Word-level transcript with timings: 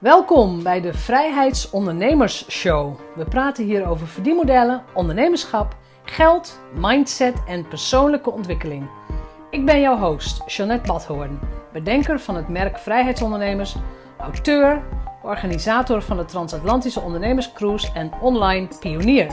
Welkom 0.00 0.62
bij 0.62 0.80
de 0.80 0.92
Vrijheidsondernemers 0.92 2.50
Show. 2.50 3.00
We 3.16 3.24
praten 3.24 3.64
hier 3.64 3.86
over 3.86 4.06
verdienmodellen, 4.06 4.82
ondernemerschap, 4.94 5.76
geld, 6.04 6.60
mindset 6.74 7.34
en 7.46 7.68
persoonlijke 7.68 8.30
ontwikkeling. 8.30 8.90
Ik 9.50 9.66
ben 9.66 9.80
jouw 9.80 9.96
host, 9.96 10.42
Jeanette 10.46 10.86
Badhoorn, 10.86 11.38
bedenker 11.72 12.20
van 12.20 12.36
het 12.36 12.48
merk 12.48 12.78
Vrijheidsondernemers, 12.78 13.76
auteur, 14.18 14.82
organisator 15.22 16.02
van 16.02 16.16
de 16.16 16.24
Transatlantische 16.24 17.00
Ondernemerscruise 17.00 17.92
en 17.94 18.12
online 18.20 18.68
pionier. 18.80 19.32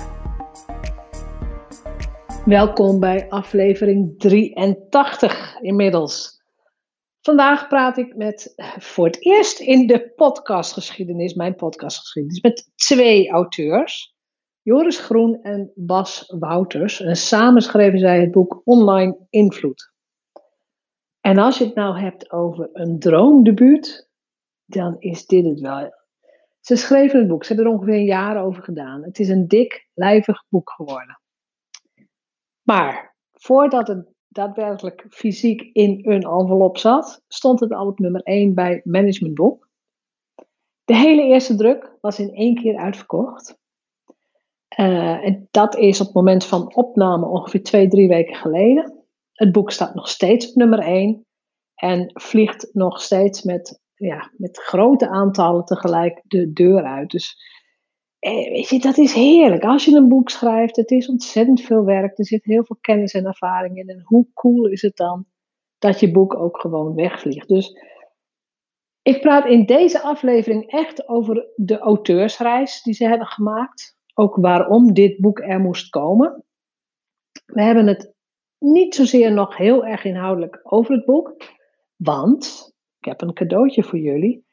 Welkom 2.46 3.00
bij 3.00 3.30
aflevering 3.30 4.20
83 4.20 5.58
inmiddels. 5.62 6.37
Vandaag 7.28 7.68
praat 7.68 7.98
ik 7.98 8.16
met, 8.16 8.54
voor 8.78 9.06
het 9.06 9.26
eerst 9.26 9.60
in 9.60 9.88
de 9.88 10.12
podcastgeschiedenis, 10.16 11.34
mijn 11.34 11.56
podcastgeschiedenis, 11.56 12.42
met 12.42 12.72
twee 12.76 13.30
auteurs. 13.30 14.16
Joris 14.62 15.00
Groen 15.00 15.42
en 15.42 15.72
Bas 15.76 16.34
Wouters. 16.40 17.02
En 17.02 17.16
samen 17.16 17.62
schreven 17.62 18.00
zij 18.00 18.22
het 18.22 18.32
boek 18.32 18.62
Online 18.64 19.18
Invloed. 19.30 19.94
En 21.20 21.38
als 21.38 21.58
je 21.58 21.66
het 21.66 21.76
nou 21.76 22.00
hebt 22.00 22.32
over 22.32 22.70
een 22.74 23.00
droomdebuut, 23.00 24.10
dan 24.66 24.96
is 25.00 25.26
dit 25.26 25.46
het 25.46 25.60
wel. 25.60 25.94
Ze 26.60 26.76
schreven 26.76 27.20
het 27.20 27.28
boek, 27.28 27.44
ze 27.44 27.54
hebben 27.54 27.72
er 27.72 27.78
ongeveer 27.78 27.96
een 27.96 28.06
jaar 28.06 28.44
over 28.44 28.64
gedaan. 28.64 29.04
Het 29.04 29.20
is 29.20 29.30
een 29.30 29.48
dik, 29.48 29.90
lijvig 29.94 30.44
boek 30.50 30.70
geworden. 30.70 31.22
Maar 32.62 33.16
voordat 33.32 33.88
het 33.88 34.16
daadwerkelijk 34.38 35.06
fysiek 35.10 35.62
in 35.74 36.00
een 36.04 36.24
envelop 36.24 36.78
zat, 36.78 37.24
stond 37.28 37.60
het 37.60 37.72
al 37.72 37.88
op 37.88 38.00
nummer 38.00 38.22
1 38.22 38.54
bij 38.54 38.82
Management 38.84 39.36
Book. 39.36 39.70
De 40.84 40.96
hele 40.96 41.22
eerste 41.22 41.56
druk 41.56 41.98
was 42.02 42.20
in 42.20 42.34
één 42.34 42.56
keer 42.56 42.78
uitverkocht. 42.78 43.58
Uh, 44.80 45.26
en 45.26 45.48
dat 45.52 45.76
is 45.76 46.00
op 46.00 46.06
het 46.06 46.16
moment 46.16 46.46
van 46.46 46.76
opname 46.76 47.26
ongeveer 47.26 47.64
twee, 47.64 47.88
drie 47.88 48.08
weken 48.08 48.36
geleden. 48.36 49.06
Het 49.34 49.52
boek 49.52 49.72
staat 49.72 49.96
nog 49.96 50.10
steeds 50.10 50.50
op 50.50 50.56
nummer 50.56 50.80
1 50.80 51.26
en 51.76 52.12
vliegt 52.14 52.70
nog 52.74 53.02
steeds 53.02 53.44
met, 53.44 53.82
ja, 53.96 54.32
met 54.38 54.58
grote 54.58 55.10
aantallen 55.10 55.66
tegelijk 55.66 56.22
de 56.28 56.54
deur 56.54 56.84
uit. 56.84 57.10
Dus 57.10 57.38
eh, 58.20 58.52
weet 58.52 58.70
je, 58.70 58.80
dat 58.80 58.98
is 58.98 59.14
heerlijk. 59.14 59.64
Als 59.64 59.86
je 59.86 59.96
een 59.96 60.08
boek 60.08 60.30
schrijft, 60.30 60.76
het 60.76 60.92
is 60.92 61.10
ontzettend 61.10 61.62
veel 61.62 61.86
werk. 61.86 62.18
Er 62.18 62.26
zit 62.26 62.44
heel 62.44 62.66
veel 62.66 62.78
kennis 62.82 63.14
en 63.14 63.26
ervaring 63.26 63.78
in. 63.78 63.88
En 63.88 64.02
hoe 64.04 64.28
cool 64.34 64.68
is 64.68 64.82
het 64.82 64.96
dan 64.96 65.26
dat 65.78 66.00
je 66.00 66.12
boek 66.12 66.36
ook 66.36 66.60
gewoon 66.60 66.96
wegvliegt? 66.96 67.48
Dus 67.48 67.78
ik 69.02 69.22
praat 69.22 69.46
in 69.46 69.66
deze 69.66 70.02
aflevering 70.02 70.72
echt 70.72 71.08
over 71.08 71.48
de 71.56 71.78
auteursreis 71.78 72.82
die 72.82 72.94
ze 72.94 73.08
hebben 73.08 73.28
gemaakt. 73.28 73.98
Ook 74.14 74.36
waarom 74.36 74.94
dit 74.94 75.20
boek 75.20 75.40
er 75.40 75.60
moest 75.60 75.90
komen. 75.90 76.44
We 77.46 77.62
hebben 77.62 77.88
het 77.88 78.14
niet 78.58 78.96
zozeer 78.96 79.32
nog 79.32 79.58
heel 79.58 79.86
erg 79.86 80.04
inhoudelijk 80.04 80.60
over 80.64 80.96
het 80.96 81.06
boek. 81.06 81.36
Want, 81.96 82.74
ik 83.00 83.06
heb 83.06 83.22
een 83.22 83.34
cadeautje 83.34 83.84
voor 83.84 84.00
jullie. 84.00 84.47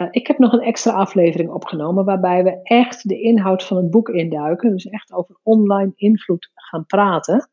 Uh, 0.00 0.08
ik 0.10 0.26
heb 0.26 0.38
nog 0.38 0.52
een 0.52 0.60
extra 0.60 0.92
aflevering 0.92 1.50
opgenomen 1.50 2.04
waarbij 2.04 2.44
we 2.44 2.60
echt 2.62 3.08
de 3.08 3.20
inhoud 3.20 3.64
van 3.64 3.76
het 3.76 3.90
boek 3.90 4.08
induiken. 4.08 4.70
Dus 4.70 4.86
echt 4.86 5.12
over 5.12 5.38
online 5.42 5.92
invloed 5.94 6.50
gaan 6.54 6.86
praten. 6.86 7.50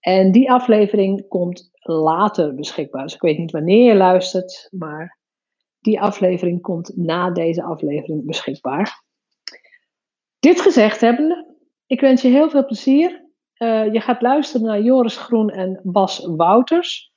En 0.00 0.32
die 0.32 0.50
aflevering 0.50 1.28
komt 1.28 1.70
later 1.80 2.54
beschikbaar. 2.54 3.02
Dus 3.02 3.14
ik 3.14 3.20
weet 3.20 3.38
niet 3.38 3.50
wanneer 3.50 3.88
je 3.88 3.96
luistert, 3.96 4.68
maar 4.70 5.18
die 5.80 6.00
aflevering 6.00 6.60
komt 6.60 6.96
na 6.96 7.30
deze 7.30 7.62
aflevering 7.62 8.26
beschikbaar. 8.26 9.04
Dit 10.38 10.60
gezegd 10.60 11.00
hebbende, 11.00 11.56
ik 11.86 12.00
wens 12.00 12.22
je 12.22 12.28
heel 12.28 12.50
veel 12.50 12.64
plezier. 12.64 13.24
Uh, 13.58 13.92
je 13.92 14.00
gaat 14.00 14.22
luisteren 14.22 14.66
naar 14.66 14.80
Joris 14.80 15.16
Groen 15.16 15.50
en 15.50 15.80
Bas 15.82 16.26
Wouters. 16.36 17.12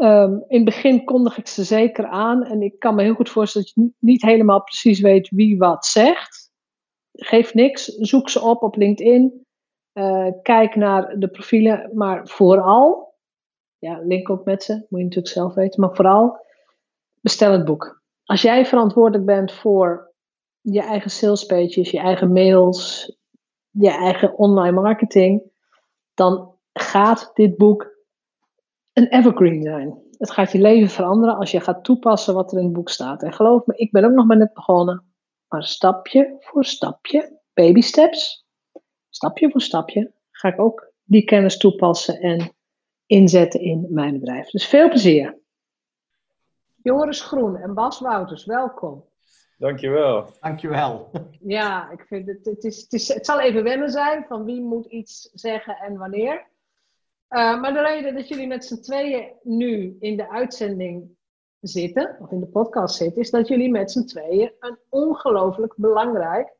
Um, 0.00 0.44
in 0.48 0.56
het 0.56 0.64
begin 0.64 1.04
kondig 1.04 1.38
ik 1.38 1.46
ze 1.46 1.64
zeker 1.64 2.06
aan 2.06 2.44
en 2.44 2.62
ik 2.62 2.78
kan 2.78 2.94
me 2.94 3.02
heel 3.02 3.14
goed 3.14 3.30
voorstellen 3.30 3.66
dat 3.66 3.84
je 3.84 3.92
niet 3.98 4.22
helemaal 4.22 4.62
precies 4.62 5.00
weet 5.00 5.28
wie 5.28 5.58
wat 5.58 5.86
zegt. 5.86 6.50
Geef 7.12 7.54
niks, 7.54 7.84
zoek 7.84 8.28
ze 8.28 8.40
op 8.40 8.62
op 8.62 8.76
LinkedIn, 8.76 9.46
uh, 9.92 10.26
kijk 10.42 10.76
naar 10.76 11.18
de 11.18 11.28
profielen, 11.28 11.90
maar 11.94 12.28
vooral, 12.28 13.14
ja, 13.78 14.00
link 14.02 14.30
ook 14.30 14.44
met 14.44 14.62
ze, 14.62 14.72
moet 14.72 15.00
je 15.00 15.04
natuurlijk 15.04 15.34
zelf 15.34 15.54
weten, 15.54 15.80
maar 15.80 15.94
vooral 15.94 16.46
bestel 17.20 17.52
het 17.52 17.64
boek. 17.64 18.02
Als 18.24 18.42
jij 18.42 18.66
verantwoordelijk 18.66 19.24
bent 19.24 19.52
voor 19.52 20.14
je 20.60 20.82
eigen 20.82 21.10
sales 21.10 21.44
pages, 21.44 21.90
je 21.90 21.98
eigen 21.98 22.32
mails, 22.32 23.16
je 23.70 23.90
eigen 23.90 24.38
online 24.38 24.80
marketing, 24.80 25.42
dan 26.14 26.54
gaat 26.72 27.30
dit 27.34 27.56
boek 27.56 27.97
een 28.98 29.08
evergreen 29.08 29.62
zijn. 29.62 30.02
Het 30.18 30.30
gaat 30.30 30.52
je 30.52 30.60
leven 30.60 30.88
veranderen 30.88 31.36
als 31.36 31.50
je 31.50 31.60
gaat 31.60 31.84
toepassen 31.84 32.34
wat 32.34 32.52
er 32.52 32.58
in 32.58 32.64
het 32.64 32.72
boek 32.72 32.88
staat. 32.88 33.22
En 33.22 33.32
geloof 33.32 33.66
me, 33.66 33.74
ik 33.76 33.92
ben 33.92 34.04
ook 34.04 34.12
nog 34.12 34.26
maar 34.26 34.36
net 34.36 34.52
begonnen. 34.52 35.04
Maar 35.48 35.62
stapje 35.62 36.36
voor 36.38 36.64
stapje, 36.64 37.40
baby 37.54 37.80
steps, 37.80 38.46
stapje 39.08 39.50
voor 39.50 39.60
stapje, 39.60 40.12
ga 40.30 40.48
ik 40.48 40.60
ook 40.60 40.92
die 41.04 41.24
kennis 41.24 41.56
toepassen 41.56 42.20
en 42.20 42.52
inzetten 43.06 43.60
in 43.60 43.86
mijn 43.90 44.18
bedrijf. 44.18 44.50
Dus 44.50 44.66
veel 44.66 44.88
plezier. 44.88 45.38
Joris 46.82 47.20
Groen 47.20 47.56
en 47.56 47.74
Bas 47.74 48.00
Wouters, 48.00 48.44
welkom. 48.44 49.04
Dankjewel. 49.58 50.30
Dankjewel. 50.40 51.10
Ja, 51.40 51.90
ik 51.90 52.04
vind 52.06 52.26
het, 52.26 52.44
het, 52.44 52.64
is, 52.64 52.80
het, 52.80 52.92
is, 52.92 53.08
het 53.08 53.26
zal 53.26 53.40
even 53.40 53.62
wennen 53.62 53.90
zijn 53.90 54.24
van 54.28 54.44
wie 54.44 54.60
moet 54.60 54.86
iets 54.86 55.30
zeggen 55.32 55.76
en 55.76 55.96
wanneer. 55.96 56.46
Uh, 57.30 57.60
maar 57.60 57.72
de 57.72 57.80
reden 57.80 58.14
dat 58.14 58.28
jullie 58.28 58.46
met 58.46 58.64
z'n 58.64 58.80
tweeën 58.80 59.32
nu 59.42 59.96
in 60.00 60.16
de 60.16 60.30
uitzending 60.30 61.16
zitten, 61.60 62.16
of 62.20 62.30
in 62.30 62.40
de 62.40 62.46
podcast 62.46 62.96
zitten, 62.96 63.22
is 63.22 63.30
dat 63.30 63.48
jullie 63.48 63.70
met 63.70 63.90
z'n 63.90 64.04
tweeën 64.04 64.52
een 64.60 64.78
ongelooflijk 64.88 65.74
belangrijk 65.76 66.56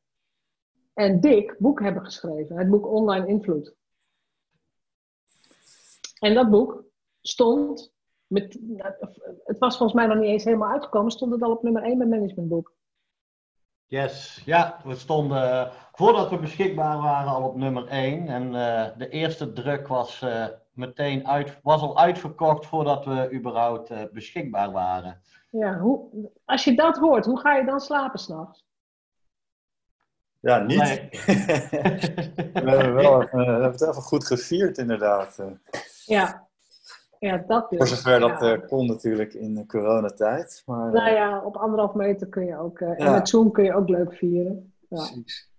en 0.94 1.20
dik 1.20 1.56
boek 1.58 1.80
hebben 1.80 2.04
geschreven. 2.04 2.56
Het 2.56 2.70
boek 2.70 2.86
Online 2.86 3.26
Invloed. 3.26 3.74
En 6.18 6.34
dat 6.34 6.50
boek 6.50 6.84
stond, 7.20 7.92
met, 8.26 8.58
het 9.44 9.58
was 9.58 9.76
volgens 9.76 9.92
mij 9.92 10.06
nog 10.06 10.18
niet 10.18 10.30
eens 10.30 10.44
helemaal 10.44 10.70
uitgekomen, 10.70 11.10
stond 11.10 11.32
het 11.32 11.42
al 11.42 11.50
op 11.50 11.62
nummer 11.62 11.82
1 11.82 11.98
bij 11.98 12.06
Managementboek. 12.06 12.76
Yes, 13.90 14.42
ja, 14.44 14.80
we 14.84 14.94
stonden 14.94 15.70
voordat 15.92 16.30
we 16.30 16.38
beschikbaar 16.38 16.98
waren 16.98 17.32
al 17.32 17.42
op 17.42 17.56
nummer 17.56 17.86
1. 17.86 18.28
En 18.28 18.44
uh, 18.46 18.86
de 18.96 19.08
eerste 19.08 19.52
druk 19.52 19.86
was 19.88 20.22
uh, 20.22 20.46
meteen 20.72 21.28
uit, 21.28 21.58
was 21.62 21.80
al 21.80 21.98
uitverkocht 21.98 22.66
voordat 22.66 23.04
we 23.04 23.32
überhaupt 23.32 23.90
uh, 23.90 24.02
beschikbaar 24.12 24.72
waren. 24.72 25.22
Ja, 25.50 25.78
hoe, 25.78 26.08
als 26.44 26.64
je 26.64 26.74
dat 26.74 26.96
hoort, 26.96 27.24
hoe 27.24 27.40
ga 27.40 27.56
je 27.56 27.64
dan 27.64 27.80
slapen 27.80 28.18
s'nachts? 28.18 28.66
Ja, 30.40 30.58
niet. 30.58 30.78
Nee. 30.78 31.08
we 32.64 32.70
hebben 32.70 32.94
wel 32.94 33.18
we 33.18 33.44
hebben 33.44 33.70
het 33.70 33.82
even 33.82 34.02
goed 34.02 34.26
gevierd, 34.26 34.78
inderdaad. 34.78 35.42
Ja, 36.04 36.47
ja, 37.18 37.44
dat 37.46 37.70
dus. 37.70 37.78
Voor 37.78 37.86
zover 37.86 38.20
dat 38.20 38.40
ja. 38.40 38.56
kon 38.56 38.86
natuurlijk 38.86 39.34
in 39.34 39.54
de 39.54 39.66
coronatijd. 39.66 40.62
Maar, 40.66 40.92
nou 40.92 41.10
ja, 41.10 41.42
op 41.44 41.56
anderhalf 41.56 41.94
meter 41.94 42.26
kun 42.26 42.44
je 42.44 42.58
ook. 42.58 42.80
Uh, 42.80 42.98
ja. 42.98 43.06
En 43.06 43.12
met 43.12 43.28
Zoom 43.28 43.50
kun 43.50 43.64
je 43.64 43.74
ook 43.74 43.88
leuk 43.88 44.14
vieren. 44.14 44.72
Ja. 44.88 44.96
Precies. 44.96 45.50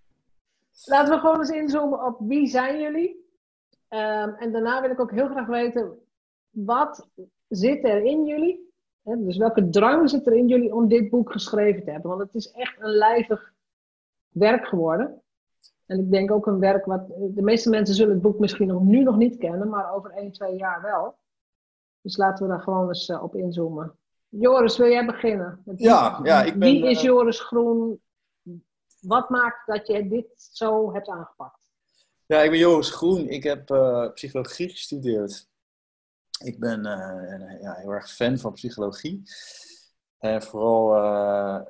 Laten 0.86 1.14
we 1.14 1.20
gewoon 1.20 1.40
eens 1.40 1.50
inzoomen 1.50 2.06
op 2.06 2.18
wie 2.20 2.48
zijn 2.48 2.80
jullie? 2.80 3.28
Um, 3.90 4.36
en 4.36 4.52
daarna 4.52 4.82
wil 4.82 4.90
ik 4.90 5.00
ook 5.00 5.12
heel 5.12 5.28
graag 5.28 5.48
weten, 5.48 5.98
wat 6.50 7.08
zit 7.48 7.84
er 7.84 8.04
in 8.04 8.26
jullie? 8.26 8.68
Dus 9.04 9.38
welke 9.38 9.70
drang 9.70 10.10
zit 10.10 10.28
er 10.28 10.34
in 10.34 10.48
jullie 10.48 10.76
om 10.76 10.88
dit 10.88 11.10
boek 11.10 11.32
geschreven 11.32 11.84
te 11.84 11.92
hebben? 11.92 12.10
Want 12.10 12.22
het 12.22 12.36
is 12.36 12.52
echt 12.52 12.76
een 12.80 12.90
lijvig 12.90 13.54
werk 14.30 14.68
geworden. 14.68 15.22
En 15.86 16.00
ik 16.00 16.12
denk 16.12 16.32
ook 16.32 16.46
een 16.46 16.60
werk 16.60 16.86
wat. 16.86 17.08
De 17.08 17.42
meeste 17.42 17.70
mensen 17.70 17.96
zullen 17.96 18.14
het 18.14 18.22
boek 18.22 18.40
misschien 18.40 18.68
nog, 18.68 18.84
nu 18.84 19.04
nog 19.04 19.18
niet 19.18 19.38
kennen, 19.38 19.70
maar 19.70 19.94
over 19.94 20.12
1, 20.12 20.32
2 20.32 20.56
jaar 20.56 20.82
wel. 20.82 21.16
Dus 22.02 22.18
laten 22.18 22.46
we 22.46 22.52
daar 22.52 22.62
gewoon 22.62 22.88
eens 22.88 23.10
uh, 23.10 23.24
op 23.24 23.36
inzoomen. 23.36 23.98
Joris, 24.30 24.78
wil 24.78 24.88
jij 24.88 25.06
beginnen? 25.06 25.64
Ja, 25.76 26.20
ja, 26.24 26.44
ik 26.44 26.60
ben, 26.60 26.72
Wie 26.72 26.90
is 26.90 27.02
Joris 27.02 27.40
Groen? 27.40 28.02
Wat 29.00 29.30
maakt 29.30 29.68
dat 29.68 29.88
je 29.88 30.08
dit 30.08 30.28
zo 30.36 30.94
hebt 30.94 31.08
aangepakt? 31.08 31.72
Ja, 32.26 32.40
ik 32.42 32.50
ben 32.50 32.60
Joris 32.60 32.92
Groen. 32.92 33.30
Ik 33.30 33.44
heb 33.44 33.70
uh, 33.70 34.12
psychologie 34.14 34.70
gestudeerd. 34.70 35.48
Ik 36.44 36.60
ben 36.60 36.80
uh, 36.80 37.62
ja, 37.62 37.74
heel 37.74 37.92
erg 37.92 38.10
fan 38.10 38.38
van 38.38 38.54
psychologie. 38.54 39.24
En 40.18 40.42
vooral 40.42 40.94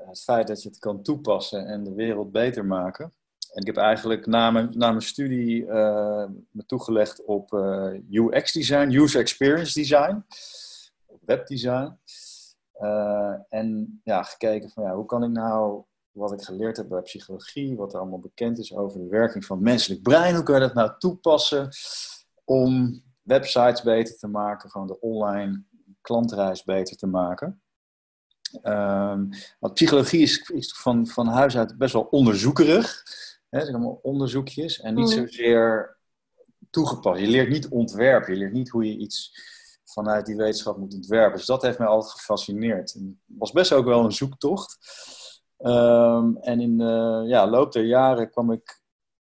het 0.08 0.22
feit 0.22 0.48
dat 0.48 0.64
je 0.64 0.70
het 0.70 0.80
kan 0.80 1.02
toepassen 1.02 1.66
en 1.66 1.84
de 1.84 1.94
wereld 1.94 2.32
beter 2.32 2.66
maken. 2.66 3.14
En 3.54 3.62
ik 3.62 3.66
heb 3.66 3.78
eigenlijk 3.78 4.26
na 4.26 4.52
mijn, 4.52 4.70
na 4.72 4.90
mijn 4.90 5.02
studie 5.02 5.62
uh, 5.62 6.26
me 6.52 6.66
toegelegd 6.66 7.26
op 7.26 7.54
uh, 7.54 7.94
UX 8.10 8.52
design, 8.52 8.92
user 8.92 9.20
experience 9.20 9.80
design, 9.80 10.26
webdesign. 11.26 11.98
Eh, 12.80 13.34
en 13.50 14.00
ja, 14.04 14.24
gekeken 14.24 14.70
van 14.70 14.84
ja, 14.84 14.96
hoe 14.96 15.06
kan 15.06 15.24
ik 15.24 15.30
nou 15.30 15.84
wat 16.12 16.32
ik 16.32 16.42
geleerd 16.42 16.78
heb 16.78 16.88
bij 16.88 17.02
psychologie, 17.02 17.76
wat 17.76 17.94
er 17.94 18.00
allemaal 18.00 18.20
bekend 18.20 18.60
is 18.60 18.76
over 18.76 19.00
de 19.00 19.08
werking 19.08 19.46
van 19.46 19.62
menselijk 19.62 20.02
brein, 20.02 20.36
hoe 20.36 20.44
kan 20.44 20.56
je 20.56 20.62
dat 20.62 20.74
nou 20.74 20.92
toepassen 20.98 21.70
om 22.44 23.02
websites 23.22 23.82
beter 23.82 24.18
te 24.18 24.28
maken, 24.28 24.70
gewoon 24.70 24.88
de 24.88 25.00
online 25.00 25.64
klantreis 26.02 26.64
beter 26.64 26.98
te 26.98 27.08
maken. 27.08 27.62
Um, 28.64 29.30
want 29.60 29.74
psychologie 29.74 30.22
is, 30.22 30.50
is, 30.50 30.74
van, 30.78 31.08
van 31.08 31.28
huis 31.28 31.58
uit 31.58 31.78
best 31.78 31.94
wel 31.94 32.08
onderzoekerig. 32.12 33.04
Hè, 33.50 33.60
zijn 33.60 33.76
allemaal 33.76 34.00
onderzoekjes 34.02 34.80
en 34.80 34.96
niet 34.96 35.10
mm. 35.10 35.12
zozeer 35.12 35.98
toegepast. 36.70 37.20
Je 37.20 37.28
leert 37.28 37.50
niet 37.50 37.68
ontwerpen, 37.68 38.34
je 38.34 38.40
leert 38.40 38.54
niet 38.54 38.70
hoe 38.70 38.86
je 38.86 38.98
iets 38.98 39.32
vanuit 39.84 40.26
die 40.26 40.36
wetenschap 40.36 40.78
moet 40.78 40.94
ontwerpen. 40.94 41.38
Dus 41.38 41.46
dat 41.46 41.62
heeft 41.62 41.78
mij 41.78 41.88
altijd 41.88 42.12
gefascineerd. 42.12 42.94
Het 42.94 43.04
was 43.26 43.52
best 43.52 43.74
ook 43.74 43.86
wel 43.86 44.04
een 44.04 44.12
zoektocht. 44.12 44.78
Um, 45.58 46.38
en 46.38 46.60
in 46.60 46.78
de 46.78 47.24
ja, 47.28 47.50
loop 47.50 47.72
der 47.72 47.86
jaren 47.86 48.30
kwam 48.30 48.52
ik, 48.52 48.82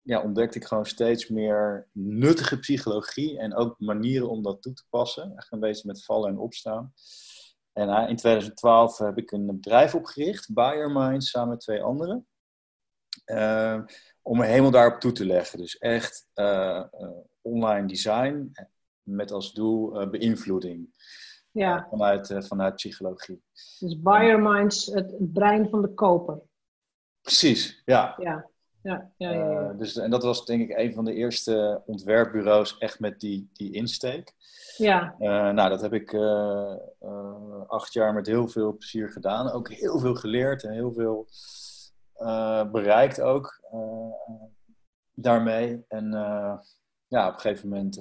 ja, 0.01 0.21
ontdekte 0.21 0.57
ik 0.57 0.65
gewoon 0.65 0.85
steeds 0.85 1.27
meer 1.27 1.89
nuttige 1.91 2.59
psychologie 2.59 3.39
en 3.39 3.55
ook 3.55 3.79
manieren 3.79 4.29
om 4.29 4.43
dat 4.43 4.61
toe 4.61 4.73
te 4.73 4.85
passen. 4.89 5.37
Echt 5.37 5.51
een 5.51 5.59
beetje 5.59 5.87
met 5.87 6.05
vallen 6.05 6.29
en 6.29 6.37
opstaan. 6.37 6.93
En 7.73 7.89
uh, 7.89 8.09
in 8.09 8.15
2012 8.15 8.97
heb 8.97 9.17
ik 9.17 9.31
een 9.31 9.45
bedrijf 9.45 9.95
opgericht, 9.95 10.53
Buyer 10.53 10.91
Minds, 10.91 11.29
samen 11.29 11.49
met 11.49 11.59
twee 11.59 11.81
anderen. 11.81 12.27
Uh, 13.29 13.79
om 14.21 14.41
helemaal 14.41 14.71
daarop 14.71 14.99
toe 14.99 15.11
te 15.11 15.25
leggen. 15.25 15.59
Dus 15.59 15.77
echt 15.77 16.27
uh, 16.35 16.83
online 17.41 17.87
design 17.87 18.51
met 19.03 19.31
als 19.31 19.53
doel 19.53 20.09
beïnvloeding. 20.09 20.89
Ja. 21.51 21.87
vanuit, 21.89 22.35
vanuit 22.39 22.75
psychologie. 22.75 23.43
Dus 23.79 24.01
buyer 24.01 24.39
minds, 24.39 24.85
het, 24.85 25.15
brein 25.17 25.69
van 25.69 25.81
de 25.81 25.93
koper. 25.93 26.39
Precies, 27.21 27.81
ja. 27.85 28.15
Ja, 28.17 28.49
ja, 28.81 29.11
ja, 29.17 29.31
ja, 29.31 29.51
ja. 29.51 29.73
dus, 29.73 29.97
en 29.97 30.09
dat 30.09 30.23
was 30.23 30.45
denk 30.45 30.69
ik 30.69 30.77
een 30.77 30.93
van 30.93 31.05
de 31.05 31.13
eerste 31.13 31.81
ontwerpbureaus 31.85 32.77
echt 32.77 32.99
met 32.99 33.19
die, 33.19 33.49
die 33.53 33.71
insteek. 33.71 34.33
Ja. 34.77 35.15
nou, 35.51 35.69
dat 35.69 35.81
heb 35.81 35.93
ik 35.93 36.13
acht 37.67 37.93
jaar 37.93 38.13
met 38.13 38.27
heel 38.27 38.47
veel 38.47 38.77
plezier 38.77 39.09
gedaan. 39.09 39.51
Ook 39.51 39.69
heel 39.69 39.99
veel 39.99 40.15
geleerd 40.15 40.63
en 40.63 40.71
heel 40.71 40.93
veel 40.93 41.27
bereikt 42.71 43.21
ook 43.21 43.59
uh, 43.73 44.35
daarmee. 45.13 45.85
En 45.87 46.11
ja, 47.07 47.27
op 47.27 47.33
een 47.33 47.39
gegeven 47.39 47.69
moment 47.69 47.95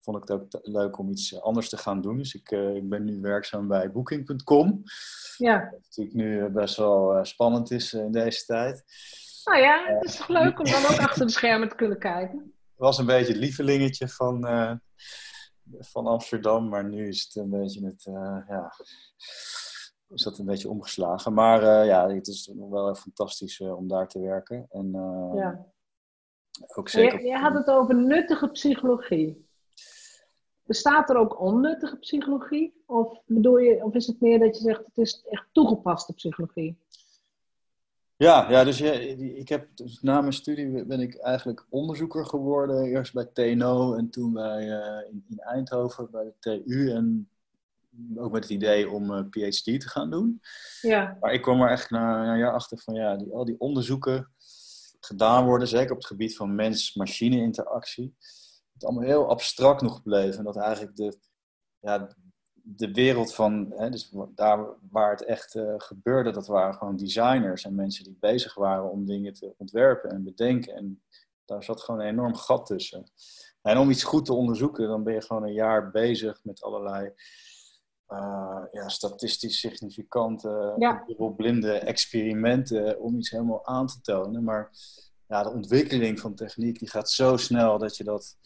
vond 0.00 0.16
ik 0.16 0.28
het 0.28 0.30
ook 0.30 0.58
leuk 0.62 0.98
om 0.98 1.10
iets 1.10 1.40
anders 1.40 1.68
te 1.68 1.76
gaan 1.76 2.00
doen. 2.00 2.16
Dus 2.16 2.34
ik, 2.34 2.50
ik 2.50 2.88
ben 2.88 3.04
nu 3.04 3.20
werkzaam 3.20 3.68
bij 3.68 3.92
Booking.com. 3.92 4.82
Ja. 5.36 5.70
Wat 5.70 5.80
natuurlijk 5.82 6.16
nu 6.16 6.48
best 6.48 6.76
wel 6.76 7.24
spannend 7.24 7.70
is 7.70 7.92
in 7.92 8.12
deze 8.12 8.44
tijd. 8.44 8.84
Nou 9.44 9.58
ja, 9.58 9.84
het 9.86 10.04
is 10.04 10.16
toch 10.16 10.28
leuk 10.28 10.58
om 10.58 10.64
dan 10.64 10.82
ook 10.82 10.98
achter 10.98 11.26
de 11.26 11.32
schermen 11.32 11.68
te 11.68 11.74
kunnen 11.74 11.98
kijken. 11.98 12.38
Het 12.38 12.88
was 12.88 12.98
een 12.98 13.06
beetje 13.06 13.32
het 13.32 13.42
lievelingetje 13.42 14.08
van, 14.08 14.40
van 15.78 16.06
Amsterdam, 16.06 16.68
maar 16.68 16.88
nu 16.88 17.08
is 17.08 17.22
het 17.22 17.34
een 17.34 17.50
beetje 17.50 17.86
het, 17.86 18.02
ja, 18.48 18.72
is 20.12 20.22
dat 20.22 20.38
een 20.38 20.46
beetje 20.46 20.68
omgeslagen. 20.68 21.32
Maar 21.32 21.62
uh, 21.62 21.86
ja, 21.86 22.08
het 22.08 22.26
is 22.26 22.52
nog 22.54 22.70
wel 22.70 22.94
fantastisch 22.94 23.60
uh, 23.60 23.76
om 23.76 23.88
daar 23.88 24.08
te 24.08 24.20
werken. 24.20 24.66
En, 24.70 24.86
uh, 24.86 25.30
ja. 25.34 25.66
ook 26.74 26.88
zeker... 26.88 27.24
Je, 27.24 27.36
had 27.36 27.54
het 27.54 27.68
over 27.68 27.94
nuttige 27.94 28.48
psychologie. 28.48 29.48
Bestaat 30.62 31.10
er 31.10 31.16
ook 31.16 31.40
onnuttige 31.40 31.96
psychologie? 31.96 32.82
Of, 32.86 33.22
bedoel 33.26 33.58
je, 33.58 33.84
of 33.84 33.94
is 33.94 34.06
het 34.06 34.20
meer 34.20 34.38
dat 34.38 34.56
je 34.56 34.62
zegt 34.62 34.84
het 34.84 34.98
is 34.98 35.24
echt 35.28 35.46
toegepaste 35.52 36.12
psychologie? 36.12 36.78
Ja, 38.16 38.50
ja 38.50 38.64
dus 38.64 38.78
ja, 38.78 38.92
ik 38.92 39.48
heb, 39.48 39.68
dus 39.74 40.00
na 40.00 40.20
mijn 40.20 40.32
studie 40.32 40.84
ben 40.84 41.00
ik 41.00 41.16
eigenlijk 41.16 41.66
onderzoeker 41.68 42.26
geworden. 42.26 42.84
Eerst 42.84 43.12
bij 43.14 43.24
TNO 43.24 43.94
en 43.94 44.10
toen 44.10 44.32
bij, 44.32 44.64
in, 45.10 45.24
in 45.28 45.38
Eindhoven 45.38 46.10
bij 46.10 46.24
de 46.24 46.62
TU. 46.64 46.90
En 46.90 47.28
ook 48.16 48.32
met 48.32 48.42
het 48.42 48.52
idee 48.52 48.90
om 48.90 49.10
een 49.10 49.28
eh, 49.30 49.48
PhD 49.48 49.64
te 49.64 49.88
gaan 49.88 50.10
doen. 50.10 50.40
Ja. 50.80 51.16
Maar 51.20 51.32
ik 51.32 51.42
kwam 51.42 51.62
er 51.62 51.70
echt 51.70 51.90
na 51.90 52.32
een 52.32 52.38
jaar 52.38 52.52
achter 52.52 52.78
van 52.78 52.94
ja, 52.94 53.16
die, 53.16 53.32
al 53.32 53.44
die 53.44 53.60
onderzoeken 53.60 54.32
gedaan 55.00 55.44
worden, 55.44 55.68
zeker 55.68 55.90
op 55.90 55.96
het 55.96 56.06
gebied 56.06 56.36
van 56.36 56.54
mens-machine 56.54 57.36
interactie. 57.36 58.14
Het 58.72 58.84
allemaal 58.84 59.04
heel 59.04 59.28
abstract 59.28 59.82
nog 59.82 59.96
gebleven. 59.96 60.38
En 60.38 60.44
dat 60.44 60.56
eigenlijk 60.56 60.96
de, 60.96 61.18
ja, 61.78 62.14
de 62.52 62.92
wereld 62.92 63.34
van, 63.34 63.72
hè, 63.76 63.90
dus 63.90 64.14
daar 64.34 64.66
waar 64.90 65.10
het 65.10 65.24
echt 65.24 65.54
uh, 65.54 65.74
gebeurde, 65.76 66.30
dat 66.30 66.46
waren 66.46 66.74
gewoon 66.74 66.96
designers 66.96 67.64
en 67.64 67.74
mensen 67.74 68.04
die 68.04 68.16
bezig 68.20 68.54
waren 68.54 68.90
om 68.90 69.06
dingen 69.06 69.32
te 69.32 69.54
ontwerpen 69.56 70.10
en 70.10 70.24
bedenken. 70.24 70.74
En 70.74 71.02
daar 71.44 71.64
zat 71.64 71.82
gewoon 71.82 72.00
een 72.00 72.06
enorm 72.06 72.34
gat 72.34 72.66
tussen. 72.66 73.10
En 73.62 73.78
om 73.78 73.90
iets 73.90 74.04
goed 74.04 74.24
te 74.24 74.32
onderzoeken, 74.32 74.88
dan 74.88 75.02
ben 75.02 75.14
je 75.14 75.22
gewoon 75.22 75.42
een 75.42 75.52
jaar 75.52 75.90
bezig 75.90 76.40
met 76.44 76.62
allerlei 76.62 77.12
uh, 78.10 78.62
ja, 78.72 78.88
statistisch 78.88 79.58
significante, 79.58 80.74
ja. 80.78 81.04
blinde 81.36 81.72
experimenten 81.72 83.00
om 83.00 83.16
iets 83.16 83.30
helemaal 83.30 83.66
aan 83.66 83.86
te 83.86 84.00
tonen. 84.00 84.44
Maar 84.44 84.70
ja, 85.26 85.42
de 85.42 85.50
ontwikkeling 85.50 86.20
van 86.20 86.34
techniek 86.34 86.78
die 86.78 86.90
gaat 86.90 87.10
zo 87.10 87.36
snel 87.36 87.78
dat 87.78 87.96
je 87.96 88.04
dat 88.04 88.36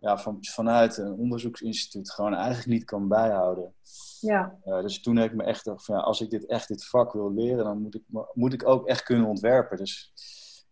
ja, 0.00 0.18
van, 0.18 0.38
vanuit 0.40 0.96
een 0.96 1.12
onderzoeksinstituut 1.12 2.10
gewoon 2.10 2.34
eigenlijk 2.34 2.66
niet 2.66 2.84
kan 2.84 3.08
bijhouden. 3.08 3.74
Ja. 4.20 4.58
Uh, 4.64 4.80
dus 4.80 5.00
toen 5.00 5.16
heb 5.16 5.30
ik 5.30 5.36
me 5.36 5.44
echt 5.44 5.62
gedacht 5.62 5.84
van 5.84 5.96
ja, 5.96 6.00
als 6.00 6.20
ik 6.20 6.30
dit 6.30 6.46
echt 6.46 6.68
dit 6.68 6.86
vak 6.86 7.12
wil 7.12 7.32
leren, 7.32 7.64
dan 7.64 7.82
moet 7.82 7.94
ik, 7.94 8.02
moet 8.32 8.52
ik 8.52 8.68
ook 8.68 8.86
echt 8.86 9.02
kunnen 9.02 9.26
ontwerpen. 9.26 9.76
Dus 9.76 10.12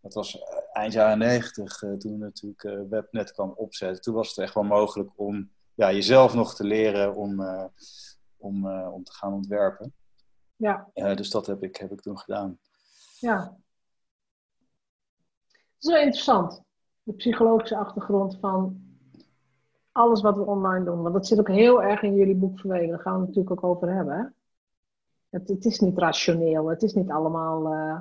dat 0.00 0.14
was 0.14 0.38
eh, 0.38 0.58
eind 0.72 0.92
jaren 0.92 1.18
negentig, 1.18 1.82
uh, 1.82 1.92
toen 1.92 2.18
natuurlijk 2.18 2.62
uh, 2.62 2.80
Webnet 2.90 3.32
kwam 3.32 3.52
opzetten. 3.56 4.02
Toen 4.02 4.14
was 4.14 4.28
het 4.28 4.38
echt 4.38 4.54
wel 4.54 4.62
mogelijk 4.62 5.10
om 5.16 5.50
ja, 5.74 5.92
jezelf 5.92 6.34
nog 6.34 6.54
te 6.54 6.64
leren 6.64 7.14
om 7.14 7.40
om, 8.42 8.66
uh, 8.66 8.92
om 8.92 9.04
te 9.04 9.12
gaan 9.12 9.32
ontwerpen. 9.32 9.94
Ja. 10.56 10.90
Uh, 10.94 11.16
dus 11.16 11.30
dat 11.30 11.46
heb 11.46 11.62
ik, 11.62 11.76
heb 11.76 11.92
ik 11.92 12.00
toen 12.00 12.18
gedaan. 12.18 12.58
Ja. 13.18 13.56
Het 15.48 15.90
is 15.90 15.90
wel 15.90 16.00
interessant, 16.00 16.62
de 17.02 17.12
psychologische 17.12 17.76
achtergrond 17.76 18.38
van 18.40 18.82
alles 19.92 20.22
wat 20.22 20.36
we 20.36 20.46
online 20.46 20.84
doen. 20.84 21.02
Want 21.02 21.14
dat 21.14 21.26
zit 21.26 21.38
ook 21.38 21.48
heel 21.48 21.82
erg 21.82 22.02
in 22.02 22.14
jullie 22.14 22.34
boek 22.34 22.60
verweven. 22.60 22.88
Daar 22.88 23.00
gaan 23.00 23.12
we 23.12 23.18
het 23.18 23.28
natuurlijk 23.28 23.64
ook 23.64 23.70
over 23.70 23.94
hebben. 23.94 24.16
Hè? 24.16 24.24
Het, 25.38 25.48
het, 25.48 25.64
is 25.64 25.80
niet 25.80 25.98
rationeel. 25.98 26.66
Het 26.66 26.82
is 26.82 26.92
niet 26.92 27.10
allemaal. 27.10 27.72
Uh, 27.72 28.00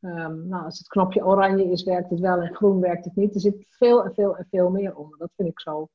um, 0.00 0.48
nou, 0.48 0.64
als 0.64 0.78
het 0.78 0.88
knopje 0.88 1.24
oranje 1.24 1.70
is, 1.70 1.82
werkt 1.82 2.10
het 2.10 2.20
wel 2.20 2.40
en 2.40 2.54
groen 2.54 2.80
werkt 2.80 3.04
het 3.04 3.16
niet. 3.16 3.34
Er 3.34 3.40
zit 3.40 3.66
veel 3.68 4.04
en 4.04 4.14
veel 4.14 4.36
en 4.36 4.46
veel 4.50 4.70
meer 4.70 4.96
onder. 4.96 5.18
Dat 5.18 5.30
vind 5.36 5.48
ik 5.48 5.60
zo 5.60 5.88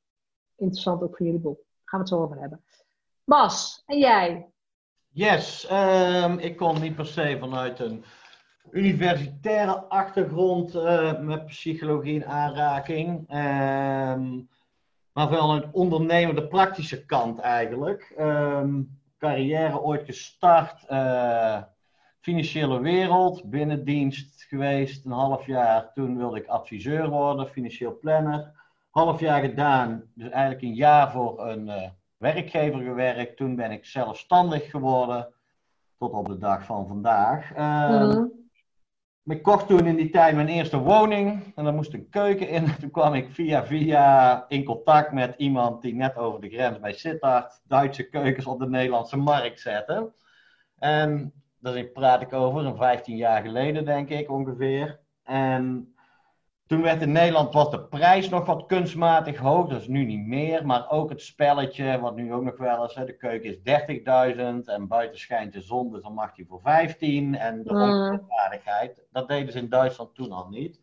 interessant 0.56 1.02
ook 1.02 1.18
voor 1.18 1.26
jullie 1.26 1.42
boek. 1.42 1.58
Daar 1.58 1.66
gaan 1.84 2.00
we 2.00 2.06
het 2.06 2.16
zo 2.16 2.22
over 2.24 2.40
hebben. 2.40 2.64
Bas, 3.28 3.84
en 3.86 3.98
jij? 3.98 4.50
Yes, 5.10 5.68
um, 5.72 6.40
ik 6.40 6.58
kom 6.58 6.80
niet 6.80 6.96
per 6.96 7.06
se 7.06 7.38
vanuit 7.40 7.80
een 7.80 8.04
universitaire 8.72 9.76
achtergrond 9.76 10.76
uh, 10.76 11.20
met 11.20 11.46
psychologie 11.46 12.14
in 12.14 12.26
aanraking. 12.26 13.20
Um, 13.20 14.50
maar 15.14 15.30
wel 15.30 15.56
een 15.56 15.74
ondernemende 15.74 16.48
praktische 16.48 17.06
kant 17.06 17.40
eigenlijk. 17.40 18.14
Um, 18.20 19.00
carrière 19.18 19.82
ooit 19.82 20.06
gestart, 20.06 20.86
uh, 20.90 21.62
financiële 22.20 22.80
wereld, 22.80 23.50
binnendienst 23.50 24.44
geweest, 24.44 25.06
een 25.06 25.12
half 25.12 25.46
jaar. 25.46 25.94
Toen 25.94 26.18
wilde 26.18 26.38
ik 26.38 26.48
adviseur 26.48 27.10
worden, 27.10 27.48
financieel 27.48 27.98
planner. 28.00 28.52
Half 28.90 29.20
jaar 29.20 29.42
gedaan, 29.42 30.04
dus 30.14 30.30
eigenlijk 30.30 30.62
een 30.62 30.76
jaar 30.76 31.12
voor 31.12 31.48
een 31.48 31.68
uh, 31.68 31.88
werkgever 32.18 32.80
gewerkt. 32.80 33.38
Toen 33.38 33.56
ben 33.56 33.72
ik 33.72 33.86
zelfstandig 33.86 34.70
geworden. 34.70 35.34
Tot 35.98 36.12
op 36.12 36.28
de 36.28 36.38
dag 36.38 36.66
van 36.66 36.88
vandaag. 36.88 37.58
Uh, 37.58 38.22
Ik 39.24 39.44
kocht 39.44 39.68
toen 39.68 39.86
in 39.86 39.96
die 39.96 40.10
tijd 40.10 40.36
mijn 40.36 40.48
eerste 40.48 40.78
woning. 40.78 41.54
En 41.56 41.64
daar 41.64 41.74
moest 41.74 41.94
een 41.94 42.10
keuken 42.10 42.50
in. 42.50 42.66
Toen 42.80 42.92
kwam 42.92 43.14
ik 43.14 43.32
via 43.32 43.66
via 43.66 44.46
in 44.48 44.64
contact 44.64 45.12
met 45.12 45.34
iemand 45.38 45.82
die 45.82 45.96
net 45.96 46.16
over 46.16 46.42
de 46.42 46.50
grens 46.50 46.80
bij 46.80 46.94
Sittard 46.94 47.62
Duitse 47.64 48.10
keukens 48.10 48.46
op 48.46 48.60
de 48.60 48.70
Nederlandse 48.70 49.18
markt 49.18 49.60
zette. 49.60 50.12
En 50.78 51.34
daar 51.60 51.84
praat 51.84 52.22
ik 52.22 52.34
over, 52.34 52.66
een 52.66 52.78
15 52.78 53.16
jaar 53.16 53.42
geleden 53.42 53.86
denk 53.86 54.10
ik 54.10 54.32
ongeveer. 54.32 55.00
En 55.24 55.94
toen 56.68 56.82
werd 56.82 57.02
in 57.02 57.12
Nederland 57.12 57.54
was 57.54 57.72
de 57.72 57.82
prijs 57.82 58.30
nog 58.30 58.46
wat 58.46 58.66
kunstmatig 58.66 59.38
hoog, 59.38 59.68
dat 59.70 59.82
is 59.82 59.88
nu 59.88 60.06
niet 60.06 60.26
meer. 60.26 60.66
Maar 60.66 60.90
ook 60.90 61.10
het 61.10 61.22
spelletje, 61.22 62.00
wat 62.00 62.16
nu 62.16 62.34
ook 62.34 62.44
nog 62.44 62.58
wel 62.58 62.82
eens, 62.82 62.96
hè, 62.96 63.06
de 63.06 63.18
keuken 63.18 63.50
is 63.50 63.58
30.000 63.58 64.68
en 64.68 64.88
buiten 64.88 65.20
schijnt 65.20 65.54
de 65.54 65.62
zon, 65.62 65.92
dus 65.92 66.02
dan 66.02 66.14
mag 66.14 66.34
die 66.34 66.46
voor 66.46 66.62
15. 66.62 67.36
En 67.36 67.64
de 67.64 67.70
onwaardigheid, 67.70 69.04
dat 69.12 69.28
deden 69.28 69.52
ze 69.52 69.60
in 69.60 69.70
Duitsland 69.70 70.16
toen 70.16 70.32
al 70.32 70.48
niet. 70.50 70.80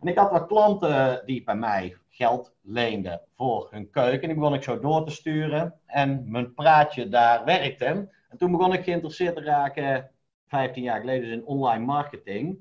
En 0.00 0.08
ik 0.08 0.18
had 0.18 0.30
wat 0.30 0.46
klanten 0.46 1.22
die 1.26 1.44
bij 1.44 1.56
mij 1.56 1.96
geld 2.08 2.52
leenden 2.62 3.20
voor 3.36 3.68
hun 3.70 3.90
keuken. 3.90 4.22
En 4.22 4.28
die 4.28 4.38
begon 4.38 4.54
ik 4.54 4.62
zo 4.62 4.80
door 4.80 5.04
te 5.04 5.10
sturen. 5.10 5.74
En 5.86 6.24
mijn 6.30 6.54
praatje 6.54 7.08
daar 7.08 7.44
werkte. 7.44 7.84
En 8.28 8.38
toen 8.38 8.50
begon 8.50 8.72
ik 8.72 8.84
geïnteresseerd 8.84 9.36
te 9.36 9.42
raken, 9.42 10.10
15 10.46 10.82
jaar 10.82 11.00
geleden, 11.00 11.22
dus 11.22 11.32
in 11.32 11.46
online 11.46 11.84
marketing. 11.84 12.58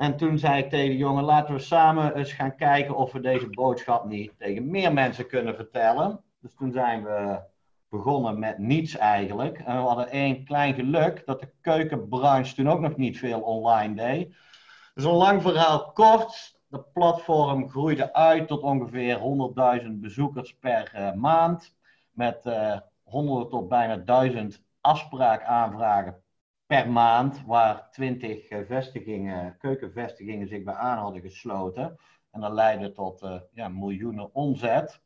En 0.00 0.16
toen 0.16 0.38
zei 0.38 0.62
ik 0.62 0.70
tegen 0.70 0.90
de 0.90 0.96
jongen, 0.96 1.24
laten 1.24 1.54
we 1.54 1.60
samen 1.60 2.14
eens 2.14 2.32
gaan 2.32 2.56
kijken 2.56 2.96
of 2.96 3.12
we 3.12 3.20
deze 3.20 3.46
boodschap 3.50 4.04
niet 4.04 4.32
tegen 4.38 4.70
meer 4.70 4.92
mensen 4.92 5.26
kunnen 5.26 5.54
vertellen. 5.54 6.20
Dus 6.40 6.54
toen 6.54 6.72
zijn 6.72 7.04
we 7.04 7.40
begonnen 7.88 8.38
met 8.38 8.58
niets 8.58 8.96
eigenlijk. 8.96 9.58
En 9.58 9.76
we 9.76 9.82
hadden 9.82 10.10
één 10.10 10.44
klein 10.44 10.74
geluk 10.74 11.26
dat 11.26 11.40
de 11.40 11.52
keukenbranche 11.60 12.54
toen 12.54 12.68
ook 12.68 12.80
nog 12.80 12.96
niet 12.96 13.18
veel 13.18 13.40
online 13.40 13.94
deed. 13.94 14.34
Dus 14.94 15.04
een 15.04 15.10
lang 15.10 15.42
verhaal 15.42 15.92
kort. 15.92 16.58
De 16.66 16.84
platform 16.92 17.68
groeide 17.68 18.12
uit 18.12 18.48
tot 18.48 18.62
ongeveer 18.62 19.18
100.000 19.82 19.86
bezoekers 19.90 20.56
per 20.60 20.92
uh, 20.94 21.12
maand. 21.12 21.76
Met 22.10 22.46
uh, 22.46 22.76
honderden 23.02 23.48
tot 23.48 23.68
bijna 23.68 23.96
1000 23.96 24.62
afspraakaanvragen 24.80 26.19
per 26.70 26.90
maand. 26.90 27.42
Waar 27.46 27.90
20 27.90 28.50
uh, 28.50 28.58
vestigingen, 28.66 29.56
keukenvestigingen 29.58 30.48
zich 30.48 30.62
bij 30.62 30.74
aan 30.74 30.98
hadden 30.98 31.20
gesloten. 31.20 31.98
En 32.30 32.40
dat 32.40 32.52
leidde 32.52 32.92
tot 32.92 33.28
ja, 33.52 33.68
miljoenen 33.68 34.34
omzet. 34.34 35.00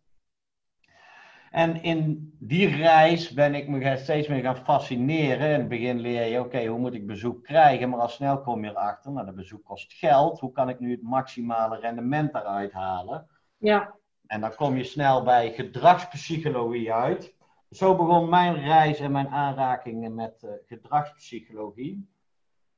En 1.50 1.82
in 1.82 2.32
die 2.38 2.76
reis 2.76 3.32
ben 3.32 3.54
ik 3.54 3.68
me 3.68 3.96
steeds 3.96 4.28
meer 4.28 4.42
gaan 4.42 4.56
fascineren. 4.56 5.52
In 5.52 5.58
het 5.58 5.68
begin 5.68 6.00
leer 6.00 6.24
je, 6.26 6.40
oké, 6.40 6.66
hoe 6.66 6.78
moet 6.78 6.94
ik 6.94 7.06
bezoek 7.06 7.44
krijgen? 7.44 7.88
Maar 7.88 8.00
al 8.00 8.08
snel 8.08 8.40
kom 8.40 8.64
je 8.64 8.70
erachter, 8.70 9.12
nou, 9.12 9.26
dat 9.26 9.34
bezoek 9.34 9.64
kost 9.64 9.92
geld. 9.92 10.40
Hoe 10.40 10.52
kan 10.52 10.68
ik 10.68 10.80
nu 10.80 10.90
het 10.90 11.02
maximale 11.02 11.78
rendement 11.78 12.32
daaruit 12.32 12.72
halen? 12.72 13.26
Ja. 13.58 13.94
En 14.26 14.40
dan 14.40 14.54
kom 14.54 14.76
je 14.76 14.84
snel 14.84 15.22
bij 15.22 15.52
gedragspsychologie 15.52 16.92
uit. 16.92 17.34
Zo 17.74 17.96
begon 17.96 18.28
mijn 18.28 18.54
reis 18.54 19.00
en 19.00 19.12
mijn 19.12 19.28
aanrakingen 19.28 20.14
met 20.14 20.42
uh, 20.42 20.50
gedragspsychologie. 20.66 22.08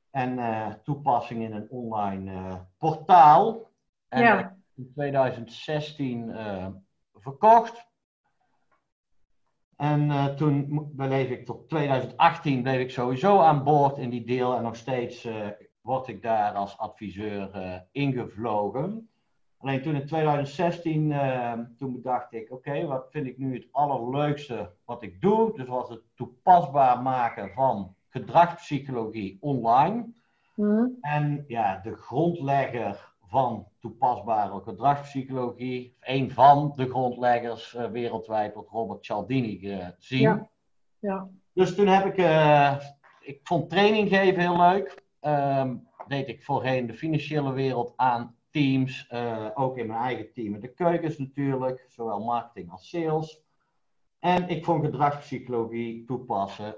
En 0.09 0.37
uh, 0.37 0.73
toepassing 0.83 1.43
in 1.43 1.53
een 1.53 1.69
online 1.69 2.31
uh, 2.31 2.55
portaal. 2.77 3.71
En 4.07 4.21
ja. 4.21 4.57
in 4.75 4.91
2016 4.93 6.35
verkocht. 7.13 7.85
En 9.75 10.35
toen 10.35 10.89
bleef 10.95 11.29
ik 11.29 11.45
tot 11.45 11.69
2018 11.69 12.61
bleef 12.61 12.79
ik 12.79 12.91
sowieso 12.91 13.39
aan 13.39 13.63
boord 13.63 13.97
in 13.97 14.09
die 14.09 14.25
deel 14.25 14.55
en 14.55 14.63
nog 14.63 14.75
steeds 14.75 15.27
word 15.81 16.07
ik 16.07 16.21
daar 16.21 16.53
als 16.53 16.77
adviseur 16.77 17.85
ingevlogen. 17.91 19.09
Alleen 19.67 19.81
toen 19.81 19.95
in 19.95 20.05
2016, 20.05 21.13
toen 21.77 21.93
bedacht 21.93 22.33
ik, 22.33 22.51
oké, 22.51 22.85
wat 22.85 23.07
vind 23.11 23.27
ik 23.27 23.37
nu 23.37 23.53
het 23.53 23.67
allerleukste 23.71 24.71
wat 24.85 25.03
ik 25.03 25.21
doe? 25.21 25.51
Dus 25.55 25.67
was 25.67 25.89
het 25.89 26.01
toepasbaar 26.15 27.01
maken 27.01 27.51
van 27.53 27.95
gedragspsychologie 28.09 29.37
online. 29.41 30.05
Mm. 30.55 30.97
En 31.01 31.43
ja, 31.47 31.79
de 31.83 31.95
grondlegger 31.95 33.13
van 33.25 33.67
toepasbare 33.79 34.61
gedragspsychologie. 34.61 35.95
Een 35.99 36.31
van 36.31 36.73
de 36.75 36.89
grondleggers 36.89 37.73
uh, 37.73 37.85
wereldwijd 37.85 38.53
wordt 38.53 38.69
Robert 38.69 39.05
Cialdini 39.05 39.59
gezien. 39.59 40.21
Ja. 40.21 40.49
ja. 40.99 41.27
Dus 41.53 41.75
toen 41.75 41.87
heb 41.87 42.05
ik, 42.05 42.17
uh, 42.17 42.75
ik 43.19 43.39
vond 43.43 43.69
training 43.69 44.09
geven 44.09 44.41
heel 44.41 44.57
leuk. 44.57 45.03
Um, 45.21 45.87
deed 46.07 46.27
ik 46.27 46.43
voorheen 46.43 46.87
de 46.87 46.93
financiële 46.93 47.53
wereld 47.53 47.93
aan 47.95 48.35
teams, 48.51 49.09
uh, 49.13 49.49
ook 49.53 49.77
in 49.77 49.87
mijn 49.87 49.99
eigen 49.99 50.33
team. 50.33 50.53
In 50.53 50.59
de 50.59 50.73
keukens 50.73 51.17
natuurlijk, 51.17 51.85
zowel 51.89 52.19
marketing 52.19 52.71
als 52.71 52.89
sales. 52.89 53.45
En 54.19 54.49
ik 54.49 54.65
vond 54.65 54.85
gedragspsychologie 54.85 56.05
toepassen 56.05 56.75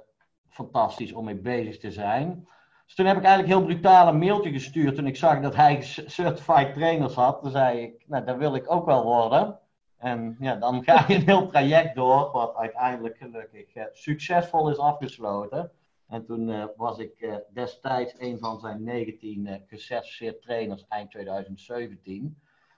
fantastisch 0.50 1.14
om 1.14 1.26
mee 1.26 1.36
bezig 1.36 1.80
te 1.80 1.92
zijn. 1.92 2.48
Dus 2.86 2.96
toen 2.96 3.06
heb 3.06 3.18
ik 3.18 3.24
eigenlijk 3.24 3.58
heel 3.58 3.66
brutaal 3.68 4.08
een 4.08 4.18
mailtje 4.18 4.52
gestuurd 4.52 4.96
toen 4.96 5.08
ik 5.08 5.16
zag 5.16 5.42
dat 5.42 5.56
hij 5.56 5.82
certified 6.18 6.74
trainers 6.74 7.14
had. 7.14 7.42
Toen 7.42 7.52
zei 7.52 7.82
ik, 7.82 8.04
nou, 8.08 8.26
dat 8.26 8.38
wil 8.38 8.56
ik 8.56 8.72
ook 8.72 8.86
wel 8.86 9.04
worden. 9.04 9.60
En 9.98 10.36
ja, 10.40 10.56
dan 10.56 10.84
ga 10.84 11.06
je 11.08 11.16
een 11.16 11.26
heel 11.26 11.48
traject 11.48 11.96
door, 11.96 12.32
wat 12.32 12.56
uiteindelijk 12.56 13.18
gelukkig 13.18 13.76
uh, 13.76 13.84
succesvol 13.94 14.70
is 14.70 14.78
afgesloten. 14.78 15.72
En 16.10 16.26
toen 16.26 16.50
uh, 16.50 16.66
was 16.76 16.98
ik 16.98 17.22
uh, 17.22 17.36
destijds 17.54 18.14
een 18.18 18.40
van 18.40 18.60
zijn 18.60 18.84
19 18.84 19.64
gecertificeerd 19.68 20.42
trainers 20.42 20.86
eind 20.88 21.12
2017. 21.12 22.38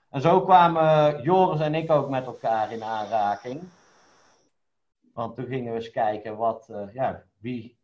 En 0.10 0.22
zo 0.22 0.42
kwamen 0.42 1.22
Joris 1.22 1.60
en 1.60 1.76
ik 1.76 1.92
ook 1.92 2.10
met 2.10 2.26
elkaar 2.26 2.72
in 2.72 2.84
aanraking. 2.84 3.62
Want 5.14 5.36
toen 5.36 5.46
gingen 5.46 5.72
we 5.72 5.78
eens 5.78 5.92
kijken 5.92 6.38
wat, 6.38 6.70
ja, 6.94 7.24
wie 7.40 7.78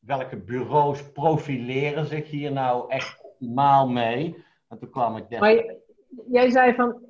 welke 0.00 0.36
bureaus 0.36 1.12
profileren 1.12 2.06
zich 2.06 2.30
hier 2.30 2.52
nou 2.52 2.90
echt 2.90 3.24
optimaal 3.24 3.88
mee? 3.88 4.44
En 4.68 4.78
toen 4.78 4.90
kwam 4.90 5.16
ik 5.16 5.38
Maar 5.38 5.52
je, 5.52 5.80
jij 6.30 6.50
zei 6.50 6.74
van, 6.74 7.02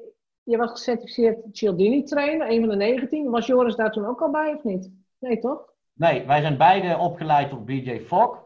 je 0.43 0.57
was 0.57 0.71
gecertificeerd 0.71 1.39
Cialdini 1.53 2.03
trainer, 2.03 2.51
een 2.51 2.61
van 2.61 2.69
de 2.69 2.77
19. 2.77 3.31
Was 3.31 3.47
Joris 3.47 3.77
daar 3.77 3.93
toen 3.93 4.07
ook 4.07 4.21
al 4.21 4.31
bij 4.31 4.55
of 4.55 4.65
niet? 4.65 4.91
Nee, 5.19 5.39
toch? 5.39 5.73
Nee, 6.01 6.27
wij 6.27 6.41
zijn 6.41 6.57
beide 6.57 6.99
opgeleid 6.99 7.51
door 7.51 7.65
BJ 7.65 8.01
Fogg. 8.01 8.39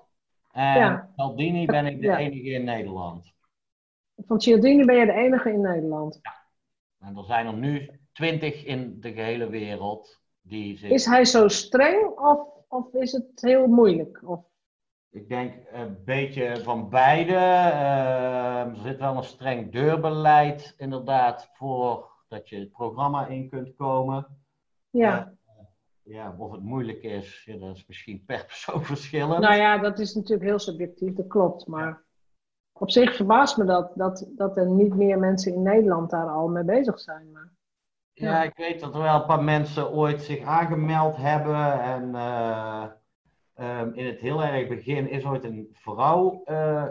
En 0.50 0.78
Ja. 0.78 1.08
Cialdini 1.16 1.66
ben 1.66 1.86
ik 1.86 2.00
de 2.00 2.06
Ja. 2.06 2.16
enige 2.18 2.50
in 2.50 2.64
Nederland. 2.64 3.32
Van 4.16 4.40
Cialdini 4.40 4.84
ben 4.84 4.96
je 4.96 5.06
de 5.06 5.12
enige 5.12 5.52
in 5.52 5.60
Nederland. 5.60 6.20
En 6.98 7.16
er 7.16 7.24
zijn 7.24 7.46
er 7.46 7.52
nu 7.54 7.90
twintig 8.12 8.64
in 8.64 9.00
de 9.00 9.12
gehele 9.12 9.48
wereld 9.48 10.20
die 10.42 10.78
zich... 10.78 10.90
Is 10.90 11.04
hij 11.06 11.24
zo 11.24 11.48
streng 11.48 12.18
of, 12.18 12.46
of 12.68 12.94
is 12.94 13.12
het 13.12 13.40
heel 13.40 13.66
moeilijk? 13.66 14.22
Of, 14.24 14.40
Ik 15.10 15.28
denk 15.28 15.54
een 15.72 15.98
beetje 16.04 16.60
van 16.62 16.88
beide. 16.88 17.34
Ehm, 17.36 18.68
er 18.68 18.76
zit 18.82 18.98
wel 18.98 19.16
een 19.16 19.22
streng 19.24 19.72
deurbeleid, 19.72 20.74
inderdaad, 20.76 21.50
voor 21.52 22.10
dat 22.28 22.48
je 22.48 22.58
het 22.58 22.70
programma 22.72 23.26
in 23.26 23.48
kunt 23.48 23.74
komen. 23.76 24.26
ja. 24.90 25.32
Ja, 26.04 26.34
of 26.38 26.52
het 26.52 26.62
moeilijk 26.62 27.02
is, 27.02 27.42
ja, 27.44 27.56
dat 27.56 27.76
is 27.76 27.86
misschien 27.86 28.24
per 28.24 28.44
persoon 28.44 28.84
verschillend. 28.94 29.40
Nou 29.40 29.54
ja, 29.54 29.78
dat 29.78 29.98
is 29.98 30.14
natuurlijk 30.14 30.48
heel 30.48 30.58
subjectief, 30.58 31.14
dat 31.14 31.26
klopt. 31.26 31.66
Maar 31.66 32.02
op 32.72 32.90
zich 32.90 33.16
verbaast 33.16 33.56
me 33.56 33.64
dat, 33.64 33.92
dat, 33.94 34.28
dat 34.36 34.56
er 34.56 34.70
niet 34.70 34.94
meer 34.94 35.18
mensen 35.18 35.54
in 35.54 35.62
Nederland 35.62 36.10
daar 36.10 36.28
al 36.28 36.48
mee 36.48 36.64
bezig 36.64 37.00
zijn. 37.00 37.32
Maar, 37.32 37.52
Ja, 38.12 38.42
ik 38.42 38.56
weet 38.56 38.80
dat 38.80 38.94
er 38.94 39.00
wel 39.00 39.14
een 39.14 39.26
paar 39.26 39.42
mensen 39.44 39.90
ooit 39.92 40.22
zich 40.22 40.44
aangemeld 40.44 41.16
hebben. 41.16 41.82
En 41.82 42.14
eh, 42.14 42.84
ehm, 43.54 43.92
in 43.92 44.06
het 44.06 44.18
heel 44.18 44.42
erg 44.42 44.68
begin 44.68 45.10
is 45.10 45.24
ooit 45.24 45.44
een 45.44 45.68
vrouw 45.72 46.42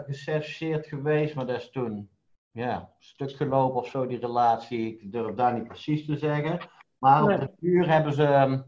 gecertificeerd 0.06 0.86
geweest. 0.86 1.34
Maar 1.34 1.46
dat 1.46 1.56
is 1.60 1.70
toen 1.70 2.08
ja, 2.50 2.92
stuk 2.98 3.30
gelopen 3.30 3.80
of 3.80 3.86
zo, 3.88 4.06
die 4.06 4.18
relatie. 4.18 4.98
Ik 5.00 5.12
durf 5.12 5.34
daar 5.34 5.54
niet 5.54 5.68
precies 5.68 6.06
te 6.06 6.16
zeggen. 6.16 6.58
Maar 6.98 7.24
Nee. 7.24 7.34
op 7.34 7.40
de 7.40 7.50
duur 7.60 7.88
hebben 7.88 8.12
ze... 8.12 8.62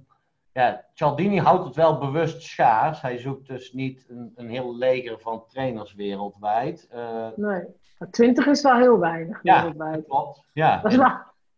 ja, 0.56 0.84
Cialdini 0.94 1.38
houdt 1.40 1.64
het 1.64 1.74
wel 1.76 1.98
bewust 1.98 2.42
schaars. 2.42 3.00
Hij 3.02 3.18
zoekt 3.18 3.46
dus 3.46 3.72
niet 3.72 4.06
een, 4.08 4.32
een 4.34 4.48
heel 4.48 4.76
leger 4.76 5.20
van 5.20 5.44
trainers 5.48 5.94
wereldwijd. 5.94 6.88
Eh, 6.90 7.28
nee, 7.36 7.64
maar 7.98 8.10
20 8.10 8.46
is 8.46 8.62
wel 8.62 8.76
heel 8.76 8.98
weinig 8.98 9.40
Ja. 9.42 9.56
wereldwijd. 9.60 10.06
klopt. 10.06 10.42
Ja, 10.52 10.80
Dat 10.82 10.90
is 10.92 10.96
wel, 10.98 11.06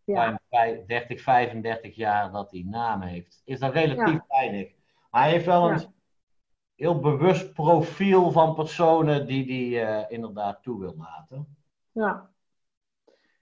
ja. 0.03 0.15
ruim 0.15 0.39
vij- 0.49 0.83
30, 0.87 1.21
35 1.21 1.95
jaar 1.95 2.31
dat 2.31 2.51
hij 2.51 2.63
naam 2.69 3.01
heeft, 3.01 3.41
is 3.45 3.59
dat 3.59 3.73
relatief 3.73 4.13
Ja. 4.13 4.25
weinig. 4.27 4.71
Maar 5.11 5.21
hij 5.21 5.31
heeft 5.31 5.45
wel 5.45 5.69
een 5.69 5.79
Ja. 5.79 5.85
heel 6.75 6.99
bewust 6.99 7.53
profiel 7.53 8.31
van 8.31 8.55
personen 8.55 9.27
die 9.27 9.71
hij 9.73 9.87
eh, 9.87 10.05
inderdaad 10.11 10.63
toe 10.63 10.79
wil 10.79 10.95
laten. 10.97 11.57
ja. 11.91 12.29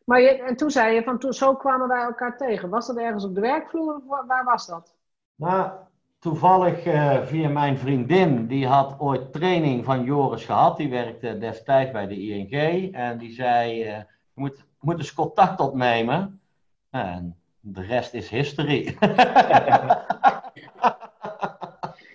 Maar 0.05 0.21
je, 0.21 0.43
en 0.43 0.55
toen 0.55 0.69
zei 0.71 0.95
je 0.95 1.03
van, 1.03 1.19
toen, 1.19 1.33
zo 1.33 1.55
kwamen 1.55 1.87
wij 1.87 2.01
elkaar 2.01 2.37
tegen. 2.37 2.69
Was 2.69 2.87
dat 2.87 2.97
ergens 2.97 3.25
op 3.25 3.35
de 3.35 3.41
werkvloer 3.41 4.01
waar 4.27 4.43
was 4.43 4.67
dat? 4.67 4.95
Nou, 5.37 5.71
toevallig 6.19 6.85
eh, 6.85 7.21
via 7.21 7.49
mijn 7.49 7.77
vriendin, 7.77 8.47
die 8.47 8.67
had 8.67 8.95
ooit 8.99 9.33
training 9.33 9.85
van 9.85 10.03
Joris 10.03 10.45
gehad. 10.45 10.77
Die 10.77 10.89
werkte 10.89 11.37
destijds 11.37 11.91
bij 11.91 12.07
de 12.07 12.19
ING. 12.19 12.93
En 12.93 13.17
die 13.17 13.31
zei, 13.31 13.83
eh, 13.83 13.97
je 13.97 14.05
moet, 14.33 14.65
moet 14.79 14.97
eens 14.97 15.13
contact 15.13 15.59
opnemen. 15.59 16.41
En 16.89 17.35
de 17.59 17.81
rest 17.81 18.13
is 18.13 18.29
history. 18.29 18.95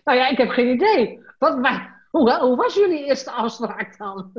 Nou 0.04 0.18
ja, 0.18 0.28
ik 0.28 0.38
heb 0.38 0.48
geen 0.48 0.68
idee. 0.68 1.20
Wat, 1.38 1.58
hoe 2.10 2.56
was 2.56 2.74
jullie 2.74 3.04
eerste 3.04 3.30
afspraak 3.30 3.98
dan? 3.98 4.32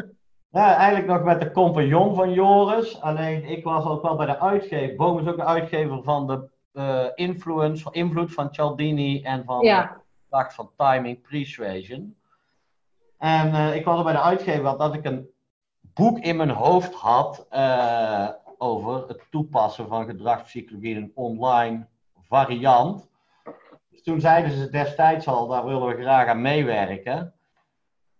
Ja, 0.49 0.75
eigenlijk 0.75 1.07
nog 1.07 1.23
met 1.23 1.41
de 1.41 1.51
compagnon 1.51 2.15
van 2.15 2.33
Joris. 2.33 3.01
Alleen 3.01 3.43
ik 3.43 3.63
was 3.63 3.85
ook 3.85 4.01
wel 4.01 4.15
bij 4.15 4.25
de 4.25 4.39
uitgever. 4.39 4.95
Boom 4.95 5.19
is 5.19 5.27
ook 5.27 5.35
de 5.35 5.43
uitgever 5.45 6.03
van 6.03 6.27
de 6.27 6.49
eh, 6.73 7.05
influence, 7.15 7.87
invloed 7.91 8.33
van 8.33 8.53
Cialdini 8.53 9.21
en 9.21 9.43
van 9.45 9.65
Ja. 9.65 9.81
de 9.83 9.99
kracht 10.29 10.53
van 10.53 10.69
timing, 10.77 11.21
persuasion. 11.21 12.15
En 13.17 13.53
eh, 13.53 13.75
ik 13.75 13.85
was 13.85 13.97
er 13.97 14.03
bij 14.03 14.13
de 14.13 14.21
uitgever 14.21 14.77
dat 14.77 14.93
ik 14.93 15.05
een 15.05 15.29
boek 15.93 16.19
in 16.19 16.35
mijn 16.35 16.49
hoofd 16.49 16.93
had 16.93 17.45
eh, 17.49 18.29
over 18.57 19.07
het 19.07 19.21
toepassen 19.29 19.87
van 19.87 20.05
gedragspsychologie 20.05 20.95
in 20.95 21.01
een 21.01 21.11
online 21.15 21.87
variant. 22.27 23.07
Dus 23.89 24.03
toen 24.03 24.19
zeiden 24.21 24.51
ze 24.51 24.69
destijds 24.69 25.27
al, 25.27 25.47
daar 25.47 25.65
willen 25.65 25.87
we 25.87 26.01
graag 26.01 26.27
aan 26.27 26.41
meewerken. 26.41 27.33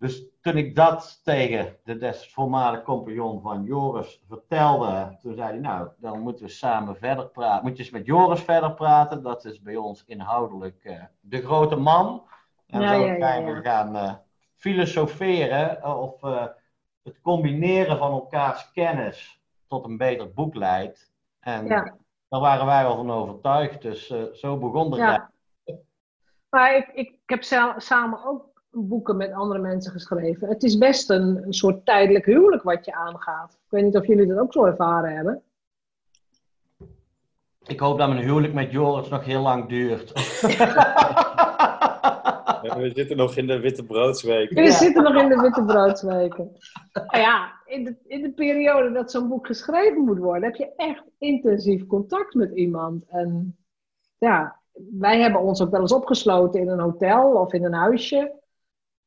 Dus 0.04 0.24
toen 0.42 0.58
ik 0.58 0.76
dat 0.76 1.22
tegen 1.24 1.78
de 1.84 1.98
des 1.98 2.34
voormalige 2.34 2.84
compagnon 2.84 3.42
van 3.42 3.64
Joris 3.64 4.24
vertelde, 4.28 5.18
toen 5.22 5.36
zei 5.36 5.48
hij, 5.48 5.60
nou, 5.60 5.88
dan 5.98 6.20
moeten 6.20 6.46
we 6.46 6.52
samen 6.52 6.96
verder 6.96 7.28
praten. 7.28 7.64
Moet 7.64 7.78
je 7.78 7.84
eens 7.84 7.92
met 7.92 8.06
Joris 8.06 8.42
verder 8.42 8.74
praten, 8.74 9.24
dat 9.24 9.46
is 9.46 9.62
bij 9.62 9.76
ons 9.76 10.04
inhoudelijk 10.06 10.84
uh, 10.84 11.04
de 11.20 11.42
grote 11.42 11.76
man. 11.76 12.24
En 12.68 12.82
ja, 12.82 12.94
zo 12.94 13.06
ja, 13.06 13.44
we 13.44 13.62
gaan 13.62 13.96
uh, 13.96 14.14
filosoferen 14.56 15.78
uh, 15.78 16.00
of 16.00 16.22
het 17.04 17.22
combineren 17.22 17.98
van 17.98 18.12
elkaars 18.12 18.72
kennis 18.72 19.42
tot 19.68 19.86
een 19.86 19.98
beter 19.98 20.34
boek 20.34 20.56
leidt. 20.56 21.12
En 21.40 21.68
daar 22.28 22.40
waren 22.40 22.66
wij 22.66 22.84
wel 22.84 22.96
van 22.96 23.12
overtuigd, 23.12 23.82
dus 23.82 24.14
zo 24.34 24.58
begon 24.58 24.92
de 24.92 24.98
ja. 24.98 25.32
Maar 26.50 26.76
ik, 26.76 26.88
ik, 26.88 27.10
ik 27.10 27.20
heb 27.26 27.44
samen 27.78 28.26
ook 28.26 28.53
boeken 28.74 29.18
met 29.18 29.32
andere 29.32 29.60
mensen 29.60 29.92
geschreven. 29.92 30.48
Het 30.48 30.64
is 30.64 30.78
best 30.78 31.10
een, 31.10 31.44
een 31.46 31.54
soort 31.54 31.86
tijdelijk 31.86 32.26
huwelijk 32.26 32.64
wat 32.64 32.86
je 32.86 32.94
aangaat. 32.94 33.52
Ik 33.52 33.72
weet 33.72 33.84
niet 33.84 33.98
of 33.98 34.08
jullie 34.08 34.28
dat 34.28 34.38
ook 34.38 34.54
zo 34.54 34.66
ervaren 34.66 35.16
hebben. 35.16 35.44
Ik 37.66 37.80
hoop 37.80 37.98
dat 37.98 38.08
mijn 38.10 38.24
huwelijk 38.24 38.54
met 38.54 38.72
Joris 38.72 39.10
nog 39.10 39.26
heel 39.26 39.42
lang 39.42 39.68
duurt. 39.70 40.12
we 42.78 42.92
zitten 42.94 43.18
nog 43.18 43.36
in 43.36 43.48
de 43.48 43.60
witte 43.60 43.84
broodsweken. 43.84 44.56
We 44.56 44.72
zitten 44.72 45.04
nog 45.04 45.16
in 45.16 45.30
de 45.30 45.42
witte 45.42 45.64
broodsweken. 45.66 46.58
Nou 46.94 47.18
ja, 47.18 47.52
in 47.66 47.84
de, 47.84 47.96
in 48.08 48.22
de 48.22 48.32
periode 48.32 48.92
dat 48.92 49.12
zo'n 49.12 49.28
boek 49.28 49.48
geschreven 49.48 50.02
moet 50.02 50.18
worden, 50.18 50.44
heb 50.44 50.56
je 50.56 50.74
echt 50.76 51.04
intensief 51.18 51.86
contact 51.86 52.34
met 52.34 52.52
iemand. 52.56 53.06
En 53.08 53.58
ja, 54.18 54.60
wij 55.00 55.20
hebben 55.20 55.42
ons 55.42 55.62
ook 55.62 55.72
wel 55.72 55.82
eens 55.82 55.94
opgesloten 55.94 56.62
in 56.62 56.70
een 56.70 56.80
hotel 56.80 57.32
of 57.32 57.54
in 57.54 57.66
een 57.66 57.74
huisje. 57.74 58.42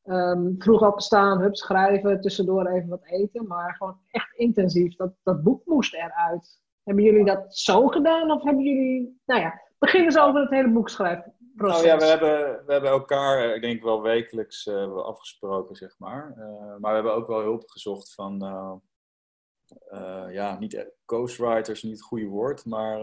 Um, 0.08 0.54
vroeg 0.58 0.82
opstaan, 0.82 1.40
hup, 1.40 1.56
schrijven, 1.56 2.20
tussendoor 2.20 2.66
even 2.66 2.88
wat 2.88 3.04
eten. 3.04 3.46
Maar 3.46 3.74
gewoon 3.74 3.98
echt 4.10 4.34
intensief. 4.34 4.96
Dat, 4.96 5.12
dat 5.22 5.42
boek 5.42 5.66
moest 5.66 5.94
eruit. 5.94 6.60
Hebben 6.82 7.04
jullie 7.04 7.24
dat 7.24 7.56
zo 7.56 7.86
gedaan? 7.86 8.30
Of 8.30 8.42
hebben 8.42 8.64
jullie... 8.64 9.20
Nou 9.24 9.40
ja, 9.40 9.62
begin 9.78 10.04
eens 10.04 10.18
over 10.18 10.40
het 10.40 10.50
hele 10.50 10.70
boek 10.70 10.88
schrijven. 10.88 11.34
Nou 11.56 11.84
ja, 11.86 11.96
we 11.96 12.04
hebben, 12.04 12.64
we 12.66 12.72
hebben 12.72 12.90
elkaar, 12.90 13.48
eh, 13.48 13.54
ik 13.54 13.62
denk 13.62 13.82
wel 13.82 14.02
wekelijks 14.02 14.66
uh, 14.66 14.96
afgesproken, 14.96 15.76
zeg 15.76 15.98
maar. 15.98 16.34
Uh, 16.38 16.76
maar 16.78 16.90
we 16.90 16.94
hebben 16.94 17.14
ook 17.14 17.26
wel 17.26 17.40
hulp 17.40 17.68
gezocht 17.70 18.14
van, 18.14 18.44
uh, 18.44 20.32
ja, 20.34 20.58
niet 20.58 20.92
ghostwriters, 21.06 21.82
niet 21.82 21.92
het 21.92 22.02
goede 22.02 22.26
woord, 22.26 22.64
maar 22.64 23.00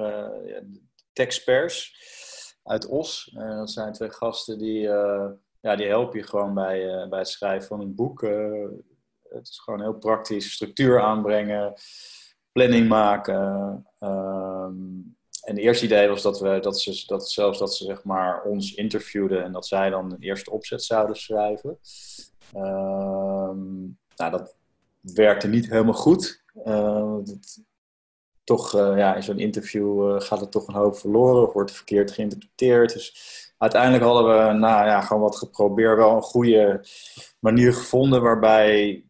ja, 0.47 0.61
tekstpers 1.13 1.95
uit 2.63 2.87
Os. 2.87 3.31
dat 3.33 3.71
zijn 3.71 3.93
twee 3.93 4.11
gasten 4.11 4.57
die 4.57 4.89
ja, 5.63 5.75
die 5.75 5.87
help 5.87 6.13
je 6.13 6.23
gewoon 6.23 6.53
bij, 6.53 6.85
uh, 6.85 7.09
bij 7.09 7.19
het 7.19 7.27
schrijven 7.27 7.67
van 7.67 7.81
een 7.81 7.95
boek. 7.95 8.21
Uh, 8.21 8.67
het 9.29 9.47
is 9.47 9.59
gewoon 9.59 9.81
heel 9.81 9.93
praktisch. 9.93 10.53
Structuur 10.53 11.01
aanbrengen, 11.01 11.73
planning 12.51 12.87
maken. 12.87 13.85
Uh, 13.99 14.67
en 15.43 15.55
het 15.55 15.57
eerste 15.57 15.85
idee 15.85 16.07
was 16.07 16.21
dat 16.21 16.39
we 16.39 16.59
dat 16.59 16.79
ze 16.79 17.03
dat 17.05 17.29
zelfs 17.29 17.59
dat 17.59 17.75
ze 17.75 17.83
zeg 17.83 18.03
maar 18.03 18.43
ons 18.43 18.73
interviewden 18.73 19.43
en 19.43 19.51
dat 19.51 19.67
zij 19.67 19.89
dan 19.89 20.11
een 20.11 20.21
eerste 20.21 20.51
opzet 20.51 20.83
zouden 20.83 21.15
schrijven. 21.15 21.77
Ehm, 22.53 23.81
nou, 24.15 24.31
dat 24.31 24.55
werkte 25.01 25.47
niet 25.47 25.69
helemaal 25.69 25.93
goed. 25.93 26.43
Uh, 26.65 27.17
toch, 28.43 28.75
uh, 28.75 28.97
ja, 28.97 29.15
in 29.15 29.23
zo'n 29.23 29.39
interview 29.39 30.21
gaat 30.21 30.41
er 30.41 30.49
toch 30.49 30.67
een 30.67 30.73
hoop 30.73 30.97
verloren 30.97 31.47
of 31.47 31.53
wordt 31.53 31.69
het 31.69 31.77
verkeerd 31.77 32.11
geïnterpreteerd. 32.11 32.93
Dus 32.93 33.42
uiteindelijk 33.57 34.03
hadden 34.03 34.47
we 34.47 34.53
nou 34.53 34.85
ja, 34.85 35.01
gewoon 35.01 35.21
wat 35.21 35.37
geprobeerd, 35.37 35.97
wel 35.97 36.15
een 36.15 36.21
goede 36.21 36.85
manier 37.39 37.73
gevonden 37.73 38.21
waarbij 38.21 39.03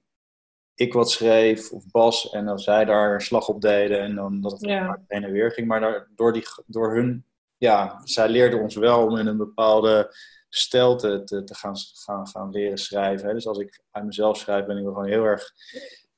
ik 0.75 0.93
wat 0.93 1.11
schreef 1.11 1.71
of 1.71 1.91
Bas 1.91 2.29
en 2.29 2.45
dan 2.45 2.59
zij 2.59 2.85
daar 2.85 3.21
slag 3.21 3.47
op 3.47 3.61
deden 3.61 4.01
en 4.01 4.15
dan 4.15 4.41
dat 4.41 4.51
het 4.51 4.61
ja. 4.61 4.99
heen 5.07 5.23
en 5.23 5.31
weer 5.31 5.51
ging. 5.51 5.67
Maar 5.67 6.07
door, 6.15 6.33
die, 6.33 6.43
door 6.65 6.95
hun, 6.95 7.25
ja, 7.57 8.01
zij 8.03 8.29
leerden 8.29 8.61
ons 8.61 8.75
wel 8.75 9.05
om 9.05 9.17
in 9.17 9.27
een 9.27 9.37
bepaalde 9.37 10.15
stijl 10.49 10.95
te, 10.95 11.23
te, 11.23 11.43
te 11.43 11.55
gaan, 11.55 11.75
gaan, 11.77 12.27
gaan 12.27 12.49
leren 12.49 12.77
schrijven. 12.77 13.27
Hè. 13.27 13.33
Dus 13.33 13.47
als 13.47 13.57
ik 13.57 13.83
uit 13.91 14.05
mezelf 14.05 14.37
schrijf, 14.37 14.65
ben 14.65 14.77
ik 14.77 14.83
gewoon 14.83 15.07
heel 15.07 15.23
erg 15.23 15.51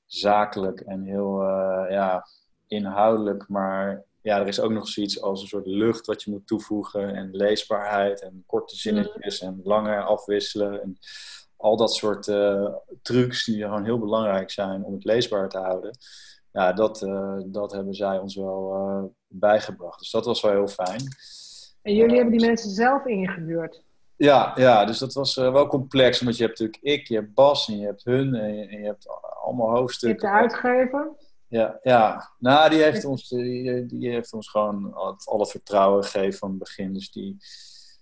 zakelijk 0.06 0.80
en 0.80 1.04
heel 1.04 1.42
uh, 1.42 1.86
ja, 1.90 2.28
inhoudelijk, 2.68 3.48
maar 3.48 4.04
ja, 4.26 4.40
er 4.40 4.48
is 4.48 4.60
ook 4.60 4.72
nog 4.72 4.88
zoiets 4.88 5.22
als 5.22 5.42
een 5.42 5.48
soort 5.48 5.66
lucht 5.66 6.06
wat 6.06 6.24
je 6.24 6.32
moet 6.32 6.48
toevoegen 6.48 7.16
en 7.16 7.30
leesbaarheid 7.32 8.22
en 8.22 8.44
korte 8.46 8.76
zinnetjes 8.76 9.42
en 9.42 9.62
lange 9.64 10.02
afwisselen 10.02 10.82
en 10.82 10.98
al 11.56 11.78
dat 11.78 11.94
soort 11.94 12.28
uh, 12.28 12.76
trucs 13.02 13.46
die 13.46 13.64
gewoon 13.64 13.84
heel 13.84 14.00
belangrijk 14.00 14.52
zijn 14.52 14.84
om 14.84 14.94
het 14.94 15.04
leesbaar 15.04 15.50
te 15.50 15.58
houden. 15.58 15.98
Ja, 16.52 16.74
dat, 16.74 17.02
uh, 17.02 17.38
dat 17.46 17.72
hebben 17.72 17.94
zij 17.94 18.18
ons 18.18 18.36
wel 18.36 18.76
uh, 18.76 19.04
bijgebracht. 19.28 20.00
Dus 20.00 20.12
dat 20.12 20.26
was 20.26 20.42
wel 20.42 20.52
heel 20.52 20.68
fijn. 20.68 21.02
En 21.82 21.94
jullie 21.94 22.16
hebben 22.16 22.38
die 22.38 22.48
mensen 22.48 22.70
zelf 22.70 23.06
ingehuurd? 23.06 23.84
Ja, 24.16 24.52
ja, 24.56 24.86
dus 24.86 25.00
dat 25.00 25.14
was 25.14 25.36
wel 25.36 25.68
complex. 25.68 26.22
Want 26.22 26.38
je 26.38 26.44
hebt 26.44 26.60
natuurlijk 26.60 26.84
ik, 26.84 27.08
je 27.08 27.16
hebt 27.16 27.34
Bas 27.34 27.68
en 27.68 27.78
je 27.78 27.86
hebt 27.86 28.04
hun 28.04 28.36
en 28.36 28.56
je, 28.56 28.66
en 28.66 28.80
je 28.80 28.86
hebt 28.86 29.08
allemaal 29.44 29.76
hoofdstukken. 29.76 30.30
Je 30.30 30.36
hebt 30.36 30.52
de 30.52 30.58
uitgever? 30.58 31.12
Ja, 31.56 31.80
ja. 31.82 32.32
nou, 32.40 32.70
die 32.70 32.82
heeft, 32.82 33.06
ons, 33.06 33.30
die, 33.30 33.86
die 33.86 34.10
heeft 34.10 34.34
ons 34.34 34.50
gewoon 34.50 34.94
al, 34.94 35.16
al 35.26 35.40
het 35.40 35.52
vertrouwen 35.52 36.04
gegeven 36.04 36.40
van 36.40 36.50
het 36.50 36.60
begin. 36.60 36.94
Dus 36.94 37.12
die 37.12 37.38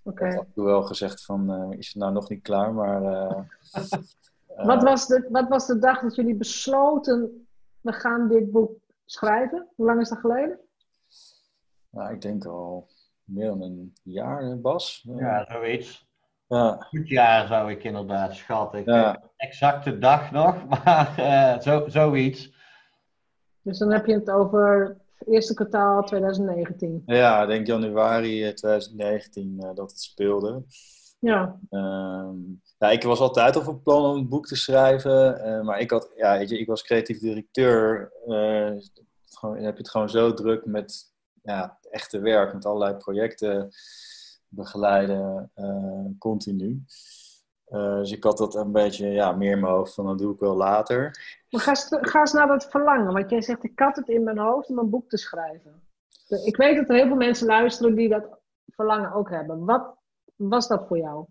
okay. 0.04 0.32
heeft 0.32 0.44
wel 0.54 0.84
gezegd 0.84 1.26
van, 1.26 1.72
uh, 1.72 1.78
is 1.78 1.88
het 1.88 1.96
nou 1.96 2.13
nog 2.13 2.30
niet 2.30 2.42
klaar, 2.42 2.74
maar... 2.74 3.04
Uh, 3.04 3.39
wat, 4.56 4.84
was 4.84 5.08
de, 5.08 5.28
wat 5.30 5.50
was 5.50 5.68
de 5.68 5.80
dag 5.80 6.02
dat 6.02 6.16
jullie 6.16 6.36
besloten, 6.36 7.48
we 7.82 7.92
gaan 7.92 8.28
dit 8.28 8.52
boek 8.52 8.72
schrijven? 9.06 9.68
Hoe 9.76 9.86
lang 9.86 10.02
is 10.02 10.10
dat 10.10 10.20
geleden? 10.20 10.60
Nou, 11.89 12.13
ik 12.13 12.22
denk 12.22 12.46
al 12.46 12.88
meer 13.24 13.48
dan 13.48 13.62
een 13.62 13.94
jaar, 14.04 14.60
Bas. 14.60 15.06
Ja, 15.18 15.46
zoiets. 15.50 16.08
Ja. 16.48 16.76
Goed 16.89 17.08
jaar 17.08 17.48
zou 17.48 17.72
ik 17.72 17.84
inderdaad 17.84 18.36
schatten. 18.36 18.80
Ik 18.80 18.86
ja. 18.86 19.22
exacte 19.38 19.98
dag 19.98 20.32
nog, 20.32 20.66
maar 20.86 21.16
uh, 21.20 21.60
zo, 21.60 21.84
zoiets. 21.88 22.52
Dus 23.63 23.78
dan 23.78 23.91
heb 23.91 24.06
je 24.06 24.13
het 24.13 24.30
over 24.30 24.97
het 25.17 25.28
eerste 25.28 25.54
kwartaal 25.54 26.04
2019. 26.04 27.04
Ja, 27.06 27.41
ik 27.41 27.47
denk 27.47 27.67
januari 27.67 28.54
2019 28.54 29.58
uh, 29.60 29.69
dat 29.76 29.91
het 29.91 30.02
speelde. 30.02 30.63
Ja. 31.19 31.60
Ja, 32.78 32.89
ik 32.89 33.04
was 33.04 33.19
altijd 33.19 33.56
al 33.56 33.62
van 33.62 33.82
plan 33.82 34.06
om 34.06 34.17
een 34.17 34.30
boek 34.30 34.47
te 34.47 34.56
schrijven, 34.56 35.47
uh, 35.47 35.62
maar 35.62 35.80
ik, 35.80 35.91
had, 35.91 36.12
ja, 36.15 36.38
weet 36.38 36.49
je, 36.49 36.60
ik 36.60 36.67
was 36.67 36.84
creatief 36.84 37.19
directeur. 37.19 38.12
Uh, 38.28 38.71
gewoon, 39.26 39.56
heb 39.56 39.73
je 39.73 39.82
het 39.82 39.89
gewoon 39.89 40.10
zo 40.10 40.34
druk 40.34 40.65
met 40.65 41.13
ja, 41.43 41.78
echte 41.89 42.19
werk, 42.19 42.54
met 42.54 42.65
allerlei 42.65 42.95
projecten 42.95 43.69
begeleiden, 44.47 45.52
continu. 46.19 46.84
Uh, 47.73 47.95
dus 47.95 48.12
ik 48.12 48.23
had 48.23 48.38
dat 48.38 48.55
een 48.55 48.71
beetje 48.71 49.07
ja, 49.07 49.31
meer 49.31 49.51
in 49.51 49.59
mijn 49.59 49.73
hoofd 49.73 49.93
van 49.93 50.05
dat 50.05 50.17
doe 50.17 50.33
ik 50.33 50.39
wel 50.39 50.55
later. 50.55 51.01
Maar 51.49 51.62
ga, 51.62 51.73
ga 51.89 52.19
eens 52.19 52.33
naar 52.33 52.47
dat 52.47 52.69
verlangen. 52.69 53.13
Want 53.13 53.29
jij 53.29 53.41
zegt 53.41 53.63
ik 53.63 53.79
had 53.79 53.95
het 53.95 54.07
in 54.07 54.23
mijn 54.23 54.38
hoofd 54.38 54.69
om 54.69 54.77
een 54.77 54.89
boek 54.89 55.09
te 55.09 55.17
schrijven. 55.17 55.81
Ik 56.43 56.57
weet 56.57 56.75
dat 56.75 56.89
er 56.89 56.95
heel 56.95 57.07
veel 57.07 57.15
mensen 57.15 57.47
luisteren 57.47 57.95
die 57.95 58.09
dat 58.09 58.27
verlangen 58.65 59.13
ook 59.13 59.29
hebben. 59.29 59.65
Wat 59.65 59.95
was 60.36 60.67
dat 60.67 60.88
voor 60.88 60.97
jou? 60.97 61.25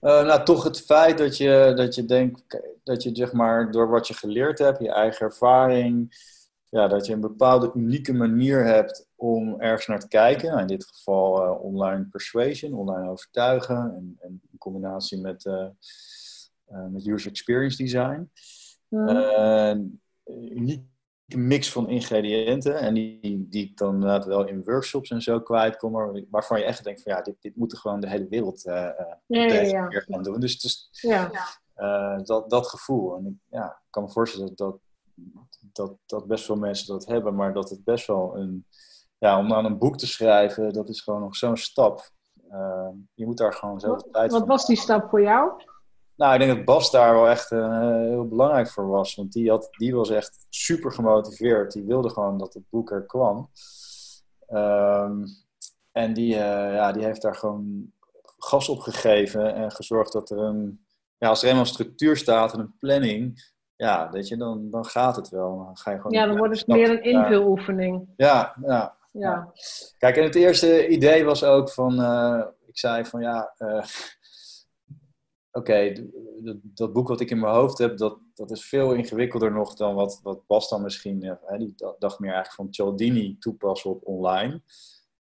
Uh, 0.00 0.24
nou, 0.24 0.44
toch 0.44 0.64
het 0.64 0.80
feit 0.80 1.18
dat 1.18 1.36
je, 1.36 1.72
dat 1.76 1.94
je 1.94 2.04
denkt 2.04 2.60
dat 2.84 3.02
je 3.02 3.10
zeg 3.12 3.32
maar 3.32 3.70
door 3.70 3.88
wat 3.88 4.08
je 4.08 4.14
geleerd 4.14 4.58
hebt, 4.58 4.78
je 4.78 4.92
eigen 4.92 5.26
ervaring, 5.26 6.16
ja, 6.70 6.88
dat 6.88 7.06
je 7.06 7.12
een 7.12 7.20
bepaalde 7.20 7.70
unieke 7.74 8.12
manier 8.12 8.64
hebt 8.64 9.08
om 9.16 9.60
ergens 9.60 9.86
naar 9.86 10.00
te 10.00 10.08
kijken. 10.08 10.48
Nou, 10.48 10.60
in 10.60 10.66
dit 10.66 10.84
geval 10.86 11.44
uh, 11.44 11.64
online 11.64 12.04
persuasion, 12.04 12.74
online 12.74 13.10
overtuigen. 13.10 13.76
En, 13.76 14.16
en 14.20 14.40
in 14.58 14.72
combinatie 14.72 15.20
met, 15.20 15.44
uh, 15.44 15.68
uh, 16.72 16.86
met 16.86 17.06
user 17.06 17.30
experience 17.30 17.76
design. 17.76 18.30
een 18.88 20.00
unieke 20.24 20.86
mix 21.26 21.72
van 21.72 21.88
ingrediënten. 21.88 22.78
En 22.78 22.94
die, 22.94 23.46
die 23.48 23.72
dan 23.74 23.94
inderdaad 23.94 24.24
wel 24.24 24.46
in 24.46 24.64
workshops 24.64 25.10
en 25.10 25.22
zo 25.22 25.40
kwijtkomen. 25.40 26.26
Waarvan 26.30 26.58
je 26.58 26.64
echt 26.64 26.84
denkt 26.84 27.02
van 27.02 27.12
ja, 27.12 27.22
dit, 27.22 27.36
dit 27.40 27.56
moet 27.56 27.78
gewoon 27.78 28.00
de 28.00 28.08
hele 28.08 28.28
wereld 28.28 28.66
uh, 28.66 28.74
ja, 29.26 29.44
ja, 29.44 29.62
ja. 29.62 30.00
gaan 30.00 30.22
doen. 30.22 30.40
Dus, 30.40 30.60
dus 30.60 30.90
dat, 32.22 32.50
dat 32.50 32.66
gevoel. 32.66 33.16
En 33.16 33.26
ik 33.26 33.34
ja, 33.50 33.66
ik 33.66 33.90
kan 33.90 34.02
me 34.02 34.10
voorstellen 34.10 34.52
dat 34.54 34.78
dat, 35.72 35.96
dat 36.06 36.26
best 36.26 36.44
veel 36.44 36.56
mensen 36.56 36.86
dat 36.86 37.06
hebben, 37.06 37.34
maar 37.34 37.52
dat 37.52 37.70
het 37.70 37.84
best 37.84 38.06
wel 38.06 38.36
een. 38.36 38.66
Ja, 39.18 39.38
om 39.38 39.52
aan 39.52 39.64
een 39.64 39.78
boek 39.78 39.98
te 39.98 40.06
schrijven, 40.06 40.72
dat 40.72 40.88
is 40.88 41.00
gewoon 41.00 41.20
nog 41.20 41.36
zo'n 41.36 41.56
stap. 41.56 42.10
Uh, 42.52 42.88
je 43.14 43.26
moet 43.26 43.38
daar 43.38 43.52
gewoon 43.52 43.80
zo 43.80 43.96
tijd 43.96 44.32
Wat 44.32 44.46
was 44.46 44.66
die 44.66 44.76
stap 44.76 45.08
voor 45.08 45.22
jou? 45.22 45.62
Nou, 46.16 46.32
ik 46.32 46.40
denk 46.40 46.56
dat 46.56 46.64
Bas 46.64 46.90
daar 46.90 47.14
wel 47.14 47.28
echt 47.28 47.50
uh, 47.50 47.80
heel 47.90 48.28
belangrijk 48.28 48.70
voor 48.70 48.88
was. 48.88 49.14
Want 49.14 49.32
die, 49.32 49.50
had, 49.50 49.68
die 49.70 49.94
was 49.94 50.10
echt 50.10 50.46
super 50.48 50.92
gemotiveerd. 50.92 51.72
Die 51.72 51.84
wilde 51.84 52.10
gewoon 52.10 52.38
dat 52.38 52.54
het 52.54 52.62
boek 52.70 52.90
er 52.90 53.06
kwam. 53.06 53.50
Um, 54.48 55.24
en 55.92 56.12
die, 56.12 56.34
uh, 56.34 56.74
ja, 56.74 56.92
die 56.92 57.04
heeft 57.04 57.22
daar 57.22 57.34
gewoon 57.34 57.92
gas 58.38 58.68
op 58.68 58.78
gegeven 58.78 59.54
en 59.54 59.72
gezorgd 59.72 60.12
dat 60.12 60.30
er 60.30 60.38
een... 60.38 60.86
Ja, 61.18 61.28
als 61.28 61.42
er 61.42 61.48
eenmaal 61.48 61.64
structuur 61.64 62.16
staat 62.16 62.52
en 62.52 62.60
een 62.60 62.76
planning, 62.78 63.52
ja, 63.76 64.10
weet 64.10 64.28
je, 64.28 64.36
dan, 64.36 64.70
dan 64.70 64.84
gaat 64.84 65.16
het 65.16 65.28
wel. 65.28 65.56
Dan 65.56 65.76
ga 65.76 65.90
je 65.90 65.96
gewoon 65.96 66.12
ja, 66.12 66.26
dan 66.26 66.36
wordt 66.36 66.58
het 66.58 66.66
meer 66.66 66.90
een 66.90 67.02
invuloefening. 67.02 68.08
Ja, 68.16 68.56
ja, 68.62 68.97
ja. 69.10 69.52
Kijk, 69.98 70.16
en 70.16 70.22
het 70.22 70.34
eerste 70.34 70.88
idee 70.88 71.24
was 71.24 71.44
ook 71.44 71.70
van, 71.70 72.00
uh, 72.00 72.44
ik 72.66 72.78
zei 72.78 73.04
van 73.04 73.20
ja, 73.20 73.54
uh, 73.58 73.84
oké, 75.50 75.92
dat 76.62 76.92
boek 76.92 77.08
wat 77.08 77.20
ik 77.20 77.30
in 77.30 77.38
mijn 77.38 77.54
hoofd 77.54 77.78
heb, 77.78 77.96
dat, 77.96 78.18
dat 78.34 78.50
is 78.50 78.68
veel 78.68 78.92
ingewikkelder 78.92 79.52
nog 79.52 79.74
dan 79.74 79.94
wat, 79.94 80.20
wat 80.22 80.46
Bas 80.46 80.68
dan 80.68 80.82
misschien, 80.82 81.24
uh, 81.24 81.58
die 81.58 81.74
dacht 81.98 82.18
meer 82.18 82.32
eigenlijk 82.32 82.54
van 82.54 82.72
Cialdini 82.72 83.36
toepassen 83.38 83.90
op 83.90 84.06
online. 84.06 84.62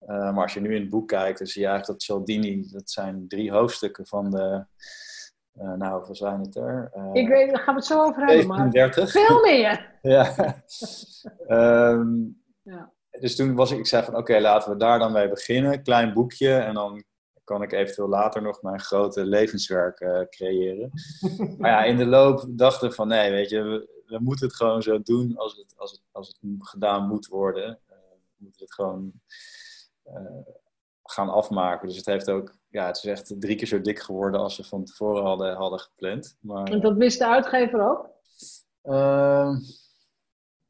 maar 0.07 0.41
als 0.41 0.53
je 0.53 0.61
nu 0.61 0.75
in 0.75 0.81
het 0.81 0.89
boek 0.89 1.07
kijkt, 1.07 1.37
dan 1.37 1.47
zie 1.47 1.61
je 1.61 1.67
eigenlijk 1.67 1.99
dat 1.99 2.07
Cialdini, 2.07 2.67
dat 2.71 2.89
zijn 2.89 3.27
drie 3.27 3.51
hoofdstukken 3.51 4.07
van 4.07 4.31
de, 4.31 4.65
nou, 5.51 5.95
hoeveel 5.95 6.15
zijn 6.15 6.39
het 6.39 6.55
er? 6.55 6.91
ik 7.13 7.27
weet, 7.27 7.49
daar 7.49 7.59
gaan 7.59 7.73
we 7.73 7.79
het 7.79 7.89
zo 7.89 8.03
over 8.03 8.25
hebben, 8.25 8.45
37. 8.45 9.13
maar 9.13 9.23
veel 9.25 9.41
meer! 9.41 9.99
ja. 10.17 10.35
um, 11.47 12.41
ja 12.73 12.95
dus 13.19 13.35
toen 13.35 13.55
was 13.55 13.71
ik, 13.71 13.77
ik 13.77 13.85
zei 13.85 14.03
van 14.03 14.15
oké, 14.15 14.39
laten 14.39 14.71
we 14.71 14.77
daar 14.77 14.99
dan 14.99 15.11
mee 15.11 15.29
beginnen. 15.29 15.83
Klein 15.83 16.13
boekje 16.13 16.53
en 16.53 16.73
dan 16.73 17.03
kan 17.47 17.61
ik 17.61 17.71
eventueel 17.71 18.07
later 18.07 18.41
nog 18.41 18.61
mijn 18.61 18.79
grote 18.79 19.25
levenswerk 19.25 19.99
uh, 19.99 20.21
creëren. 20.29 20.91
maar 21.59 21.71
ja, 21.71 21.83
in 21.83 21.97
de 21.97 22.05
loop 22.05 22.45
dachten 22.49 22.89
we 22.89 22.95
van 22.95 23.07
nee, 23.07 23.31
weet 23.31 23.49
je, 23.49 23.61
we, 23.61 24.03
we, 24.05 24.19
moeten 24.19 24.47
het 24.47 24.55
gewoon 24.55 24.81
zo 24.81 25.01
doen 25.01 25.37
als 25.37 25.55
het, 25.55 25.73
als 25.77 25.91
het, 25.91 26.01
als 26.11 26.27
het 26.27 26.37
gedaan 26.59 27.07
moet 27.07 27.27
worden. 27.27 27.79
Uh, 27.89 27.95
we 28.37 28.43
moeten 28.43 28.61
het 28.61 28.73
gewoon 28.73 29.11
uh, 30.07 30.53
gaan 31.03 31.29
afmaken. 31.29 31.87
Dus 31.87 31.97
het 31.97 32.05
heeft 32.05 32.29
ook, 32.29 32.55
ja, 32.67 32.85
het 32.85 32.97
is 32.97 33.05
echt 33.05 33.35
drie 33.39 33.55
keer 33.55 33.67
zo 33.67 33.81
dik 33.81 33.99
geworden 33.99 34.39
als 34.39 34.57
we 34.57 34.63
van 34.63 34.83
tevoren 34.83 35.23
hadden, 35.23 35.55
hadden 35.55 35.79
gepland. 35.79 36.37
Maar, 36.39 36.67
en 36.71 36.81
dat 36.81 36.97
wist 36.97 37.19
de 37.19 37.27
uitgever 37.27 37.89
ook? 37.89 38.09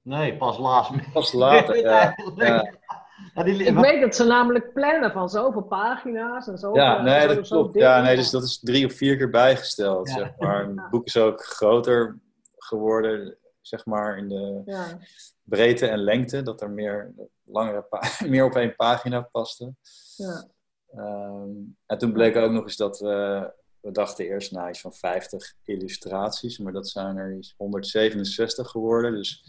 Ehm, 0.08 0.20
Nee, 0.20 0.38
pas 0.38 0.58
laatst. 0.58 1.12
Pas 1.14 1.34
later, 1.34 1.78
ja. 1.88 2.16
ja. 2.36 3.44
die, 3.44 3.64
ik 3.64 3.78
weet 3.78 4.02
dat 4.02 4.16
ze 4.16 4.24
namelijk 4.24 4.74
plannen 4.74 5.12
van 5.12 5.30
zoveel 5.30 5.64
pagina's 5.64 6.48
en 6.48 6.58
zoveel... 6.58 6.82
Ja, 6.82 7.02
nee, 7.02 7.28
dat 7.28 7.48
klopt. 7.48 7.76
Ja, 7.76 8.02
nee, 8.02 8.16
dus 8.16 8.30
dat 8.30 8.44
is 8.44 8.60
drie 8.60 8.86
of 8.86 8.94
vier 8.94 9.18
keer 9.18 9.30
bijgesteld, 9.30 10.10
zeg 10.10 10.34
maar. 10.38 10.68
Het 10.68 10.90
boek 10.90 11.06
is 11.06 11.18
ook 11.18 11.44
groter 11.44 12.20
geworden, 12.58 13.38
zeg 13.62 13.86
maar, 13.86 14.18
in 14.18 14.28
de 14.28 14.62
ja. 14.66 14.98
breedte 15.44 15.88
en 15.88 16.00
lengte. 16.00 16.42
Dat 16.42 16.62
er 16.62 16.70
meer, 16.70 17.14
langere 17.44 17.88
meer 18.28 18.46
op 18.46 18.56
één 18.56 18.76
pagina 18.76 19.22
paste. 19.22 19.74
Ja. 20.16 20.48
Um, 20.96 21.78
en 21.86 21.98
toen 21.98 22.14
bleek 22.14 22.36
ook 22.36 22.52
nog 22.52 22.64
eens 22.64 22.78
dat 22.78 23.00
we... 23.00 23.52
We 23.82 23.94
dachten 23.94 24.26
eerst 24.26 24.52
naar 24.52 24.70
iets 24.70 24.82
van 24.82 24.94
50 24.94 25.54
illustraties, 25.64 26.58
maar 26.58 26.74
dat 26.74 26.90
zijn 26.90 27.18
er 27.18 27.38
iets 27.38 27.54
167 27.58 28.70
geworden. 28.70 29.12
Dus 29.12 29.44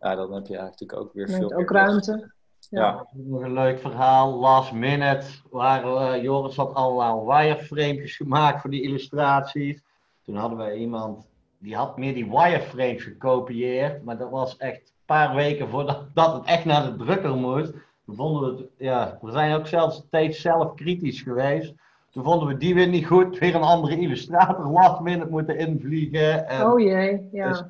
ja, 0.00 0.14
dan 0.14 0.32
heb 0.32 0.46
je 0.46 0.56
eigenlijk 0.56 0.96
ook 0.96 1.12
weer 1.12 1.28
veel. 1.28 1.52
Ook 1.52 1.70
ruimte. 1.70 2.32
Ja. 2.70 3.06
Nog 3.12 3.42
een 3.42 3.52
leuk 3.52 3.80
verhaal, 3.80 4.38
last 4.38 4.72
minute, 4.72 5.26
waar 5.50 5.84
uh, 5.84 6.22
Joris 6.22 6.56
had 6.56 6.74
allemaal 6.74 7.26
wireframes 7.26 8.16
gemaakt 8.16 8.60
voor 8.60 8.70
die 8.70 8.82
illustraties. 8.82 9.82
Toen 10.24 10.36
hadden 10.36 10.58
we 10.58 10.76
iemand, 10.76 11.26
die 11.58 11.76
had 11.76 11.98
meer 11.98 12.14
die 12.14 12.30
wireframes 12.30 13.02
gekopieerd, 13.02 14.04
maar 14.04 14.18
dat 14.18 14.30
was 14.30 14.56
echt 14.56 14.80
een 14.80 15.04
paar 15.04 15.34
weken 15.34 15.68
voordat 15.68 16.04
dat 16.14 16.32
het 16.32 16.44
echt 16.44 16.64
naar 16.64 16.82
de 16.84 17.04
drukker 17.04 17.34
moest. 17.36 17.72
Toen 18.04 18.16
vonden 18.16 18.42
we 18.42 18.62
het, 18.62 18.70
ja, 18.78 19.18
we 19.20 19.30
zijn 19.30 19.54
ook 19.54 19.66
zelfs 19.66 19.96
steeds 19.96 20.40
zelf 20.40 20.74
kritisch 20.74 21.20
geweest. 21.20 21.74
Toen 22.10 22.24
vonden 22.24 22.48
we 22.48 22.56
die 22.56 22.74
weer 22.74 22.88
niet 22.88 23.06
goed, 23.06 23.38
weer 23.38 23.54
een 23.54 23.62
andere 23.62 23.98
illustrator 23.98 24.66
last 24.66 25.00
minute 25.00 25.30
moeten 25.30 25.58
invliegen. 25.58 26.48
En 26.48 26.66
oh 26.66 26.80
jee, 26.80 27.28
ja. 27.32 27.48
Dus 27.48 27.62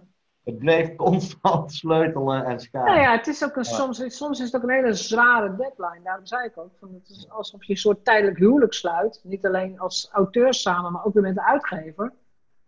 het 0.44 0.58
bleef 0.58 0.94
constant 1.04 1.72
sleutelen 1.72 2.44
en 2.44 2.60
schaam. 2.60 2.84
Nou 2.84 3.00
ja, 3.00 3.12
het 3.12 3.26
is 3.26 3.44
ook 3.44 3.56
een, 3.56 3.64
soms, 3.64 4.16
soms 4.16 4.40
is 4.40 4.52
het 4.52 4.56
ook 4.56 4.68
een 4.68 4.74
hele 4.74 4.94
zware 4.94 5.56
deadline. 5.56 6.00
Daarom 6.04 6.26
zei 6.26 6.46
ik 6.46 6.58
ook, 6.58 6.72
van 6.80 6.94
het 6.94 7.08
is 7.08 7.30
alsof 7.30 7.64
je 7.64 7.72
een 7.72 7.78
soort 7.78 8.04
tijdelijk 8.04 8.38
huwelijk 8.38 8.72
sluit. 8.72 9.20
Niet 9.22 9.46
alleen 9.46 9.78
als 9.78 10.08
auteur 10.12 10.54
samen, 10.54 10.92
maar 10.92 11.04
ook 11.04 11.14
weer 11.14 11.22
met 11.22 11.34
de 11.34 11.44
uitgever. 11.44 12.12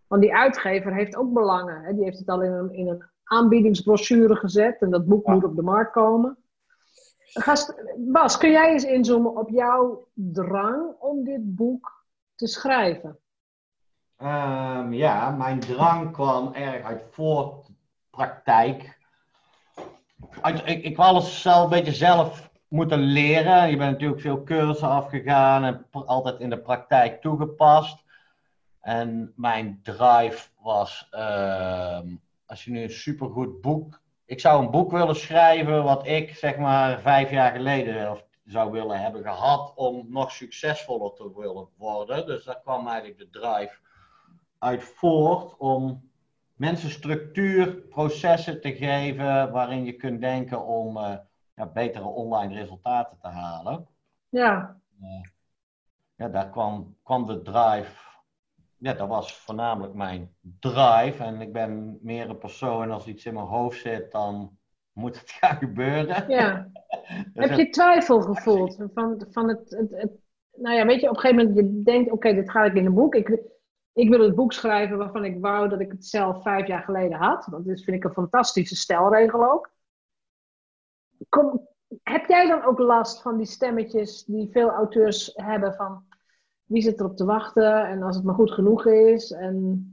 Want 0.06 0.22
die 0.22 0.36
uitgever 0.36 0.94
heeft 0.94 1.16
ook 1.16 1.32
belangen. 1.32 1.82
Hè? 1.82 1.94
Die 1.94 2.04
heeft 2.04 2.18
het 2.18 2.28
al 2.28 2.42
in 2.42 2.52
een, 2.52 2.72
in 2.72 2.88
een 2.88 3.04
aanbiedingsbrochure 3.24 4.36
gezet. 4.36 4.80
En 4.80 4.90
dat 4.90 5.06
boek 5.06 5.26
moet 5.26 5.44
op 5.44 5.56
de 5.56 5.62
markt 5.62 5.92
komen. 5.92 6.38
Gast, 7.18 7.74
Bas, 7.96 8.36
kun 8.36 8.50
jij 8.50 8.72
eens 8.72 8.84
inzoomen 8.84 9.36
op 9.36 9.48
jouw 9.48 10.08
drang 10.14 10.94
om 10.98 11.24
dit 11.24 11.54
boek 11.54 12.04
te 12.34 12.46
schrijven? 12.46 13.18
Um, 14.22 14.92
ja, 14.92 15.30
mijn 15.30 15.60
drang 15.60 16.12
kwam 16.12 16.52
erg 16.52 16.84
uit 16.84 17.02
voortpraktijk. 18.16 18.98
Uit, 20.40 20.62
ik, 20.64 20.84
ik 20.84 20.98
alles 20.98 21.42
zelf 21.42 21.64
een 21.64 21.70
beetje 21.70 21.92
zelf 21.92 22.50
moeten 22.68 22.98
leren. 22.98 23.70
Je 23.70 23.76
bent 23.76 23.90
natuurlijk 23.90 24.20
veel 24.20 24.42
cursussen 24.42 24.88
afgegaan 24.88 25.64
en 25.64 25.86
altijd 25.90 26.40
in 26.40 26.50
de 26.50 26.58
praktijk 26.58 27.20
toegepast. 27.20 28.04
En 28.80 29.32
mijn 29.36 29.80
drive 29.82 30.48
was, 30.60 31.08
uh, 31.12 32.00
als 32.46 32.64
je 32.64 32.70
nu 32.70 32.82
een 32.82 32.90
supergoed 32.90 33.60
boek... 33.60 34.00
Ik 34.24 34.40
zou 34.40 34.64
een 34.64 34.70
boek 34.70 34.90
willen 34.90 35.16
schrijven 35.16 35.84
wat 35.84 36.06
ik 36.06 36.34
zeg 36.34 36.56
maar 36.56 37.00
vijf 37.00 37.30
jaar 37.30 37.52
geleden 37.52 38.18
zou 38.44 38.70
willen 38.70 39.00
hebben 39.00 39.22
gehad 39.22 39.72
om 39.74 40.06
nog 40.08 40.32
succesvoller 40.32 41.12
te 41.12 41.32
willen 41.36 41.68
worden. 41.76 42.26
Dus 42.26 42.44
daar 42.44 42.60
kwam 42.60 42.88
eigenlijk 42.88 43.18
de 43.18 43.40
drive 43.40 43.78
uit 44.58 44.84
voort 44.84 45.56
om 45.58 46.05
mensen 46.56 46.90
structuur, 46.90 47.74
processen 47.74 48.60
te 48.60 48.74
geven 48.74 49.52
waarin 49.52 49.84
je 49.84 49.92
kunt 49.92 50.20
denken 50.20 50.66
om 50.66 50.96
uh, 50.96 51.16
ja, 51.54 51.66
betere 51.66 52.04
online 52.04 52.54
resultaten 52.54 53.18
te 53.20 53.28
halen. 53.28 53.86
Ja. 54.28 54.80
Uh, 55.00 55.20
ja, 56.14 56.28
daar 56.28 56.50
kwam, 56.50 56.96
kwam 57.02 57.26
de 57.26 57.42
drive. 57.42 58.04
Ja, 58.76 58.92
dat 58.92 59.08
was 59.08 59.36
voornamelijk 59.36 59.94
mijn 59.94 60.34
drive. 60.60 61.24
En 61.24 61.40
ik 61.40 61.52
ben 61.52 61.98
meer 62.02 62.28
een 62.28 62.38
persoon 62.38 62.90
als 62.90 63.06
iets 63.06 63.26
in 63.26 63.34
mijn 63.34 63.46
hoofd 63.46 63.80
zit, 63.80 64.12
dan 64.12 64.58
moet 64.92 65.20
het 65.20 65.30
gaan 65.40 65.56
gebeuren. 65.56 66.28
Ja. 66.28 66.68
dus 67.34 67.48
Heb 67.48 67.58
je 67.58 67.70
twijfel 67.70 68.20
gevoeld 68.20 68.76
van, 68.94 69.26
van 69.30 69.48
het, 69.48 69.70
het, 69.70 69.90
het, 69.90 70.12
Nou 70.52 70.76
ja, 70.76 70.86
weet 70.86 71.00
je, 71.00 71.08
op 71.08 71.14
een 71.14 71.20
gegeven 71.20 71.46
moment 71.46 71.66
je 71.66 71.82
denkt, 71.82 72.10
oké, 72.10 72.34
dit 72.34 72.50
ga 72.50 72.64
ik 72.64 72.74
in 72.74 72.86
een 72.86 72.94
boek. 72.94 73.14
Ik, 73.14 73.40
ik 73.96 74.08
wil 74.08 74.20
het 74.20 74.34
boek 74.34 74.52
schrijven 74.52 74.98
waarvan 74.98 75.24
ik 75.24 75.40
wou 75.40 75.68
dat 75.68 75.80
ik 75.80 75.90
het 75.90 76.06
zelf 76.06 76.42
vijf 76.42 76.66
jaar 76.66 76.82
geleden 76.82 77.18
had. 77.18 77.46
Want 77.46 77.66
dat 77.66 77.80
vind 77.80 77.96
ik 77.96 78.04
een 78.04 78.12
fantastische 78.12 78.76
stelregel 78.76 79.52
ook. 79.52 79.70
Kom, 81.28 81.68
heb 82.02 82.26
jij 82.26 82.46
dan 82.46 82.64
ook 82.64 82.78
last 82.78 83.22
van 83.22 83.36
die 83.36 83.46
stemmetjes 83.46 84.24
die 84.24 84.48
veel 84.52 84.70
auteurs 84.70 85.32
hebben 85.34 85.74
van 85.74 86.04
wie 86.64 86.82
zit 86.82 87.00
erop 87.00 87.16
te 87.16 87.24
wachten 87.24 87.86
en 87.86 88.02
als 88.02 88.16
het 88.16 88.24
maar 88.24 88.34
goed 88.34 88.52
genoeg 88.52 88.86
is? 88.86 89.30
En... 89.30 89.90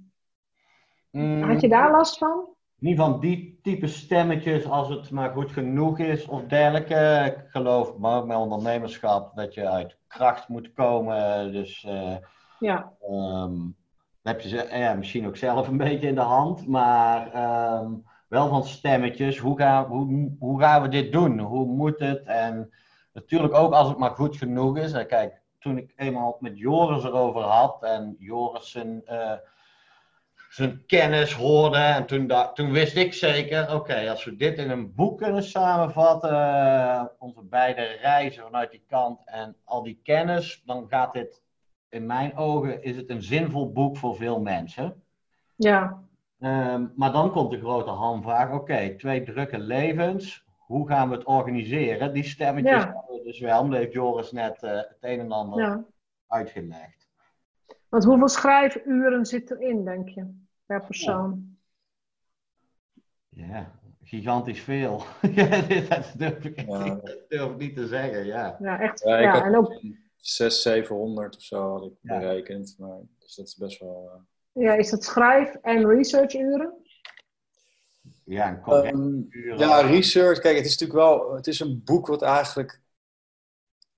Mm. 1.12 1.42
Had 1.42 1.62
je 1.62 1.70
daar 1.70 1.92
last 1.92 2.18
van? 2.18 2.48
Niet 2.76 2.98
van 2.98 3.20
die 3.20 3.60
type 3.62 3.88
stemmetjes 3.88 4.66
als 4.66 4.89
het 4.89 5.12
maar 5.12 5.32
goed 5.32 5.52
genoeg 5.52 6.00
is 6.00 6.26
of 6.26 6.44
dergelijke. 6.44 7.24
Ik 7.26 7.52
geloof 7.52 7.98
maar 7.98 8.26
met 8.26 8.38
ondernemerschap 8.38 9.36
dat 9.36 9.54
je 9.54 9.70
uit 9.70 9.98
kracht 10.08 10.48
moet 10.48 10.74
komen. 10.74 11.52
Dus 11.52 11.84
uh, 11.84 12.18
ja. 12.60 12.94
Um, 13.10 13.76
heb 14.24 14.42
je 14.42 14.50
ze 14.50 14.68
ja, 14.72 14.94
misschien 14.94 15.28
ook 15.28 15.38
zelf 15.38 15.68
een 15.68 15.78
beetje 15.78 16.08
in 16.08 16.16
de 16.16 16.22
hand, 16.22 16.68
maar 16.68 17.32
ehm, 17.32 17.92
wel 18.28 18.48
van 18.48 18.64
stemmetjes. 18.64 19.38
Hoe 19.38 19.58
gaan, 19.58 19.86
hoe, 19.86 20.36
hoe 20.40 20.60
gaan 20.60 20.82
we 20.82 20.88
dit 20.88 21.12
doen? 21.12 21.40
Hoe 21.40 21.66
moet 21.66 22.00
het? 22.00 22.24
En 22.24 22.74
natuurlijk 23.14 23.54
ook 23.54 23.74
als 23.74 23.88
het 23.88 23.98
maar 23.98 24.12
goed 24.12 24.38
genoeg 24.38 24.78
is. 24.78 24.92
En 24.92 25.08
kijk, 25.08 25.42
toen 25.60 25.78
ik 25.78 25.94
eenmaal 25.96 26.38
met 26.40 26.58
Joris 26.58 27.04
erover 27.04 27.42
had 27.42 27.84
en 27.84 28.16
Joris 28.20 28.72
zijn, 28.72 29.02
uh, 29.10 29.34
zijn 30.50 30.86
kennis 30.86 31.34
hoorde, 31.34 31.78
en 31.78 32.06
toen, 32.06 32.32
toen 32.54 32.72
wist 32.72 32.96
ik 32.96 33.14
zeker, 33.14 33.76
oké, 33.76 34.10
als 34.10 34.26
we 34.26 34.36
dit 34.36 34.58
in 34.58 34.70
een 34.70 34.94
boek 34.94 35.18
kunnen 35.18 35.44
samenvatten, 35.44 37.12
onze 37.20 37.42
beide 37.42 37.84
reizen 37.84 38.44
vanuit 38.44 38.72
die 38.72 38.84
kant 38.88 39.22
en 39.26 39.56
al 39.64 39.84
die 39.84 40.00
kennis, 40.04 40.62
dan 40.66 40.86
gaat 40.90 41.14
dit 41.14 41.42
in 41.94 42.06
mijn 42.06 42.36
ogen 42.36 42.84
is 42.84 42.96
het 42.96 43.10
een 43.10 43.22
zinvol 43.22 43.72
boek 43.72 43.98
voor 43.98 44.16
veel 44.16 44.42
mensen. 44.42 45.04
Ja. 45.56 46.02
Um, 46.40 46.94
maar 46.96 47.12
dan 47.12 47.32
komt 47.32 47.52
de 47.52 47.60
grote 47.60 47.90
hamvraag: 47.90 48.52
oké, 48.52 48.96
twee 48.96 49.24
drukke 49.24 49.60
levens. 49.60 50.46
Hoe 50.58 50.88
gaan 50.88 51.10
we 51.10 51.16
het 51.16 51.26
organiseren? 51.26 52.14
Die 52.14 52.24
stemmetjes 52.24 52.84
ja. 52.84 53.04
dus 53.24 53.40
wel. 53.40 53.70
Dat 53.70 53.80
heeft 53.80 53.94
Joris 53.94 54.32
net 54.32 54.64
uh, 54.64 54.72
het 54.72 54.98
een 55.00 55.20
en 55.20 55.32
ander 55.32 55.60
ja. 55.60 55.84
uitgelegd. 56.28 57.10
Want 57.90 58.04
hoeveel 58.04 58.28
schrijfuren 58.28 59.26
zit 59.26 59.52
erin, 59.52 59.86
denk 59.86 60.10
je, 60.10 60.34
per 60.66 60.86
persoon? 60.86 61.58
Ja, 63.30 63.72
gigantisch 64.04 64.62
veel. 64.62 65.04
dat 65.90 66.14
durf 66.18 66.46
ik, 66.46 66.60
Ja. 66.60 66.96
dat 66.96 67.30
durf 67.30 67.52
ik 67.52 67.58
niet 67.58 67.76
te 67.76 67.88
zeggen, 67.88 68.26
ja. 68.26 68.58
Ja, 68.60 68.80
echt. 68.80 69.04
Ja, 69.04 69.18
ik 69.18 69.24
Ja, 69.24 69.32
had 69.32 69.44
en 69.44 69.58
ook, 69.58 69.82
600, 70.24 70.54
700 70.62 71.36
of 71.36 71.42
zo 71.42 71.72
had 71.72 71.84
ik 71.86 71.92
Ja. 72.02 72.20
berekend. 72.20 72.76
Maar, 72.78 72.98
dus 73.20 73.36
dat 73.36 73.48
is 73.48 73.56
best 73.56 73.80
wel... 73.80 74.10
eh, 74.14 74.64
ja, 74.64 74.74
is 74.74 74.90
dat 74.90 75.04
schrijf- 75.04 75.56
en 75.62 75.88
researchuren? 75.88 76.74
Ja, 78.26 78.50
een 78.50 78.62
correct 78.62 78.94
Ehm, 78.94 79.58
ja, 79.60 79.80
research. 79.82 80.40
Kijk, 80.40 80.56
het 80.58 80.66
is 80.66 80.72
natuurlijk 80.78 81.00
wel. 81.00 81.34
Het 81.36 81.48
is 81.48 81.60
een 81.60 81.82
boek 81.86 82.08
wat 82.08 82.22
eigenlijk. 82.22 82.82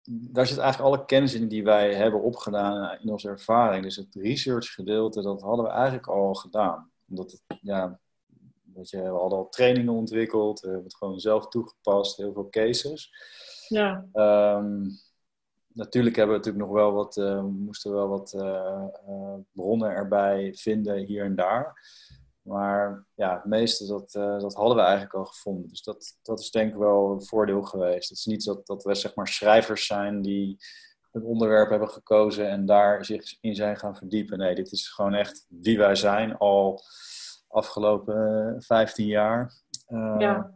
Daar 0.10 0.48
zit 0.48 0.58
eigenlijk 0.58 0.94
alle 0.96 1.06
kennis 1.06 1.34
in 1.34 1.48
die 1.48 1.64
wij 1.64 1.94
hebben 1.96 2.22
opgedaan 2.22 3.00
in 3.02 3.10
onze 3.10 3.30
ervaring. 3.30 3.84
Dus 3.84 3.96
het 3.96 4.16
research 4.16 4.74
gedeelte, 4.74 5.22
dat 5.22 5.42
hadden 5.42 5.66
we 5.66 5.72
eigenlijk 5.72 6.08
al 6.08 6.34
gedaan. 6.34 6.92
Omdat 7.10 7.32
het, 7.32 7.60
ja, 7.62 8.00
weet 8.74 8.90
je, 8.90 9.02
we 9.02 9.08
hadden 9.08 9.38
al 9.38 9.50
trainingen 9.50 9.94
ontwikkeld, 9.94 10.60
we 10.60 10.68
hebben 10.68 10.86
het 10.86 10.96
gewoon 10.96 11.20
zelf 11.20 11.48
toegepast, 11.48 12.18
heel 12.18 12.34
veel 12.34 12.50
cases. 12.50 13.12
Ja, 13.68 14.06
Ehm, 14.14 14.84
natuurlijk 15.76 16.16
hebben 16.16 16.36
we 16.36 16.42
natuurlijk 16.42 16.72
nog 16.72 16.76
wel 16.76 16.92
wat, 16.92 17.18
eh, 17.18 17.44
moesten 17.44 17.94
wel 17.94 18.08
wat 18.08 18.34
eh, 18.34 18.86
eh, 19.08 19.34
bronnen 19.52 19.90
erbij 19.90 20.54
vinden 20.54 20.98
hier 20.98 21.24
en 21.24 21.36
daar. 21.36 21.74
Maar 22.42 23.06
ja, 23.16 23.34
het 23.34 23.46
meeste 23.46 23.88
dat, 23.88 24.12
dat 24.12 24.54
hadden 24.54 24.76
we 24.76 24.82
eigenlijk 24.82 25.14
al 25.14 25.26
gevonden. 25.26 25.70
Dus 25.70 25.84
dat, 25.84 26.18
dat 26.22 26.40
is 26.40 26.52
denk 26.52 26.72
ik 26.72 26.78
wel 26.78 27.12
een 27.12 27.26
voordeel 27.26 27.62
geweest. 27.64 28.10
Het 28.10 28.18
is 28.18 28.26
niet 28.26 28.46
dat, 28.46 28.66
dat 28.68 28.84
we 28.84 28.96
zeg 28.96 29.16
maar 29.16 29.28
schrijvers 29.28 29.86
zijn 29.86 30.22
die 30.22 30.58
een 31.12 31.24
onderwerp 31.24 31.70
hebben 31.70 31.90
gekozen 31.90 32.50
en 32.50 32.66
daar 32.66 33.06
zich 33.06 33.38
in 33.42 33.56
zijn 33.56 33.78
gaan 33.78 33.96
verdiepen. 33.96 34.38
Nee, 34.38 34.56
dit 34.56 34.72
is 34.72 34.90
gewoon 34.90 35.14
echt 35.14 35.46
wie 35.50 35.78
wij 35.78 35.96
zijn 35.96 36.38
al 36.38 36.82
afgelopen 37.48 38.54
eh, 38.56 38.62
15 38.62 39.06
jaar. 39.06 39.54
Ja, 40.18 40.54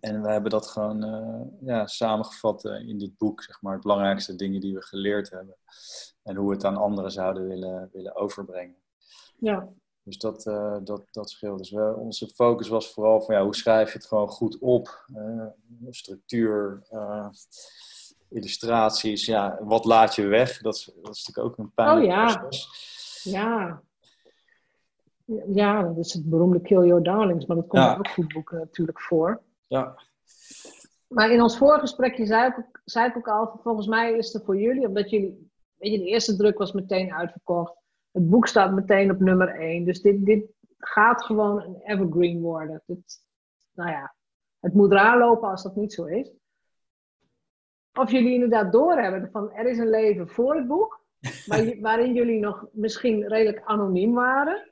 en 0.00 0.22
we 0.22 0.30
hebben 0.30 0.50
dat 0.50 0.66
gewoon 0.66 1.04
eh, 1.04 1.40
ja, 1.66 1.86
samengevat 1.86 2.64
eh, 2.64 2.88
in 2.88 2.98
dit 2.98 3.18
boek, 3.18 3.42
zeg 3.42 3.62
maar, 3.62 3.72
het 3.72 3.82
belangrijkste 3.82 4.36
dingen 4.36 4.60
die 4.60 4.74
we 4.74 4.82
geleerd 4.82 5.30
hebben. 5.30 5.56
En 6.22 6.36
hoe 6.36 6.48
we 6.48 6.54
het 6.54 6.64
aan 6.64 6.76
anderen 6.76 7.10
zouden 7.12 7.46
willen, 7.48 7.88
willen 7.92 8.14
overbrengen. 8.16 8.76
ja, 9.38 9.68
Dus 10.02 10.18
dat, 10.18 10.46
eh, 10.46 10.76
dat, 10.84 11.02
dat 11.10 11.30
scheelt. 11.30 11.58
Dus 11.58 11.70
we, 11.70 11.94
onze 11.96 12.28
focus 12.28 12.68
was 12.68 12.92
vooral 12.92 13.20
van 13.20 13.34
ja, 13.34 13.42
hoe 13.42 13.56
schrijf 13.56 13.92
je 13.92 13.98
het 13.98 14.06
gewoon 14.06 14.28
goed 14.28 14.58
op? 14.58 15.10
Structuur, 15.90 16.82
illustraties, 18.28 19.24
ja, 19.26 19.58
wat 19.62 19.84
laat 19.84 20.14
je 20.14 20.26
weg? 20.26 20.58
Dat 20.60 20.74
is, 20.74 20.90
dat 21.02 21.14
is 21.16 21.26
natuurlijk 21.26 21.52
ook 21.52 21.58
een 21.66 21.72
pijnlijk 21.74 22.06
Oh 22.06 22.12
ja. 22.12 22.38
proces. 22.38 23.20
ja. 23.24 23.82
Ja, 25.46 25.82
dat 25.82 25.96
is 25.98 26.12
het 26.12 26.30
beroemde 26.30 26.60
Kill 26.60 26.86
Your 26.86 27.02
Darlings, 27.02 27.46
maar 27.46 27.56
dat 27.56 27.66
komt 27.66 27.82
Ja. 27.82 27.96
ook 27.96 28.08
goed 28.08 28.32
boeken 28.32 28.58
natuurlijk 28.58 29.00
voor. 29.00 29.40
Ja, 29.70 29.94
Maar 31.06 31.30
in 31.30 31.42
ons 31.42 31.58
voorgesprekje 31.58 32.26
zei 32.26 32.46
ik, 32.50 32.58
ook, 32.58 32.80
zei 32.84 33.08
ik 33.08 33.16
ook 33.16 33.28
al, 33.28 33.60
volgens 33.62 33.86
mij 33.86 34.12
is 34.12 34.32
het 34.32 34.44
voor 34.44 34.56
jullie, 34.56 34.86
omdat 34.86 35.10
jullie, 35.10 35.50
weet 35.74 35.92
je, 35.92 35.98
de 35.98 36.04
eerste 36.04 36.36
druk 36.36 36.58
was 36.58 36.72
meteen 36.72 37.12
uitverkocht. 37.14 37.74
Het 38.10 38.28
boek 38.30 38.46
staat 38.46 38.72
meteen 38.72 39.10
op 39.10 39.20
nummer 39.20 39.48
1. 39.60 39.84
Dus 39.84 40.02
dit, 40.02 40.24
dit 40.24 40.44
gaat 40.78 41.24
gewoon 41.24 41.62
een 41.62 41.80
evergreen 41.82 42.40
worden. 42.40 42.82
Dit, 42.86 43.20
nou 43.74 43.90
ja, 43.90 44.14
het 44.60 44.74
moet 44.74 44.92
raar 44.92 45.18
lopen 45.18 45.48
als 45.48 45.62
dat 45.62 45.76
niet 45.76 45.92
zo 45.92 46.04
is. 46.04 46.32
Of 47.92 48.10
jullie 48.10 48.34
inderdaad 48.34 48.72
doorhebben 48.72 49.30
van 49.30 49.52
er 49.52 49.66
is 49.66 49.78
een 49.78 49.90
leven 49.90 50.28
voor 50.28 50.54
het 50.56 50.66
boek, 50.66 51.04
waar- 51.46 51.80
waarin 51.80 52.14
jullie 52.14 52.40
nog 52.40 52.66
misschien 52.72 53.28
redelijk 53.28 53.62
anoniem 53.64 54.14
waren. 54.14 54.69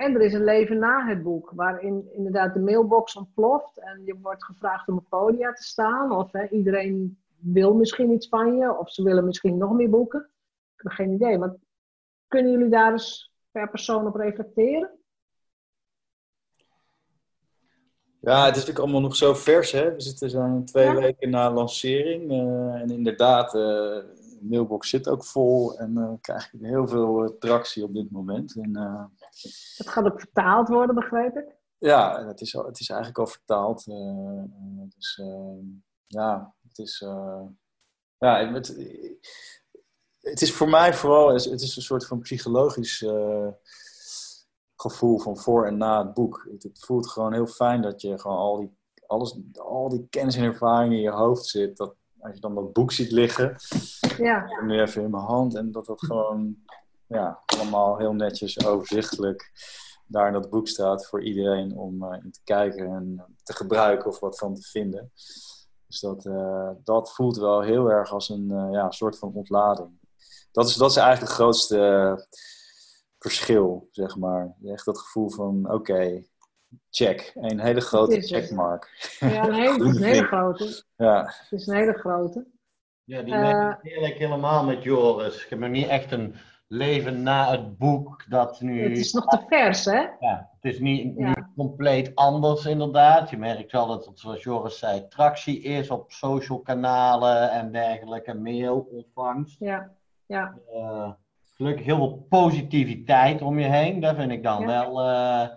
En 0.00 0.14
er 0.14 0.20
is 0.20 0.32
een 0.34 0.44
leven 0.44 0.78
na 0.78 1.06
het 1.06 1.22
boek, 1.22 1.52
waarin 1.54 2.08
inderdaad 2.12 2.54
de 2.54 2.60
mailbox 2.60 3.16
ontploft 3.16 3.78
en 3.80 4.02
je 4.04 4.18
wordt 4.22 4.44
gevraagd 4.44 4.88
om 4.88 4.96
op 4.96 5.06
podia 5.08 5.52
te 5.52 5.62
staan. 5.62 6.12
Of 6.12 6.32
hè, 6.32 6.48
iedereen 6.48 7.18
wil 7.38 7.74
misschien 7.74 8.10
iets 8.10 8.28
van 8.28 8.56
je, 8.56 8.78
of 8.78 8.90
ze 8.90 9.02
willen 9.02 9.24
misschien 9.24 9.56
nog 9.58 9.72
meer 9.72 9.90
boeken. 9.90 10.20
Ik 10.76 10.82
heb 10.82 10.92
geen 10.92 11.12
idee, 11.12 11.38
maar 11.38 11.54
kunnen 12.28 12.52
jullie 12.52 12.68
daar 12.68 12.92
eens 12.92 13.32
per 13.50 13.70
persoon 13.70 14.06
op 14.06 14.14
reflecteren? 14.14 14.90
Ja, 18.20 18.38
het 18.44 18.50
is 18.56 18.60
natuurlijk 18.60 18.78
allemaal 18.78 19.00
nog 19.00 19.16
zo 19.16 19.34
vers. 19.34 19.72
Hè? 19.72 19.94
We 19.94 20.00
zitten 20.00 20.30
zo'n 20.30 20.64
twee 20.64 20.86
Ja. 20.86 20.94
weken 20.94 21.30
na 21.30 21.52
lancering. 21.52 22.30
eh, 22.30 22.80
en 22.80 22.90
inderdaad, 22.90 23.54
eh, 23.54 23.60
de 23.60 24.38
mailbox 24.40 24.88
zit 24.90 25.08
ook 25.08 25.24
vol. 25.24 25.78
En 25.78 25.96
eh 25.96 26.12
krijg 26.20 26.50
je 26.50 26.66
heel 26.66 26.88
veel 26.88 27.36
tractie 27.38 27.84
op 27.84 27.92
dit 27.94 28.10
moment. 28.10 28.56
En, 28.56 28.72
Het 29.76 29.88
gaat 29.88 30.04
ook 30.04 30.20
vertaald 30.20 30.68
worden, 30.68 30.94
begreep 30.94 31.36
ik. 31.36 31.56
ja, 31.78 32.26
het 32.26 32.40
is, 32.40 32.56
al, 32.56 32.66
het 32.66 32.80
is 32.80 32.88
eigenlijk 32.88 33.18
al 33.20 33.26
vertaald. 33.26 33.86
eh, 33.86 33.96
eh, 33.96 34.88
dus 34.88 35.18
eh, 35.18 35.58
ja, 36.06 36.54
het 36.68 36.78
is... 36.78 36.98
ja, 38.18 38.52
het, 38.52 38.76
het 40.20 40.42
is 40.42 40.52
voor 40.52 40.68
mij 40.68 40.94
vooral... 40.94 41.28
Het 41.28 41.60
is 41.60 41.76
een 41.76 41.82
soort 41.82 42.06
van 42.06 42.20
psychologisch... 42.20 43.04
gevoel 44.76 45.18
van 45.18 45.36
voor 45.36 45.66
en 45.66 45.76
na 45.76 46.04
het 46.04 46.14
boek. 46.14 46.46
Het, 46.50 46.62
het 46.62 46.84
voelt 46.84 47.08
gewoon 47.08 47.32
heel 47.32 47.46
fijn 47.46 47.82
dat 47.82 48.00
je 48.00 48.18
gewoon 48.18 48.36
al 48.36 48.58
die, 48.58 48.78
alles, 49.06 49.38
al 49.52 49.88
die 49.88 50.06
kennis 50.10 50.36
en 50.36 50.44
ervaring 50.44 50.92
in 50.92 51.00
je 51.00 51.10
hoofd 51.10 51.46
zit. 51.46 51.76
Dat, 51.76 51.94
als 52.20 52.34
je 52.34 52.40
dan 52.40 52.54
dat 52.54 52.72
boek 52.72 52.92
ziet 52.92 53.10
liggen, 53.10 53.56
Ja, 54.18 54.62
nu 54.62 54.80
even 54.80 55.02
in 55.02 55.10
mijn 55.10 55.22
hand, 55.22 55.54
en 55.54 55.72
dat 55.72 55.86
dat 55.86 56.00
gewoon 56.04 56.56
ja, 57.10 57.42
allemaal 57.46 57.98
heel 57.98 58.12
netjes, 58.12 58.66
overzichtelijk 58.66 59.52
daar 60.06 60.26
in 60.26 60.32
dat 60.32 60.50
boek 60.50 60.68
staat 60.68 61.06
voor 61.06 61.22
iedereen 61.22 61.76
om 61.76 62.04
eh, 62.04 62.24
in 62.24 62.30
te 62.30 62.40
kijken 62.44 62.86
en 62.86 63.36
te 63.42 63.52
gebruiken 63.52 64.10
of 64.10 64.20
wat 64.20 64.38
van 64.38 64.54
te 64.54 64.62
vinden. 64.62 65.12
Dus 65.86 66.00
dat, 66.00 66.26
eh, 66.26 66.70
dat 66.84 67.12
voelt 67.12 67.36
wel 67.36 67.60
heel 67.60 67.90
erg 67.90 68.12
als 68.12 68.28
een 68.28 68.50
eh, 68.50 68.68
ja, 68.72 68.90
soort 68.90 69.18
van 69.18 69.34
ontlading. 69.34 69.98
Dat 70.52 70.68
is, 70.68 70.74
dat 70.74 70.90
is 70.90 70.96
eigenlijk 70.96 71.26
het 71.26 71.40
grootste 71.40 72.26
verschil, 73.18 73.88
zeg 73.90 74.16
maar. 74.16 74.56
Echt 74.64 74.84
dat 74.84 74.98
gevoel 74.98 75.30
van, 75.30 75.72
oké, 75.72 76.22
check. 76.90 77.32
Een 77.34 77.60
hele 77.60 77.80
grote 77.80 78.20
checkmark. 78.20 79.16
ja 79.20 79.46
een, 79.46 79.54
hele, 79.54 79.72
het 79.72 79.94
is 79.94 79.96
een 79.96 80.02
hele 80.02 80.26
grote. 80.26 80.84
Ja, 80.96 81.24
Het 81.24 81.60
is 81.60 81.66
een 81.66 81.76
hele 81.76 81.98
grote. 81.98 82.46
Ja, 83.04 83.22
die 83.22 83.34
merk 83.34 83.82
ik 83.82 83.92
eerlijk 83.92 84.14
helemaal 84.14 84.64
met 84.64 84.82
Joris. 84.82 85.34
Je 85.34 85.46
hebt 85.48 85.60
nog 85.60 85.70
niet 85.70 85.88
echt 85.88 86.12
een 86.12 86.34
leven 86.80 87.22
na 87.22 87.50
het 87.50 87.78
boek 87.78 88.24
dat 88.28 88.60
nu... 88.60 88.82
Het 88.82 88.98
is 88.98 89.12
nog 89.12 89.26
te 89.26 89.40
vers, 89.48 89.84
hè? 89.84 90.00
Ja, 90.20 90.50
het 90.60 90.72
is 90.72 90.78
niet 90.80 91.16
nu 91.16 91.34
compleet 91.56 92.14
anders 92.14 92.64
inderdaad. 92.66 93.30
Je 93.30 93.36
merkt 93.36 93.72
wel 93.72 93.86
dat 93.86 94.06
het, 94.06 94.18
zoals 94.18 94.42
Joris 94.42 94.78
zei, 94.78 95.08
tractie 95.08 95.60
is 95.62 95.90
op 95.90 96.12
social 96.12 96.58
kanalen 96.60 97.50
en 97.50 97.72
dergelijke, 97.72 98.34
mail, 98.34 98.88
ontvangst. 98.90 99.56
Ja, 99.58 99.90
ja, 100.26 100.54
Eh, 100.74 101.10
gelukkig 101.54 101.84
heel 101.84 101.96
veel 101.96 102.26
positiviteit 102.28 103.42
om 103.42 103.58
je 103.58 103.66
heen. 103.66 104.00
Dat 104.00 104.16
vind 104.16 104.30
ik 104.32 104.42
dan 104.42 104.60
Ja. 104.60 104.66
wel 104.66 105.00
eh, 105.00 105.48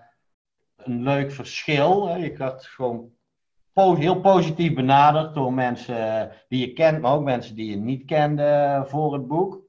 een 0.77 1.03
leuk 1.03 1.31
verschil. 1.31 2.07
Hè. 2.07 2.15
Je 2.15 2.37
wordt 2.37 2.65
gewoon 2.67 3.95
heel 3.97 4.19
positief 4.21 4.73
benaderd 4.73 5.33
door 5.33 5.53
mensen 5.53 6.31
die 6.47 6.67
je 6.67 6.73
kent, 6.73 7.01
maar 7.01 7.13
ook 7.13 7.23
mensen 7.23 7.55
die 7.55 7.69
je 7.69 7.77
niet 7.77 8.05
kende 8.05 8.83
voor 8.87 9.13
het 9.13 9.27
boek. 9.27 9.61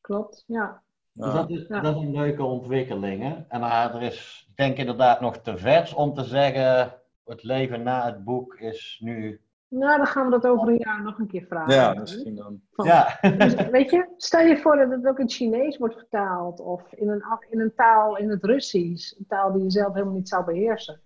klopt. 0.00 0.44
Ja, 0.46 0.82
Dus 1.18 1.32
dat 1.32 1.50
is, 1.50 1.66
dat 1.68 1.84
is 1.96 2.02
een 2.02 2.12
leuke 2.14 2.44
ontwikkeling. 2.44 3.22
Hè? 3.22 3.34
En 3.48 3.60
uh, 3.60 3.94
er 3.94 4.02
is, 4.02 4.46
ik 4.50 4.56
denk 4.56 4.76
inderdaad 4.76 5.20
nog 5.20 5.36
te 5.36 5.56
vers 5.58 5.94
om 5.94 6.14
te 6.14 6.24
zeggen, 6.24 6.92
het 7.24 7.42
leven 7.42 7.82
na 7.82 8.04
het 8.06 8.24
boek 8.24 8.54
is 8.54 9.00
nu... 9.04 9.40
nou 9.68 9.96
dan 9.96 10.06
gaan 10.06 10.24
we 10.24 10.30
dat 10.30 10.46
over 10.46 10.68
een 10.68 10.78
jaar 10.78 11.02
nog 11.02 11.18
een 11.18 11.26
keer 11.26 11.46
vragen. 11.48 11.74
ja 11.74 11.94
misschien 11.94 12.34
dan. 12.34 12.60
Van- 12.72 12.86
Ja, 12.86 13.18
Dus, 13.38 13.54
weet 13.54 13.90
je, 13.90 14.08
stel 14.16 14.46
je 14.46 14.56
voor 14.56 14.76
dat 14.76 14.90
het 14.90 15.06
ook 15.06 15.18
in 15.18 15.24
het 15.24 15.34
Chinees 15.34 15.76
wordt 15.78 15.94
vertaald 15.94 16.60
of 16.60 16.92
in 16.92 17.08
een, 17.08 17.22
in 17.50 17.60
een 17.60 17.74
taal 17.74 18.16
in 18.16 18.30
het 18.30 18.44
Russisch, 18.44 19.18
een 19.18 19.26
taal 19.28 19.52
die 19.52 19.62
je 19.62 19.70
zelf 19.70 19.92
helemaal 19.92 20.14
niet 20.14 20.28
zou 20.28 20.44
beheersen. 20.44 21.00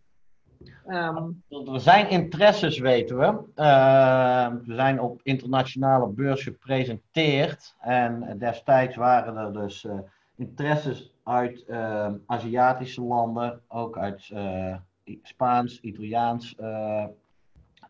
Ehm, 0.87 1.31
er 1.49 1.81
zijn 1.81 2.09
interesses, 2.09 2.79
weten 2.79 3.19
we. 3.19 3.25
Uh, 3.57 4.49
we 4.67 4.75
zijn 4.75 5.01
op 5.01 5.21
internationale 5.23 6.09
beurs 6.09 6.43
gepresenteerd. 6.43 7.75
En 7.81 8.37
destijds 8.39 8.97
waren 8.97 9.37
er 9.37 9.53
dus 9.53 9.85
uh, 9.85 9.99
interesses 10.37 11.13
uit 11.25 11.65
uh, 11.69 12.09
Aziatische 12.27 13.03
landen, 13.03 13.61
ook 13.69 13.99
uit 13.99 14.31
uh, 14.33 14.77
Spaans, 15.23 15.81
Italiaans, 15.81 16.57
uh, 16.61 17.05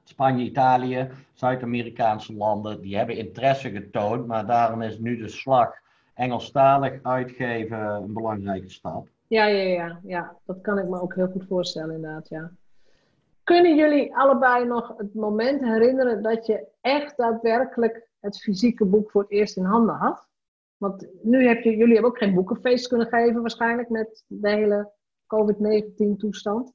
Spanje, 0.05 0.44
Italië, 0.44 1.09
Zuid-Amerikaanse 1.33 2.35
landen. 2.35 2.81
Die 2.81 2.96
hebben 2.96 3.16
interesse 3.16 3.70
getoond, 3.70 4.26
maar 4.26 4.46
daarom 4.46 4.83
is 4.83 4.98
nu 4.98 5.16
de 5.16 5.28
slag 5.28 5.81
Engelstalig 6.14 6.98
uitgeven 7.02 7.78
een 7.78 8.12
belangrijke 8.12 8.70
stap. 8.70 9.09
ja, 9.26 9.46
ja, 9.46 9.62
ja, 9.62 9.98
ja, 10.02 10.37
dat 10.44 10.61
kan 10.61 10.78
ik 10.78 10.88
me 10.88 11.00
ook 11.00 11.14
heel 11.14 11.28
goed 11.28 11.44
voorstellen, 11.48 11.94
inderdaad. 11.94 12.28
Ja. 12.28 12.50
Kunnen 13.44 13.76
jullie 13.76 14.16
allebei 14.16 14.64
nog 14.64 14.94
het 14.96 15.14
moment 15.14 15.61
herinneren 15.61 16.22
dat 16.22 16.46
je 16.46 16.66
echt 16.81 17.16
daadwerkelijk 17.16 18.09
het 18.20 18.40
fysieke 18.40 18.85
boek 18.85 19.11
voor 19.11 19.22
het 19.22 19.31
eerst 19.31 19.57
in 19.57 19.64
handen 19.64 19.94
had? 19.94 20.28
Want 20.76 21.07
nu 21.22 21.46
heb 21.46 21.62
je, 21.62 21.76
jullie 21.76 21.92
hebben 21.92 22.11
ook 22.11 22.18
geen 22.18 22.35
boekenfeest 22.35 22.88
kunnen 22.88 23.07
geven 23.07 23.40
waarschijnlijk 23.40 23.88
met 23.88 24.24
de 24.26 24.50
hele 24.50 24.92
COVID-19 25.26 26.16
toestand. 26.16 26.72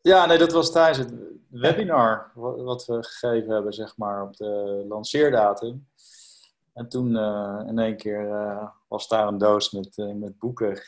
Ja, 0.00 0.26
nee, 0.26 0.38
dat 0.38 0.52
was 0.52 0.72
tijdens 0.72 0.98
het 0.98 1.14
webinar 1.48 2.30
wat 2.34 2.86
we 2.86 3.02
gegeven 3.04 3.52
hebben, 3.52 3.72
zeg 3.72 3.96
maar, 3.96 4.22
op 4.22 4.36
de 4.36 4.84
lanceerdatum. 4.88 5.86
En 6.72 6.88
toen 6.88 7.10
uh, 7.10 7.62
in 7.66 7.78
één 7.78 7.96
keer 7.96 8.28
uh, 8.28 8.68
was 8.88 9.08
daar 9.08 9.26
een 9.26 9.38
doos 9.38 9.70
met, 9.70 9.98
uh, 9.98 10.14
met 10.14 10.38
boeken. 10.38 10.78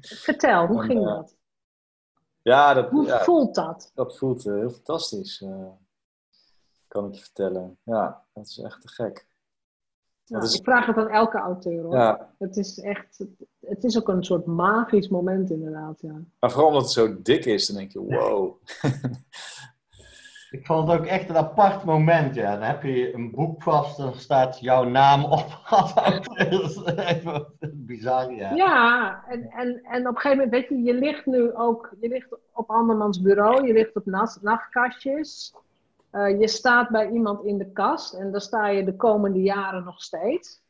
Vertel, 0.00 0.66
hoe 0.66 0.80
en, 0.82 0.86
ging 0.86 1.04
dat? 1.04 1.35
Ja, 2.46 2.74
dat, 2.74 2.90
hoe 2.90 3.06
ja, 3.06 3.20
voelt 3.22 3.54
dat? 3.54 3.90
Dat 3.94 4.18
voelt 4.18 4.44
heel 4.44 4.70
fantastisch, 4.70 5.44
kan 6.88 7.06
ik 7.06 7.14
je 7.14 7.20
vertellen. 7.20 7.78
Ja, 7.82 8.24
dat 8.32 8.46
is 8.46 8.58
echt 8.58 8.80
te 8.80 8.88
gek. 8.88 9.26
Ja, 10.24 10.40
is... 10.40 10.54
Ik 10.54 10.64
vraag 10.64 10.86
het 10.86 10.96
aan 10.96 11.08
elke 11.08 11.38
auteur 11.38 11.82
hoor. 11.82 11.94
Ja. 11.94 12.34
Het 12.38 12.56
is 12.56 12.80
echt, 12.80 13.24
het 13.60 13.84
is 13.84 13.98
ook 13.98 14.08
een 14.08 14.24
soort 14.24 14.46
magisch 14.46 15.08
moment 15.08 15.50
inderdaad, 15.50 16.00
ja. 16.00 16.20
Maar 16.40 16.50
vooral 16.50 16.68
omdat 16.68 16.82
het 16.82 16.92
zo 16.92 17.22
dik 17.22 17.44
is, 17.44 17.66
dan 17.66 17.76
denk 17.76 17.92
je, 17.92 18.00
wow. 18.16 18.54
Ik 20.56 20.66
vond 20.66 20.88
het 20.88 21.00
ook 21.00 21.06
echt 21.06 21.28
een 21.28 21.36
apart 21.36 21.84
moment, 21.84 22.34
ja. 22.34 22.52
Dan 22.52 22.62
heb 22.62 22.82
je 22.82 23.14
een 23.14 23.30
boek 23.30 23.62
vast 23.62 23.98
en 23.98 24.12
staat 24.14 24.60
jouw 24.60 24.84
naam 24.84 25.24
op 25.24 25.60
als 25.68 25.94
auteur. 25.94 26.98
Even 26.98 27.46
bizar, 27.72 28.32
ja. 28.32 28.54
Ja, 28.54 29.24
en, 29.28 29.50
en, 29.50 29.80
en 29.82 30.08
op 30.08 30.14
een 30.14 30.20
gegeven 30.20 30.44
moment, 30.44 30.50
weet 30.50 30.68
je, 30.68 30.82
je 30.82 30.94
ligt 30.94 31.26
nu 31.26 31.54
ook, 31.54 31.94
je 32.00 32.08
ligt 32.08 32.36
op 32.52 32.70
andermans 32.70 33.22
bureau, 33.22 33.66
je 33.66 33.72
ligt 33.72 33.96
op 33.96 34.06
nachtkastjes. 34.40 35.54
Uh, 36.12 36.40
je 36.40 36.48
staat 36.48 36.88
bij 36.88 37.10
iemand 37.10 37.44
in 37.44 37.58
de 37.58 37.72
kast 37.72 38.14
en 38.14 38.30
daar 38.32 38.40
sta 38.40 38.68
je 38.68 38.84
de 38.84 38.96
komende 38.96 39.42
jaren 39.42 39.84
nog 39.84 40.02
steeds. 40.02 40.64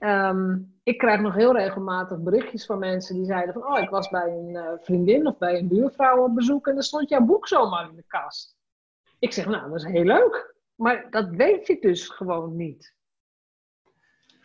Um, 0.00 0.76
ik 0.82 0.98
krijg 0.98 1.20
nog 1.20 1.34
heel 1.34 1.56
regelmatig 1.56 2.18
berichtjes 2.18 2.66
van 2.66 2.78
mensen 2.78 3.14
die 3.14 3.24
zeiden 3.24 3.52
van... 3.54 3.66
oh, 3.66 3.78
ik 3.78 3.90
was 3.90 4.08
bij 4.08 4.30
een 4.30 4.48
uh, 4.48 4.68
vriendin 4.80 5.26
of 5.26 5.38
bij 5.38 5.58
een 5.58 5.68
buurvrouw 5.68 6.24
op 6.24 6.34
bezoek... 6.34 6.66
en 6.66 6.76
er 6.76 6.82
stond 6.82 7.08
jouw 7.08 7.24
boek 7.24 7.48
zomaar 7.48 7.88
in 7.90 7.96
de 7.96 8.04
kast. 8.06 8.56
Ik 9.18 9.32
zeg, 9.32 9.46
nou, 9.46 9.70
dat 9.70 9.78
is 9.78 9.84
heel 9.84 10.04
leuk. 10.04 10.54
Maar 10.74 11.10
dat 11.10 11.28
weet 11.28 11.66
je 11.66 11.80
dus 11.80 12.08
gewoon 12.08 12.56
niet. 12.56 12.94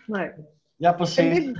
Nee. 0.05 0.31
Ja, 0.75 0.93
precies. 0.93 1.45
Dit, 1.45 1.57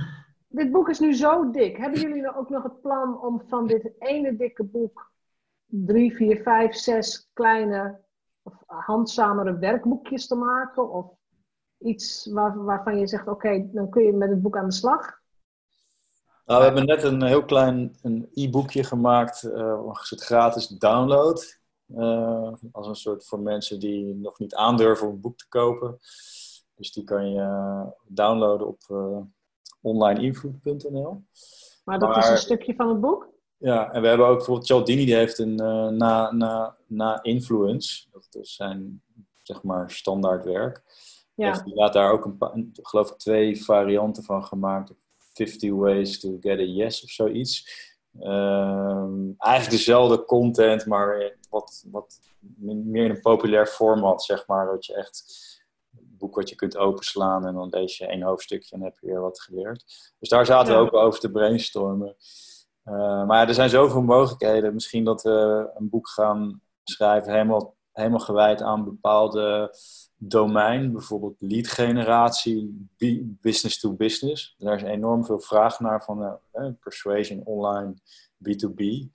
dit, 0.48 0.70
boek 0.72 0.88
is 0.88 0.98
nu 0.98 1.14
zo 1.14 1.50
dik. 1.50 1.76
Hebben 1.76 2.00
jullie 2.00 2.22
nou 2.22 2.36
ook 2.36 2.48
nog 2.48 2.62
het 2.62 2.80
plan 2.80 3.20
om 3.20 3.42
van 3.46 3.66
dit 3.66 3.90
ene 3.98 4.36
dikke 4.36 4.64
boek... 4.64 5.12
drie, 5.66 6.14
vier, 6.16 6.42
vijf, 6.42 6.74
zes 6.74 7.30
kleine 7.32 8.00
of 8.42 8.54
handzamere 8.66 9.58
werkboekjes 9.58 10.26
te 10.26 10.34
maken? 10.34 10.90
Of 10.90 11.06
iets 11.78 12.26
waar, 12.32 12.64
waarvan 12.64 12.98
je 12.98 13.06
zegt, 13.06 13.28
oké, 13.28 13.68
dan 13.72 13.90
kun 13.90 14.04
je 14.04 14.12
met 14.12 14.30
het 14.30 14.42
boek 14.42 14.56
aan 14.56 14.68
de 14.68 14.74
slag? 14.74 15.22
Nou, 16.46 16.58
we 16.58 16.64
hebben 16.64 16.86
net 16.86 17.02
een 17.02 17.22
heel 17.22 17.44
klein 17.44 17.96
e-boekje 18.34 18.84
gemaakt, 18.84 19.42
uh, 19.42 19.52
een 19.86 19.94
soort 19.94 20.22
gratis 20.22 20.68
download. 20.68 21.62
Uh, 21.88 22.52
als 22.72 22.86
een 22.86 22.94
soort 22.94 23.26
voor 23.26 23.40
mensen 23.40 23.80
die 23.80 24.14
nog 24.14 24.38
niet 24.38 24.54
aandurven 24.54 25.06
om 25.06 25.12
een 25.12 25.20
boek 25.20 25.38
te 25.38 25.48
kopen. 25.48 25.98
Dus 26.74 26.92
die 26.92 27.04
kan 27.04 27.30
je 27.30 27.84
downloaden 28.06 28.66
op 28.66 28.80
uh, 28.90 29.18
onlineinvloed.nl. 29.80 31.22
Maar 31.84 31.98
dat 31.98 32.16
is 32.16 32.28
een 32.28 32.38
stukje 32.38 32.74
van 32.74 32.88
het 32.88 33.00
boek? 33.00 33.32
Ja, 33.56 33.92
en 33.92 34.02
we 34.02 34.08
hebben 34.08 34.26
ook 34.26 34.36
bijvoorbeeld 34.36 34.66
Cialdini, 34.66 35.04
die 35.04 35.14
heeft 35.14 35.38
een 35.38 35.62
uh, 35.62 35.88
na, 35.88 36.32
na, 36.32 36.76
na 36.86 37.22
influence. 37.22 38.06
Dat 38.12 38.26
is 38.30 38.54
zijn, 38.54 39.02
zeg 39.42 39.62
maar, 39.62 39.90
standaard 39.90 40.44
werk. 40.44 40.82
Ja. 41.34 41.62
Die 41.62 41.74
laat 41.74 41.92
daar 41.92 42.12
ook 42.12 42.24
een, 42.24 42.70
geloof 42.82 43.10
ik, 43.10 43.16
twee 43.16 43.64
varianten 43.64 44.22
van 44.22 44.44
gemaakt. 44.44 44.92
50 45.18 45.70
ways 45.70 46.20
to 46.20 46.36
get 46.40 46.58
a 46.58 46.62
yes 46.62 47.04
of 47.04 47.10
zoiets. 47.10 47.68
Uh, 48.20 49.08
eigenlijk 49.38 49.70
dezelfde 49.70 50.24
content, 50.24 50.86
maar 50.86 51.36
wat, 51.50 51.84
wat 51.90 52.18
meer 52.64 53.04
in 53.04 53.10
een 53.10 53.20
populair 53.20 53.66
format, 53.66 54.22
zeg 54.22 54.46
maar. 54.46 54.66
Dat 54.66 54.86
je 54.86 54.94
echt 54.94 55.24
een 55.96 56.14
boek 56.18 56.34
wat 56.34 56.48
je 56.48 56.54
kunt 56.54 56.76
openslaan 56.76 57.46
en 57.46 57.54
dan 57.54 57.68
lees 57.68 57.98
je 57.98 58.06
één 58.06 58.22
hoofdstukje 58.22 58.76
en 58.76 58.82
heb 58.82 58.98
je 59.00 59.06
weer 59.06 59.20
wat 59.20 59.40
geleerd. 59.40 60.12
Dus 60.18 60.28
daar 60.28 60.46
zaten 60.46 60.74
we 60.74 60.80
ook 60.80 60.94
over 60.94 61.20
te 61.20 61.30
brainstormen. 61.30 62.16
Uh, 62.84 63.26
maar 63.26 63.48
er 63.48 63.54
zijn 63.54 63.68
zoveel 63.68 64.02
mogelijkheden. 64.02 64.74
Misschien 64.74 65.04
dat 65.04 65.22
we 65.22 65.70
een 65.74 65.88
boek 65.88 66.08
gaan 66.08 66.62
schrijven 66.84 67.32
helemaal, 67.32 67.74
helemaal 67.94 68.18
gewijd 68.18 68.62
aan 68.62 68.84
bepaalde 68.84 69.76
domein, 70.16 70.92
bijvoorbeeld 70.92 71.36
lead 71.38 71.66
generatie, 71.66 72.88
business 73.40 73.80
to 73.80 73.92
business. 73.92 74.54
Daar 74.58 74.76
is 74.76 74.82
enorm 74.82 75.24
veel 75.24 75.40
vraag 75.40 75.80
naar 75.80 76.04
van 76.04 76.38
uh, 76.52 76.66
persuasion 76.80 77.40
online, 77.44 77.94
B2B. 78.48 79.08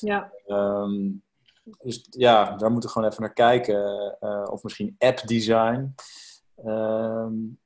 Ja. 0.00 0.32
Um, 0.46 1.22
dus 1.82 2.06
ja, 2.10 2.56
daar 2.56 2.70
moeten 2.70 2.88
we 2.88 2.94
gewoon 2.94 3.10
even 3.10 3.22
naar 3.22 3.32
kijken. 3.32 4.16
Uh, 4.20 4.44
of 4.50 4.62
misschien 4.62 4.94
app 4.98 5.26
design. 5.26 5.94
Um, 6.66 7.58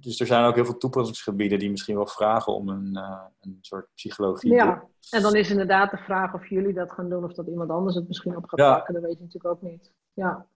dus 0.00 0.20
er 0.20 0.26
zijn 0.26 0.44
ook 0.44 0.54
heel 0.54 0.64
veel 0.64 0.76
toepassingsgebieden 0.76 1.58
die 1.58 1.70
misschien 1.70 1.96
wel 1.96 2.06
vragen 2.06 2.54
om 2.54 2.68
een, 2.68 2.90
uh, 2.92 3.24
een 3.40 3.58
soort 3.60 3.88
psychologie. 3.94 4.52
Ja, 4.52 4.84
en 5.10 5.22
dan 5.22 5.34
is 5.34 5.50
inderdaad 5.50 5.90
de 5.90 5.96
vraag 5.96 6.34
of 6.34 6.48
jullie 6.48 6.74
dat 6.74 6.92
gaan 6.92 7.08
doen 7.08 7.24
of 7.24 7.32
dat 7.32 7.46
iemand 7.46 7.70
anders 7.70 7.96
het 7.96 8.06
misschien 8.06 8.36
op 8.36 8.44
gaat 8.46 8.58
ja. 8.58 8.74
pakken. 8.74 8.94
Dat 8.94 9.02
weet 9.02 9.18
je 9.18 9.24
natuurlijk 9.24 9.54
ook 9.54 9.62
niet. 9.62 9.92
Ja. 10.12 10.46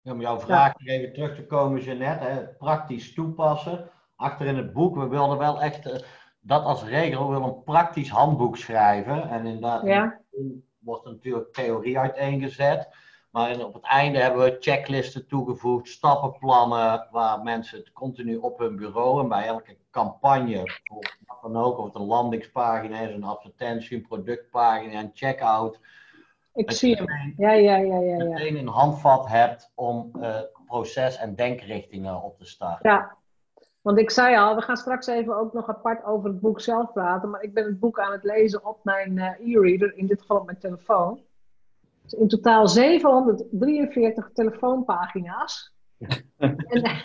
Ja, 0.00 0.12
om 0.12 0.20
jouw 0.20 0.40
vraag 0.40 0.72
ja. 0.76 0.92
even 0.92 1.12
terug 1.12 1.34
te 1.34 1.46
komen, 1.46 1.80
Jeannette, 1.80 2.24
hè, 2.24 2.48
praktisch 2.48 3.14
toepassen. 3.14 3.90
Achter 4.16 4.46
in 4.46 4.56
het 4.56 4.72
boek, 4.72 4.96
we 4.96 5.08
wilden 5.08 5.38
wel 5.38 5.60
echt 5.60 5.86
uh, 5.86 5.94
dat 6.40 6.64
als 6.64 6.84
regel, 6.84 7.26
we 7.26 7.32
willen 7.32 7.48
een 7.48 7.62
praktisch 7.62 8.10
handboek 8.10 8.56
schrijven. 8.56 9.28
En 9.28 9.46
inderdaad, 9.46 9.82
ja. 9.82 10.20
wordt 10.78 11.04
er 11.04 11.12
natuurlijk 11.12 11.52
theorie 11.52 11.98
uiteengezet. 11.98 12.88
Maar 13.38 13.64
op 13.64 13.74
het 13.74 13.84
einde 13.84 14.18
hebben 14.18 14.44
we 14.44 14.56
checklisten 14.60 15.26
toegevoegd, 15.26 15.88
stappenplannen, 15.88 17.06
waar 17.10 17.42
mensen 17.42 17.78
het 17.78 17.92
continu 17.92 18.36
op 18.36 18.58
hun 18.58 18.76
bureau 18.76 19.22
en 19.22 19.28
bij 19.28 19.46
elke 19.46 19.76
campagne, 19.90 20.62
of 20.62 21.16
wat 21.26 21.38
dan 21.42 21.56
ook, 21.56 21.78
of 21.78 21.84
het 21.84 21.94
een 21.94 22.06
landingspagina 22.06 23.00
is, 23.00 23.14
een 23.14 23.24
advertentie, 23.24 23.96
een 23.96 24.06
productpagina, 24.06 25.00
een 25.00 25.10
checkout. 25.14 25.80
Ik 26.54 26.70
zie 26.70 26.96
hem. 26.96 27.34
Ja, 27.36 27.52
ja, 27.52 27.76
ja, 27.76 27.98
ja, 27.98 28.16
ja. 28.16 28.24
Meteen 28.24 28.56
een 28.56 28.68
handvat 28.68 29.28
hebt 29.28 29.72
om 29.74 30.10
uh, 30.20 30.40
proces- 30.66 31.18
en 31.18 31.34
denkrichtingen 31.34 32.22
op 32.22 32.38
te 32.38 32.44
starten. 32.44 32.90
Ja, 32.90 33.16
want 33.80 33.98
ik 33.98 34.10
zei 34.10 34.36
al, 34.36 34.54
we 34.54 34.62
gaan 34.62 34.76
straks 34.76 35.06
even 35.06 35.36
ook 35.36 35.52
nog 35.52 35.68
apart 35.68 36.04
over 36.04 36.28
het 36.28 36.40
boek 36.40 36.60
zelf 36.60 36.92
praten. 36.92 37.30
Maar 37.30 37.42
ik 37.42 37.54
ben 37.54 37.64
het 37.64 37.80
boek 37.80 38.00
aan 38.00 38.12
het 38.12 38.24
lezen 38.24 38.66
op 38.66 38.78
mijn 38.82 39.16
uh, 39.16 39.24
e-reader, 39.24 39.96
in 39.96 40.06
dit 40.06 40.20
geval 40.20 40.38
op 40.38 40.46
mijn 40.46 40.58
telefoon. 40.58 41.26
Dus 42.08 42.20
in 42.20 42.28
totaal 42.28 42.68
743 42.68 44.30
telefoonpagina's. 44.32 45.74
en 46.36 46.56
uh, 46.70 47.00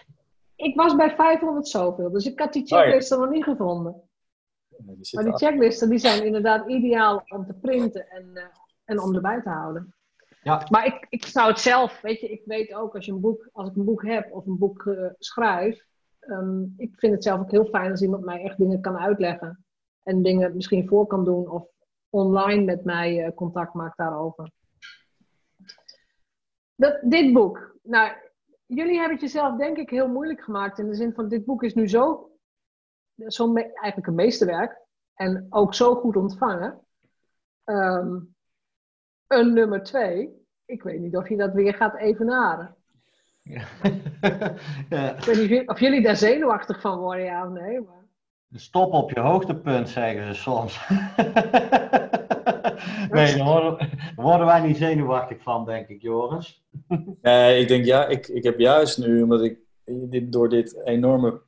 ik 0.56 0.76
was 0.76 0.96
bij 0.96 1.16
500 1.16 1.68
zoveel, 1.68 2.12
dus 2.12 2.26
ik 2.26 2.40
had 2.40 2.54
die 2.54 2.66
checklisten 2.66 3.20
nog 3.20 3.30
niet 3.30 3.44
gevonden. 3.44 4.02
Maar 5.12 5.24
die 5.24 5.38
checklisten 5.38 5.90
die 5.90 6.00
zijn 6.00 6.26
inderdaad 6.26 6.70
ideaal 6.70 7.24
om 7.28 7.46
te 7.46 7.54
printen 7.54 8.10
en, 8.10 8.30
uh, 8.34 8.44
en 8.86 9.02
om 9.02 9.16
erbij 9.16 9.42
te 9.42 9.50
houden. 9.50 9.96
Ja. 10.44 10.68
Maar 10.70 10.86
ik, 10.86 11.06
ik 11.10 11.26
zou 11.26 11.50
het 11.50 11.60
zelf, 11.60 12.02
weet 12.02 12.20
je, 12.20 12.30
ik 12.30 12.42
weet 12.46 12.74
ook 12.74 12.96
als, 12.96 13.06
je 13.06 13.12
een 13.12 13.20
boek, 13.20 13.50
als 13.52 13.70
ik 13.70 13.76
een 13.76 13.86
boek 13.86 14.06
heb 14.06 14.32
of 14.32 14.46
een 14.46 14.58
boek 14.58 14.84
uh, 14.84 15.10
schrijf, 15.20 15.86
um, 16.20 16.74
ik 16.78 17.00
vind 17.00 17.14
het 17.14 17.24
zelf 17.24 17.40
ook 17.40 17.52
heel 17.52 17.66
fijn 17.66 17.92
als 17.92 18.02
iemand 18.02 18.26
mij 18.26 18.44
echt 18.44 18.58
dingen 18.58 18.82
kan 18.82 18.98
uitleggen. 18.98 19.66
En 20.04 20.24
dingen 20.24 20.56
misschien 20.56 20.88
voor 20.88 21.08
kan 21.08 21.26
doen 21.26 21.50
of 21.50 21.68
online 22.10 22.64
met 22.64 22.84
mij 22.84 23.26
uh, 23.26 23.36
contact 23.36 23.74
maakt 23.74 23.98
daarover. 23.98 24.52
Dat, 26.76 27.00
dit 27.02 27.34
boek. 27.34 27.76
Nou, 27.84 28.12
jullie 28.66 28.98
hebben 28.98 29.12
het 29.12 29.22
jezelf 29.22 29.58
denk 29.58 29.78
ik 29.78 29.90
heel 29.90 30.08
moeilijk 30.08 30.42
gemaakt. 30.44 30.80
In 30.80 30.88
de 30.88 30.96
zin 30.96 31.14
van, 31.14 31.28
dit 31.28 31.46
boek 31.46 31.64
is 31.64 31.74
nu 31.74 31.88
zo, 31.88 32.32
zo 33.28 33.54
eigenlijk 33.56 34.08
een 34.08 34.16
meesterwerk. 34.16 34.82
En 35.14 35.48
ook 35.50 35.74
zo 35.74 35.96
goed 35.96 36.16
ontvangen. 36.16 36.80
Um, 37.66 38.36
een 39.28 39.54
nummer 39.54 39.84
twee. 39.84 40.42
Ik 40.66 40.84
weet 40.84 41.00
niet 41.00 41.18
of 41.18 41.30
je 41.30 41.38
dat 41.38 41.54
weer 41.54 41.74
gaat 41.74 41.96
evenaren. 41.96 42.76
Ja. 43.42 43.64
ja. 44.90 45.16
Ik 45.16 45.24
weet 45.24 45.50
niet 45.50 45.70
of 45.70 45.80
jullie 45.80 46.02
daar 46.02 46.16
zenuwachtig 46.16 46.82
van 46.82 47.00
worden, 47.00 47.26
ja 47.26 47.46
of 47.46 47.52
nee. 47.52 47.82
Maar... 47.82 48.04
Stop 48.52 48.94
op 48.94 49.12
je 49.12 49.20
hoogtepunt, 49.20 49.90
zeggen 49.90 50.36
ze 50.36 50.42
soms. 50.42 50.88
nee, 53.12 53.36
daar 53.38 53.46
worden, 53.46 53.90
worden, 54.16 54.46
wij 54.46 54.62
niet 54.62 54.78
zenuwachtig 54.78 55.42
van, 55.42 55.66
denk 55.66 55.88
ik, 55.88 56.02
Joris. 56.02 56.64
Nee, 57.22 57.62
ik 57.62 57.68
denk 57.68 57.86
ja, 57.86 58.08
ik, 58.08 58.28
ik 58.28 58.44
heb 58.44 58.60
juist 58.60 58.98
nu, 58.98 59.22
omdat 59.22 59.42
ik 59.42 59.58
dit, 59.86 60.32
door 60.32 60.50
dit 60.50 60.82
enorme 60.84 61.42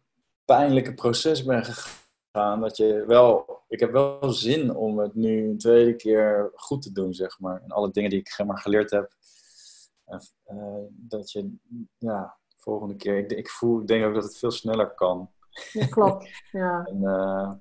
pijnlijke 0.46 0.94
proces 0.94 1.44
ben 1.44 1.66
gegaan, 1.66 2.62
dat 2.62 2.78
je 2.78 3.04
wel, 3.08 3.60
ik 3.68 3.80
heb 3.80 3.92
wel 3.92 4.32
zin 4.32 4.76
om 4.76 5.00
het 5.00 5.16
nu 5.16 5.50
een 5.50 5.58
tweede 5.58 5.96
keer 5.96 6.52
goed 6.56 6.82
te 6.82 6.92
doen, 6.92 7.14
zeg 7.14 7.40
maar. 7.40 7.62
En 7.64 7.70
alle 7.72 7.92
dingen 7.92 8.10
die 8.10 8.20
ik 8.20 8.30
zeg 8.30 8.48
maar, 8.48 8.58
geleerd 8.58 8.92
heb, 8.92 9.12
uh, 10.52 10.78
dat 10.90 11.32
je, 11.32 11.56
ja, 11.98 12.38
volgende 12.58 12.96
keer, 12.96 13.18
ik, 13.18 13.32
ik, 13.32 13.50
voel, 13.50 13.82
ik 13.82 13.88
denk 13.88 14.06
ook 14.06 14.14
dat 14.14 14.24
het 14.24 14.38
veel 14.38 14.52
sneller 14.52 14.94
kan. 14.94 15.30
Ja, 15.72 15.86
klopt. 15.86 16.28
Ja. 16.52 16.86
En, 16.86 17.02
uh, 17.02 17.52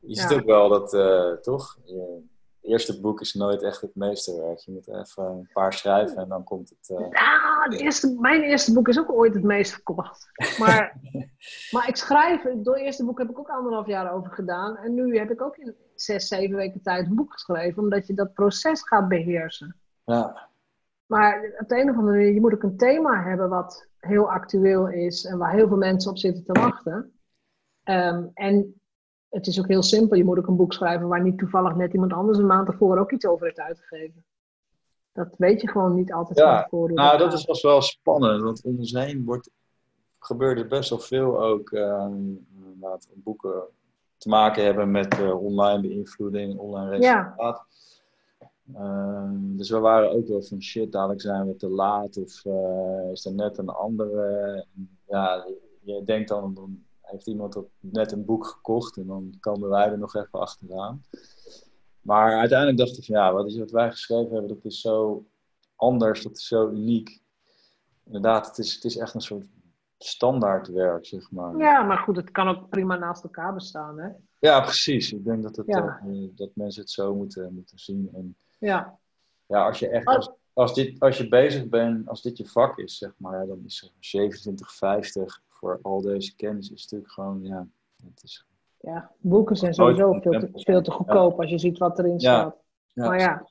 je 0.00 0.14
Ja. 0.14 0.28
ziet 0.28 0.38
ook 0.38 0.46
wel 0.46 0.68
dat, 0.68 0.94
uh, 0.94 1.32
toch? 1.32 1.78
Je 1.84 2.22
eerste 2.62 3.00
boek 3.00 3.20
is 3.20 3.34
nooit 3.34 3.62
echt 3.62 3.80
het 3.80 3.94
meesterwerk. 3.94 4.58
Je 4.58 4.72
moet 4.72 4.88
even 4.88 5.24
een 5.24 5.48
paar 5.52 5.72
schrijven 5.72 6.16
en 6.16 6.28
dan 6.28 6.44
komt 6.44 6.68
het. 6.68 6.88
Uh... 6.88 7.06
Ja, 7.10 7.62
het 7.62 7.80
eerste, 7.80 8.16
mijn 8.20 8.42
eerste 8.42 8.72
boek 8.72 8.88
is 8.88 8.98
ook 8.98 9.12
ooit 9.12 9.34
het 9.34 9.42
meest 9.42 9.72
verkocht. 9.72 10.30
Maar, 10.58 11.00
maar 11.72 11.88
ik 11.88 11.96
schrijf, 11.96 12.42
door 12.42 12.74
het 12.74 12.84
eerste 12.84 13.04
boek 13.04 13.18
heb 13.18 13.30
ik 13.30 13.38
ook 13.38 13.48
anderhalf 13.48 13.86
jaar 13.86 14.12
over 14.12 14.32
gedaan. 14.32 14.76
En 14.76 14.94
nu 14.94 15.18
heb 15.18 15.30
ik 15.30 15.42
ook 15.42 15.56
in 15.56 15.74
zes, 15.94 16.28
zeven 16.28 16.56
weken 16.56 16.82
tijd 16.82 17.06
een 17.06 17.14
boek 17.14 17.32
geschreven, 17.32 17.82
omdat 17.82 18.06
je 18.06 18.14
dat 18.14 18.34
proces 18.34 18.82
gaat 18.82 19.08
beheersen. 19.08 19.76
Ja. 20.04 20.48
Maar 21.06 21.54
op 21.58 21.68
de 21.68 21.80
een 21.80 21.90
of 21.90 21.96
andere 21.96 22.16
manier, 22.16 22.34
je 22.34 22.40
moet 22.40 22.54
ook 22.54 22.62
een 22.62 22.76
thema 22.76 23.22
hebben 23.22 23.48
wat 23.48 23.88
heel 23.98 24.30
actueel 24.30 24.88
is 24.88 25.24
en 25.24 25.38
waar 25.38 25.52
heel 25.52 25.68
veel 25.68 25.76
mensen 25.76 26.10
op 26.10 26.18
zitten 26.18 26.44
te 26.44 26.60
wachten. 26.60 27.12
Um, 27.84 28.30
en 28.34 28.79
het 29.30 29.46
is 29.46 29.58
ook 29.58 29.68
heel 29.68 29.82
simpel. 29.82 30.16
Je 30.16 30.24
moet 30.24 30.38
ook 30.38 30.46
een 30.46 30.56
boek 30.56 30.72
schrijven 30.72 31.08
waar 31.08 31.22
niet 31.22 31.38
toevallig 31.38 31.74
net 31.74 31.92
iemand 31.92 32.12
anders 32.12 32.38
een 32.38 32.46
maand 32.46 32.68
ervoor 32.68 32.98
ook 32.98 33.12
iets 33.12 33.26
over 33.26 33.46
heeft 33.46 33.60
uitgegeven. 33.60 34.24
Dat 35.12 35.34
weet 35.36 35.60
je 35.60 35.68
gewoon 35.68 35.94
niet 35.94 36.12
altijd 36.12 36.38
ja, 36.38 36.54
van 36.54 36.62
tevoren. 36.62 36.94
Nou, 36.94 37.18
dat 37.18 37.32
is 37.32 37.62
wel 37.62 37.82
spannend, 37.82 38.42
want 38.42 38.62
ons 38.64 38.92
heen 38.92 39.24
wordt, 39.24 39.50
gebeurt 40.18 40.58
er 40.58 40.66
best 40.66 40.90
wel 40.90 40.98
veel 40.98 41.42
ook 41.42 41.70
um, 41.70 42.46
boeken 43.14 43.62
te 44.16 44.28
maken 44.28 44.64
hebben 44.64 44.90
met 44.90 45.18
uh, 45.18 45.42
online 45.42 45.80
beïnvloeding, 45.80 46.58
online 46.58 46.90
resultaat. 46.90 47.36
Ja. 47.38 47.64
Um, 48.78 49.56
dus 49.56 49.70
we 49.70 49.78
waren 49.78 50.10
ook 50.10 50.26
wel 50.26 50.42
van 50.42 50.62
shit, 50.62 50.92
dadelijk 50.92 51.20
zijn 51.20 51.46
we 51.46 51.56
te 51.56 51.68
laat 51.68 52.16
of 52.16 52.44
uh, 52.44 53.10
is 53.12 53.24
er 53.24 53.32
net 53.32 53.58
een 53.58 53.68
andere. 53.68 54.66
Ja, 55.06 55.46
je 55.80 56.02
denkt 56.04 56.28
dan, 56.28 56.54
dan 56.54 56.84
heeft 57.10 57.26
iemand 57.26 57.56
net 57.80 58.12
een 58.12 58.24
boek 58.24 58.46
gekocht 58.46 58.96
en 58.96 59.06
dan 59.06 59.34
komen 59.40 59.68
wij 59.68 59.90
er 59.90 59.98
nog 59.98 60.14
even 60.14 60.40
achteraan. 60.40 61.02
Maar 62.00 62.38
uiteindelijk 62.38 62.78
dacht 62.78 62.98
ik 62.98 63.04
van 63.04 63.14
ja, 63.16 63.32
wat, 63.32 63.46
is, 63.46 63.58
wat 63.58 63.70
wij 63.70 63.90
geschreven 63.90 64.32
hebben, 64.32 64.48
dat 64.48 64.64
is 64.64 64.80
zo 64.80 65.24
anders, 65.76 66.22
dat 66.22 66.36
is 66.36 66.46
zo 66.46 66.68
uniek. 66.70 67.20
Inderdaad, 68.04 68.46
het 68.46 68.58
is, 68.58 68.74
het 68.74 68.84
is 68.84 68.96
echt 68.96 69.14
een 69.14 69.20
soort 69.20 69.46
standaardwerk, 69.98 71.06
zeg 71.06 71.30
maar. 71.30 71.56
Ja, 71.56 71.82
maar 71.82 71.98
goed, 71.98 72.16
het 72.16 72.30
kan 72.30 72.48
ook 72.48 72.68
prima 72.68 72.96
naast 72.96 73.22
elkaar 73.24 73.54
bestaan, 73.54 73.98
hè? 73.98 74.08
Ja, 74.38 74.60
precies. 74.60 75.12
Ik 75.12 75.24
denk 75.24 75.42
dat, 75.42 75.56
het, 75.56 75.66
Ja. 75.66 76.00
uh, 76.06 76.28
dat 76.34 76.50
mensen 76.54 76.80
het 76.82 76.90
zo 76.90 77.14
moeten, 77.14 77.54
moeten 77.54 77.78
zien. 77.78 78.10
En 78.14 78.36
Ja, 78.58 78.98
ja, 79.46 79.66
als 79.66 79.78
je 79.78 79.88
echt, 79.88 80.06
als, 80.06 80.30
als, 80.52 80.74
dit, 80.74 81.00
als 81.00 81.18
je 81.18 81.28
bezig 81.28 81.68
bent, 81.68 82.08
als 82.08 82.22
dit 82.22 82.36
je 82.36 82.46
vak 82.46 82.78
is, 82.78 82.98
zeg 82.98 83.12
maar, 83.16 83.40
ja, 83.40 83.46
dan 83.46 83.62
is 83.64 83.92
27,50 84.00 85.49
voor 85.60 85.78
al 85.82 86.00
deze 86.00 86.36
kennis 86.36 86.70
is 86.70 86.82
natuurlijk 86.82 87.12
gewoon, 87.12 87.42
ja, 87.42 87.66
het 88.04 88.22
is, 88.22 88.46
ja. 88.80 89.10
boeken 89.18 89.56
zijn 89.56 89.74
sowieso 89.74 90.12
veel 90.20 90.40
te, 90.40 90.48
veel 90.52 90.82
te 90.82 90.90
goedkoop 90.90 91.40
als 91.40 91.50
je 91.50 91.58
ziet 91.58 91.78
wat 91.78 91.98
erin 91.98 92.10
Ja. 92.10 92.16
staat. 92.18 92.56
ja, 92.92 93.06
Maar 93.06 93.18
ja. 93.18 93.48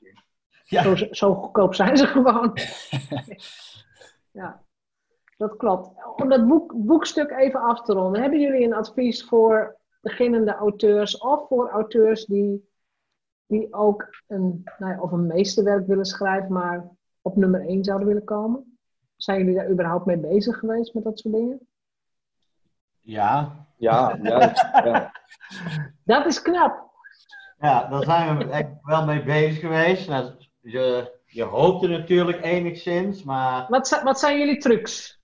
Ja. 0.65 0.83
Zo, 0.83 0.95
zo 1.11 1.33
goedkoop 1.33 1.73
zijn 1.75 1.97
ze 1.97 2.07
gewoon. 2.07 2.57
ja, 4.41 4.63
dat 5.37 5.55
klopt. 5.55 5.89
Om 6.15 6.29
dat 6.29 6.47
boek, 6.47 6.73
boekstuk 6.75 7.31
even 7.31 7.59
af 7.61 7.81
te 7.81 7.93
ronden, 7.93 8.21
hebben 8.21 8.39
jullie 8.39 8.65
een 8.65 8.73
advies 8.73 9.25
voor 9.25 9.77
beginnende 10.01 10.53
auteurs 10.53 11.17
of 11.17 11.47
voor 11.47 11.69
auteurs 11.69 12.25
die, 12.25 12.69
die 13.45 13.73
ook 13.73 14.09
een, 14.27 14.61
nou 14.77 14.93
ja, 14.93 15.01
of 15.01 15.11
een 15.11 15.27
meesterwerk 15.27 15.87
willen 15.87 16.05
schrijven, 16.05 16.53
maar 16.53 16.89
op 17.21 17.35
nummer 17.35 17.67
1 17.67 17.83
zouden 17.83 18.07
willen 18.07 18.23
komen? 18.23 18.77
Zijn 19.15 19.39
jullie 19.39 19.55
daar 19.55 19.69
überhaupt 19.71 20.05
mee 20.05 20.17
bezig 20.19 20.57
geweest 20.59 20.93
met 20.93 21.03
dat 21.03 21.19
soort 21.19 21.33
dingen? 21.33 21.68
Ja, 23.09 23.65
ja, 23.77 24.19
juist, 24.21 24.61
ja. 24.83 25.11
Dat 26.05 26.25
is 26.25 26.41
knap. 26.41 26.91
ja, 27.59 27.87
daar 27.87 28.03
zijn 28.03 28.37
we 28.37 28.43
echt 28.49 28.69
wel 28.81 29.05
mee 29.05 29.23
bezig 29.23 29.59
geweest. 29.59 30.07
Nou, 30.07 30.31
je, 30.61 31.17
je 31.25 31.43
hoopte 31.43 31.87
natuurlijk 31.87 32.43
enigszins, 32.43 33.23
maar 33.23 33.65
Wat, 33.69 34.01
wat 34.03 34.19
zijn 34.19 34.37
jullie 34.39 34.57
trucs? 34.57 35.19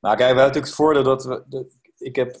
Nou, 0.00 0.16
kijk, 0.16 0.18
we 0.18 0.24
hebben 0.24 0.36
natuurlijk 0.44 0.66
het 0.66 0.74
voordeel 0.74 1.02
dat 1.02 1.24
we. 1.24 1.44
dat- 1.46 1.78
ik 1.98 2.16
heb 2.16 2.36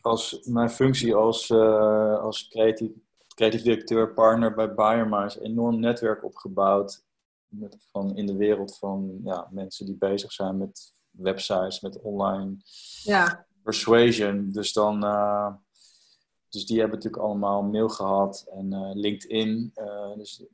als 0.00 0.40
mijn 0.50 0.70
functie 0.70 1.14
als, 1.14 1.50
eh, 1.50 2.18
als 2.20 2.48
creatief, 2.48 2.90
creatief 3.34 3.62
directeur, 3.62 4.12
partner 4.12 4.54
bij 4.54 4.74
Bayermaas 4.74 5.36
een 5.36 5.44
enorm 5.44 5.80
netwerk 5.80 6.24
opgebouwd. 6.24 7.04
Met, 7.46 7.86
van, 7.92 8.16
in 8.16 8.26
de 8.26 8.36
wereld 8.36 8.78
van 8.78 9.20
ja, 9.24 9.48
mensen 9.50 9.86
die 9.86 9.96
bezig 9.96 10.32
zijn 10.32 10.56
met 10.58 10.94
websites, 11.10 11.80
met 11.80 12.00
online 12.00 12.56
Ja, 13.02 13.46
persuasion. 13.72 14.50
Dus 14.52 14.72
dan. 14.72 15.04
eh, 15.04 15.52
dus 16.48 16.66
die 16.66 16.78
hebben 16.80 16.96
natuurlijk 16.96 17.22
allemaal 17.22 17.62
mail 17.62 17.88
gehad 17.88 18.46
en 18.54 18.72
eh, 18.72 18.90
LinkedIn. 18.94 19.70
eh, 19.74 20.16
dus, 20.16 20.44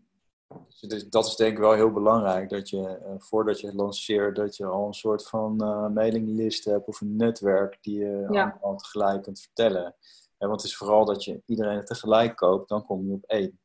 dus 0.81 1.09
dat 1.09 1.27
is 1.27 1.37
denk 1.37 1.53
ik 1.53 1.59
wel 1.59 1.73
heel 1.73 1.93
belangrijk. 1.93 2.49
Dat 2.51 2.69
je 2.71 2.99
voordat 3.19 3.61
je 3.61 3.67
het 3.67 3.77
lanceert, 3.77 4.37
dat 4.37 4.57
je 4.57 4.67
al 4.67 4.87
een 4.87 4.95
soort 4.95 5.29
van 5.29 5.57
mailinglist 5.95 6.65
hebt 6.65 6.87
of 6.89 7.01
een 7.01 7.17
netwerk 7.17 7.79
die 7.81 7.99
je 7.99 8.27
Ja. 8.31 8.59
allemaal 8.61 8.77
tegelijk 8.79 9.23
kunt 9.23 9.41
vertellen. 9.41 9.95
Want 10.39 10.61
het 10.61 10.71
is 10.71 10.77
vooral 10.77 11.05
dat 11.05 11.25
je 11.25 11.43
iedereen 11.47 11.85
tegelijk 11.85 12.37
koopt, 12.37 12.69
dan 12.69 12.85
kom 12.85 13.07
je 13.07 13.13
op 13.13 13.25
één. 13.27 13.59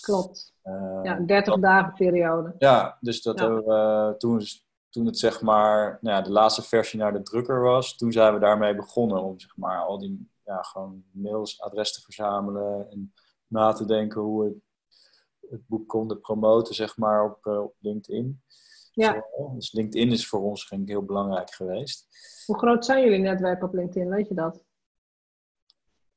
klopt. 0.00 0.54
Eh, 0.62 1.00
Ja, 1.02 1.20
30 1.20 1.58
dagen 1.58 1.92
periode. 1.94 2.54
ja, 2.58 2.96
dus 3.00 3.22
dat 3.22 3.38
Ja. 3.38 3.54
we, 3.54 3.72
eh, 3.72 4.10
toen, 4.18 4.40
toen 4.96 5.06
het 5.06 5.18
zeg 5.18 5.40
maar 5.40 5.98
nou 6.00 6.16
ja, 6.16 6.22
de 6.22 6.30
laatste 6.30 6.62
versie 6.62 6.98
naar 6.98 7.12
de 7.12 7.22
drukker 7.22 7.60
was, 7.60 7.96
toen 7.96 8.12
zijn 8.12 8.34
we 8.34 8.40
daarmee 8.40 8.74
begonnen 8.74 9.22
om 9.22 9.38
zeg 9.38 9.56
maar 9.56 9.78
al 9.78 9.98
die 9.98 10.30
ja, 10.44 10.62
gewoon 10.62 11.04
mails, 11.10 11.56
te 11.56 12.00
verzamelen 12.02 12.90
en 12.90 13.12
na 13.46 13.72
te 13.72 13.84
denken 13.84 14.20
hoe 14.20 14.44
we 14.44 14.56
het 15.50 15.66
boek 15.66 15.88
konden 15.88 16.20
promoten 16.20 16.74
zeg 16.74 16.96
maar 16.96 17.24
op, 17.24 17.46
eh, 17.46 17.62
op 17.62 17.74
LinkedIn. 17.78 18.42
Ja. 18.92 19.24
Dus 19.54 19.72
LinkedIn 19.72 20.12
is 20.12 20.28
voor 20.28 20.40
ons 20.40 20.68
denk 20.68 20.82
ik, 20.82 20.88
heel 20.88 21.04
belangrijk 21.04 21.50
geweest. 21.50 22.06
Hoe 22.46 22.58
groot 22.58 22.84
zijn 22.84 23.04
jullie 23.04 23.18
netwerken 23.18 23.66
op 23.66 23.74
LinkedIn? 23.74 24.10
Weet 24.10 24.28
je 24.28 24.34
dat? 24.34 24.64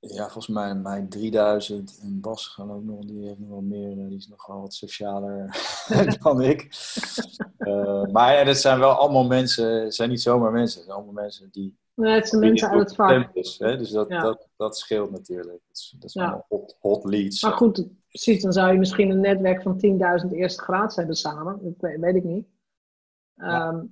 Ja, 0.02 0.24
volgens 0.24 0.48
mij, 0.48 0.76
mij 0.76 1.06
3000 1.10 2.00
en 2.02 2.22
Bas 2.22 2.48
gaan 2.48 2.72
ook 2.72 2.84
nog, 2.84 3.06
die 3.06 3.26
heeft 3.28 3.40
nog 3.40 3.50
wel 3.50 3.62
meer, 3.62 3.92
eh, 3.92 4.08
die 4.08 4.18
is 4.18 4.28
nogal 4.28 4.62
wat 4.62 4.74
socialer 4.74 5.46
dan 6.24 6.42
ik. 6.42 6.68
Eh, 7.58 8.06
maar 8.06 8.34
ja, 8.34 8.44
dat 8.44 8.58
zijn 8.58 8.80
wel 8.80 8.92
allemaal 8.92 9.28
mensen, 9.28 9.84
het 9.84 9.96
zijn 9.96 10.10
niet 10.10 10.22
zomaar 10.22 10.52
mensen, 10.52 10.78
het 10.80 10.86
zijn 10.90 10.96
allemaal 11.04 11.24
mensen 11.24 11.50
die 11.52 11.78
Nee, 11.96 12.14
het 12.14 12.28
zijn 12.30 12.42
mensen 12.42 12.70
uit 12.70 12.80
het 12.80 12.96
vak. 12.96 13.30
Is, 13.34 13.60
hè? 13.60 13.78
Dus 13.78 13.90
dat, 13.90 14.10
Ja. 14.10 14.22
dat, 14.22 14.48
dat 14.58 14.78
scheelt 14.78 15.12
natuurlijk. 15.12 15.60
Dat 15.68 15.78
is, 15.78 15.94
dat 15.96 16.04
is 16.10 16.14
Ja. 16.14 16.22
allemaal 16.22 16.46
hot, 16.50 16.78
hot 16.80 17.04
leads. 17.04 17.42
Maar 17.42 17.52
goed, 17.52 17.86
precies, 18.08 18.42
dan 18.42 18.54
zou 18.54 18.72
je 18.72 18.80
misschien 18.80 19.10
een 19.10 19.20
netwerk 19.20 19.62
van 19.62 19.80
10.000 20.26 20.32
eerste 20.32 20.62
graads 20.64 20.96
hebben 20.96 21.16
samen. 21.16 21.60
Dat 21.64 21.74
weet, 21.80 22.00
weet 22.00 22.16
ik 22.16 22.24
niet. 22.24 22.48
Ehm, 23.36 23.84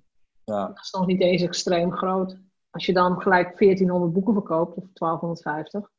Ja, 0.44 0.68
Dat 0.68 0.80
is 0.84 0.92
nog 0.92 1.06
niet 1.06 1.22
eens 1.22 1.42
extreem 1.42 1.92
groot. 1.92 2.38
Als 2.70 2.86
je 2.86 2.94
dan 2.94 3.22
gelijk 3.22 3.58
1400 3.58 4.14
boeken 4.14 4.34
verkoopt, 4.34 4.76
of 4.78 4.84
1250, 4.94 5.92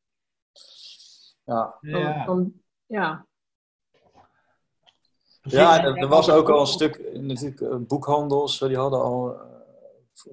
ja. 1.45 1.77
dan 1.81 1.91
ja, 1.91 1.99
ja, 1.99 2.25
dan, 2.27 2.53
ja. 2.87 3.27
precies. 5.41 5.59
ja 5.59 5.85
er, 5.85 5.97
er 5.97 6.09
was 6.09 6.31
ook 6.31 6.49
al 6.49 6.61
een 6.61 6.67
stuk, 6.67 7.13
natuurlijk, 7.21 7.61
eh, 7.61 7.77
boekhandels, 7.77 8.61
eh, 8.61 8.69
die 8.69 8.77
hadden 8.77 9.01
al 9.03 9.35
eh, 9.41 9.47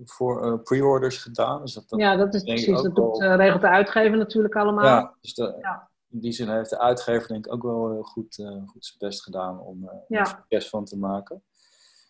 voor- 0.06 0.46
eh, 0.46 0.64
pre-orders 0.64 1.18
gedaan. 1.18 1.62
Dus 1.62 1.74
dat, 1.74 1.90
dat, 1.90 2.00
ja, 2.00 2.16
dat 2.16 2.34
is 2.34 2.44
precies. 2.44 2.82
Dat 2.82 2.96
doet, 2.96 3.22
eh, 3.22 3.36
regelt 3.36 3.62
de 3.62 3.68
uitgever 3.70 4.18
natuurlijk 4.18 4.56
allemaal. 4.56 4.86
ja, 4.86 5.16
dus 5.22 5.34
de- 5.34 5.58
Ja. 5.62 5.90
in 6.10 6.20
die 6.20 6.32
zin 6.32 6.50
heeft 6.50 6.70
de 6.70 6.80
uitgever 6.80 7.28
denk 7.28 7.46
ik 7.46 7.54
ook 7.54 7.64
wel 7.64 7.92
heel 7.92 8.04
goed, 8.04 8.36
goed 8.66 8.86
zijn 8.86 8.98
best 8.98 9.24
gedaan 9.24 9.60
om 9.60 9.88
eh, 9.88 9.96
Ja. 10.08 10.20
er 10.20 10.26
succes 10.28 10.70
van 10.70 10.86
te 10.86 10.98
maken. 10.98 11.44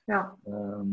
Ja. 0.05 0.35
Ehm, 0.45 0.87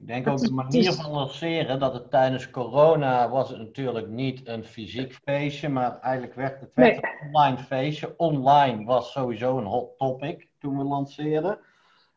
Ik 0.00 0.06
denk 0.06 0.26
ook 0.28 0.38
de 0.38 0.52
manier 0.52 0.92
van 0.92 1.10
lanceren, 1.10 1.78
dat 1.78 1.94
het 1.94 2.10
tijdens 2.10 2.50
corona 2.50 3.28
was 3.30 3.48
het 3.48 3.58
natuurlijk 3.58 4.08
niet 4.08 4.48
een 4.48 4.64
fysiek 4.64 5.18
feestje, 5.24 5.68
maar 5.68 5.98
eigenlijk 6.00 6.34
werd 6.34 6.60
het 6.60 6.74
werd 6.74 7.02
Nee. 7.02 7.12
een 7.20 7.26
online 7.26 7.58
feestje. 7.58 8.14
Online 8.16 8.84
was 8.84 9.12
sowieso 9.12 9.58
een 9.58 9.64
hot 9.64 9.98
topic 9.98 10.48
toen 10.58 10.76
we 10.78 10.84
lanceerden. 10.84 11.58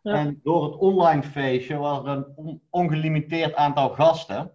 Ja. 0.02 0.14
En 0.14 0.40
door 0.44 0.64
het 0.64 0.76
online 0.76 1.24
feestje 1.24 1.78
was 1.78 2.00
er 2.00 2.08
een 2.08 2.26
on- 2.36 2.62
ongelimiteerd 2.70 3.56
aantal 3.56 3.90
gasten. 3.90 4.52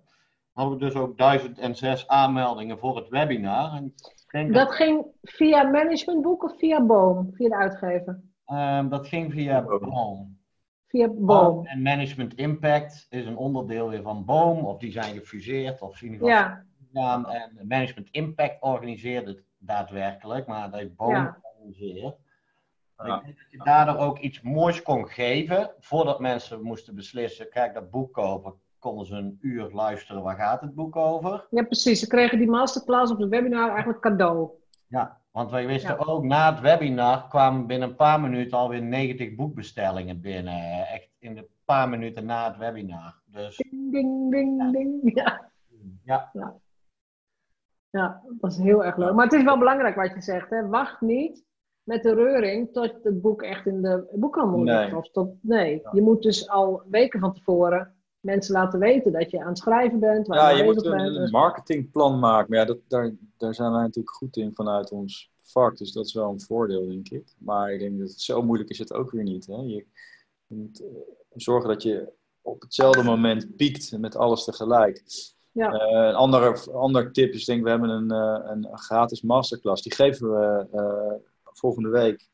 Hadden 0.53 0.79
we 0.79 0.85
dus 0.85 0.95
ook 0.95 1.16
1006 1.18 2.07
aanmeldingen 2.09 2.79
voor 2.79 2.97
het 2.97 3.09
webinar. 3.09 3.72
En 3.72 3.85
ik 3.85 4.24
denk 4.31 4.55
dat, 4.55 4.66
Dat 4.66 4.74
ging 4.76 5.07
via 5.22 5.62
managementboek 5.62 6.45
of 6.45 6.59
via 6.59 6.83
Boom? 6.85 7.31
Via 7.33 7.49
de 7.49 7.57
uitgever? 7.57 8.20
ehm, 8.45 8.89
dat 8.89 9.07
ging 9.07 9.33
via 9.33 9.62
Boom. 9.62 10.38
Via 10.89 11.09
Boom. 11.09 11.66
En 11.66 11.82
Management 11.82 12.34
Impact 12.34 13.07
is 13.11 13.26
een 13.26 13.36
onderdeel 13.36 13.89
weer 13.89 14.03
van 14.03 14.24
Boom, 14.24 14.64
of 14.66 14.78
die 14.78 14.93
zijn 14.93 15.14
gefuseerd, 15.14 15.80
of 15.80 16.03
in 16.03 16.12
ieder 16.12 16.28
geval 16.28 16.43
Ja, 16.43 16.64
gedaan. 16.86 17.28
En 17.30 17.66
Management 17.68 18.09
Impact 18.11 18.62
organiseerde 18.62 19.30
het 19.30 19.43
daadwerkelijk, 19.59 20.47
maar 20.47 20.70
dat 20.70 20.80
heeft 20.80 20.97
Boom 20.97 21.11
Ja. 21.11 21.39
georganiseerd. 21.43 22.16
Ja. 22.97 23.16
Ik 23.18 23.24
denk 23.24 23.36
dat 23.39 23.51
je 23.51 23.59
daardoor 23.64 23.97
ook 23.97 24.18
iets 24.18 24.41
moois 24.41 24.82
kon 24.82 25.09
geven, 25.09 25.70
voordat 25.78 26.20
mensen 26.20 26.62
moesten 26.62 26.95
beslissen, 26.95 27.47
ik 27.47 27.70
dat 27.74 27.91
boek 27.91 28.12
kopen, 28.12 28.55
konden 28.78 29.07
ze 29.07 29.14
een 29.14 29.39
uur 29.41 29.70
luisteren. 29.72 30.22
Waar 30.22 30.36
gaat 30.36 30.61
het 30.61 30.74
boek 30.74 30.97
over? 30.97 31.47
Ja, 31.51 31.62
precies. 31.62 32.01
Ze 32.01 32.07
kregen 32.07 32.39
die 32.39 32.49
masterclass 32.51 33.12
op 33.12 33.18
het 33.18 33.28
webinar 33.28 33.68
eigenlijk 33.68 34.01
cadeau. 34.01 34.51
Ja, 34.86 35.20
want 35.39 35.51
wij 35.51 35.66
wisten 35.66 36.07
ook 36.07 36.24
na 36.24 36.53
het 36.53 36.61
webinar 36.61 37.28
kwamen 37.28 37.66
binnen 37.66 37.89
een 37.89 37.95
paar 37.95 38.20
minuten 38.20 38.59
alweer 38.59 38.82
90 38.82 39.34
boekbestellingen 39.34 40.20
binnen. 40.20 40.86
Echt 40.86 41.11
in 41.18 41.34
de 41.34 41.49
paar 41.64 41.89
minuten 41.89 42.24
na 42.24 42.49
het 42.49 42.57
webinar. 42.57 43.20
Dus, 43.26 43.57
ding, 43.57 43.93
ding, 43.93 44.30
ding, 44.30 44.72
ding. 44.72 45.01
Ja. 45.14 45.51
Ja. 46.05 46.30
ja. 46.32 46.55
Ja, 47.91 48.22
dat 48.41 48.51
is 48.51 48.59
heel 48.59 48.84
erg 48.84 48.97
leuk. 48.97 49.14
Maar 49.14 49.24
het 49.24 49.34
is 49.34 49.45
wel 49.45 49.59
belangrijk 49.59 49.95
wat 49.95 50.14
je 50.14 50.20
zegt. 50.20 50.51
Hè? 50.51 50.66
Wacht 50.66 51.01
niet 51.01 51.45
met 51.82 52.03
de 52.03 52.14
reuring 52.14 52.72
tot 52.72 52.95
het 53.03 53.20
boek 53.20 53.43
echt 53.43 53.66
in 53.66 53.82
de 53.82 54.09
boekhandel 54.14 54.59
nee. 54.59 54.78
ligt. 54.78 54.95
Of 54.95 55.11
tot, 55.11 55.34
nee, 55.41 55.82
je 55.93 56.03
moet 56.03 56.22
dus 56.22 56.49
al 56.49 56.82
weken 56.91 57.20
van 57.20 57.34
tevoren 57.34 57.95
mensen 58.21 58.55
laten 58.55 58.79
weten 58.79 59.12
dat 59.12 59.31
je 59.31 59.41
aan 59.41 59.49
het 59.49 59.59
schrijven 59.59 60.01
bent. 60.01 60.27
Waar 60.27 60.39
ja, 60.39 60.49
je, 60.51 60.57
je 60.57 60.64
moet 60.64 60.85
een, 60.85 60.97
bent. 60.97 61.16
een 61.16 61.31
marketingplan 61.31 62.19
maken. 62.19 62.51
Maar 62.51 62.59
ja, 62.59 62.64
dat, 62.64 62.79
daar, 62.89 63.14
daar 63.37 63.55
zijn 63.55 63.73
wij 63.73 63.81
natuurlijk 63.81 64.14
goed 64.16 64.37
in 64.37 64.55
vanuit 64.55 64.91
ons 64.91 65.31
vak. 65.43 65.77
Dus 65.77 65.93
dat 65.93 66.07
is 66.07 66.12
wel 66.12 66.31
een 66.31 66.41
voordeel, 66.41 66.87
denk 66.87 67.09
ik. 67.09 67.35
Maar 67.39 67.73
ik 67.73 67.81
denk 67.81 67.99
dat 67.99 68.09
het 68.09 68.21
zo 68.21 68.43
moeilijk 68.43 68.71
is 68.71 68.79
het 68.79 68.93
ook 68.93 69.11
weer 69.11 69.23
niet. 69.23 69.47
Hè? 69.47 69.57
Je, 69.57 69.87
je 70.47 70.55
moet 70.55 70.81
uh, 70.81 70.89
zorgen 71.35 71.69
dat 71.69 71.83
je 71.83 72.12
op 72.43 72.62
hetzelfde 72.62 73.03
moment 73.03 73.57
piekt 73.57 73.99
met 73.99 74.16
alles 74.16 74.45
tegelijk. 74.45 75.03
Ja. 75.53 75.73
Uh, 75.73 76.09
een 76.09 76.14
andere, 76.14 76.73
ander 76.73 77.12
tip 77.12 77.33
is, 77.33 77.45
denk 77.45 77.59
ik, 77.59 77.64
we 77.64 77.71
hebben 77.71 77.91
een, 77.91 78.12
uh, 78.12 78.51
een, 78.51 78.79
gratis 78.79 79.23
masterclass. 79.23 79.83
Die 79.83 79.95
geven 79.95 80.31
we 80.31 80.66
uh, 80.75 81.21
volgende 81.45 81.89
week. 81.89 82.29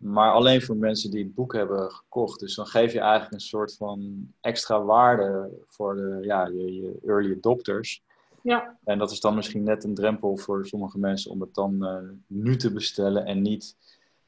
Maar 0.00 0.32
alleen 0.32 0.62
voor 0.62 0.76
mensen 0.76 1.10
die 1.10 1.24
het 1.24 1.34
boek 1.34 1.52
hebben 1.54 1.90
gekocht. 1.90 2.40
Dus 2.40 2.54
dan 2.54 2.66
geef 2.66 2.92
je 2.92 3.00
eigenlijk 3.00 3.32
een 3.32 3.40
soort 3.40 3.76
van 3.76 4.28
extra 4.40 4.82
waarde 4.82 5.50
voor 5.66 5.96
de, 5.96 6.18
ja, 6.20 6.46
je, 6.46 6.74
je 6.74 6.98
early 7.06 7.32
adopters. 7.36 8.02
Ja. 8.42 8.78
En 8.84 8.98
dat 8.98 9.10
is 9.10 9.20
dan 9.20 9.34
misschien 9.34 9.62
net 9.62 9.84
een 9.84 9.94
drempel 9.94 10.36
voor 10.36 10.66
sommige 10.66 10.98
mensen 10.98 11.30
om 11.30 11.40
het 11.40 11.54
dan 11.54 11.74
uh, 11.80 11.96
nu 12.26 12.56
te 12.56 12.72
bestellen 12.72 13.24
en 13.24 13.42
niet. 13.42 13.76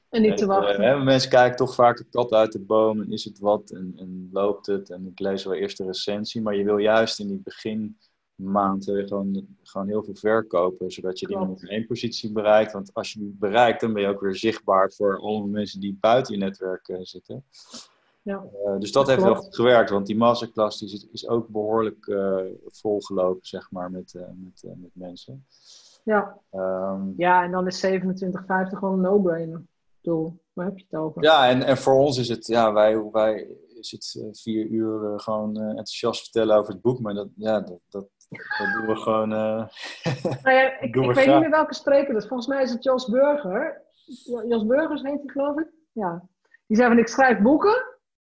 En 0.08 0.22
niet 0.22 0.36
te 0.36 0.46
wachten. 0.46 0.82
Uh, 0.84 1.02
mensen 1.02 1.30
kijken 1.30 1.56
toch 1.56 1.74
vaak 1.74 1.96
de 1.96 2.06
kat 2.10 2.32
uit 2.32 2.52
de 2.52 2.60
boom 2.60 3.00
en 3.00 3.12
is 3.12 3.24
het 3.24 3.38
wat 3.38 3.70
en, 3.70 3.94
en 3.96 4.28
loopt 4.32 4.66
het. 4.66 4.90
En 4.90 5.06
ik 5.06 5.18
lees 5.18 5.44
wel 5.44 5.54
eerst 5.54 5.76
de 5.76 5.84
recensie. 5.84 6.42
Maar 6.42 6.56
je 6.56 6.64
wil 6.64 6.78
juist 6.78 7.18
in 7.18 7.28
die 7.28 7.40
begin 7.44 7.96
maand 8.51 8.84
wil 8.84 8.97
je 8.97 9.07
gewoon, 9.07 9.47
gewoon 9.62 9.88
heel 9.88 10.03
veel 10.03 10.14
verkopen, 10.14 10.90
zodat 10.90 11.18
je 11.18 11.26
die 11.26 11.38
nummer 11.38 11.68
één 11.68 11.86
positie 11.86 12.32
bereikt. 12.32 12.72
Want 12.72 12.95
als 12.95 13.12
je 13.12 13.18
die 13.18 13.36
bereikt, 13.38 13.80
dan 13.80 13.93
ben 13.93 14.03
je 14.03 14.09
ook 14.09 14.20
weer 14.20 14.36
zichtbaar 14.36 14.93
voor 14.93 15.18
alle 15.18 15.47
mensen 15.47 15.80
die 15.80 15.97
buiten 16.01 16.34
je 16.34 16.40
netwerk 16.40 16.88
uh, 16.88 16.99
zitten. 17.01 17.45
Ja. 18.22 18.45
Uh, 18.66 18.78
dus 18.78 18.93
dat 18.93 19.07
heeft 19.07 19.22
heel 19.22 19.34
goed 19.34 19.55
gewerkt, 19.55 19.90
want 19.90 20.07
die 20.07 20.16
masterclass 20.16 20.78
die 20.78 20.93
is, 20.93 21.09
is 21.12 21.28
ook 21.28 21.49
behoorlijk 21.49 22.07
uh, 22.07 22.36
volgelopen, 22.66 23.47
zeg 23.47 23.70
maar, 23.70 23.90
met, 23.90 24.14
met, 24.14 24.62
met 24.76 24.90
mensen. 24.93 25.47
Ja. 26.05 26.38
Um, 26.53 27.14
ja, 27.16 27.45
en 27.45 27.51
dan 27.51 27.66
is 27.66 27.86
27,50 27.86 27.93
gewoon 28.47 28.95
een 28.95 29.01
no-brainer. 29.01 29.62
Doel, 30.01 30.40
waar 30.53 30.66
heb 30.66 30.78
je 30.78 30.84
het 30.88 31.01
over? 31.01 31.22
Ja, 31.22 31.49
en, 31.49 31.62
en 31.62 31.76
voor 31.76 31.95
ons 31.95 32.18
is 32.18 32.28
het, 32.28 32.47
ja, 32.47 32.72
wij, 32.72 33.11
wij 33.12 33.57
is 33.82 33.90
het 33.90 34.38
vier 34.40 34.66
uur 34.66 35.20
gewoon 35.20 35.57
enthousiast 35.57 36.22
vertellen 36.22 36.57
over 36.57 36.72
het 36.72 36.82
boek, 36.82 37.01
maar 37.01 37.14
dat, 37.14 37.28
ja, 37.36 37.61
dat, 37.61 37.80
dat, 37.88 38.07
dat 38.59 38.72
doen 38.72 38.87
we 38.87 38.97
gewoon. 38.97 39.28
nou 39.28 39.68
ja, 40.43 40.78
ik, 40.80 40.97
ik 40.97 41.12
weet 41.12 41.26
niet 41.26 41.41
meer 41.41 41.51
welke 41.51 41.74
spreker 41.74 42.12
dat 42.12 42.22
is. 42.22 42.28
Volgens 42.28 42.49
mij 42.49 42.62
is 42.62 42.70
het 42.70 42.85
Jos 42.85 43.09
Burger. 43.09 43.83
Jos 44.49 44.66
Burgers 44.66 45.03
heet 45.03 45.20
hij, 45.22 45.33
geloof 45.33 45.59
ik. 45.59 45.68
Ja. 45.93 46.22
Die 46.66 46.76
zei 46.76 46.89
van: 46.89 46.99
Ik 46.99 47.09
schrijf 47.09 47.39
boeken, 47.39 47.85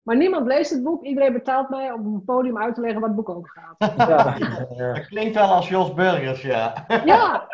maar 0.05 0.17
niemand 0.17 0.47
leest 0.47 0.71
het 0.71 0.83
boek. 0.83 1.05
Iedereen 1.05 1.33
betaalt 1.33 1.69
mij 1.69 1.93
om 1.93 2.07
een 2.07 2.25
podium 2.25 2.59
uit 2.59 2.75
te 2.75 2.81
leggen 2.81 3.01
waar 3.01 3.09
het 3.09 3.19
boek 3.19 3.29
over 3.29 3.51
gaat. 3.51 3.73
Ja. 4.09 4.93
Dat 4.93 5.07
klinkt 5.07 5.35
wel 5.35 5.49
als 5.49 5.69
Jos 5.69 5.95
Burgers, 5.95 6.43
ja. 6.43 6.85
Ja, 7.05 7.47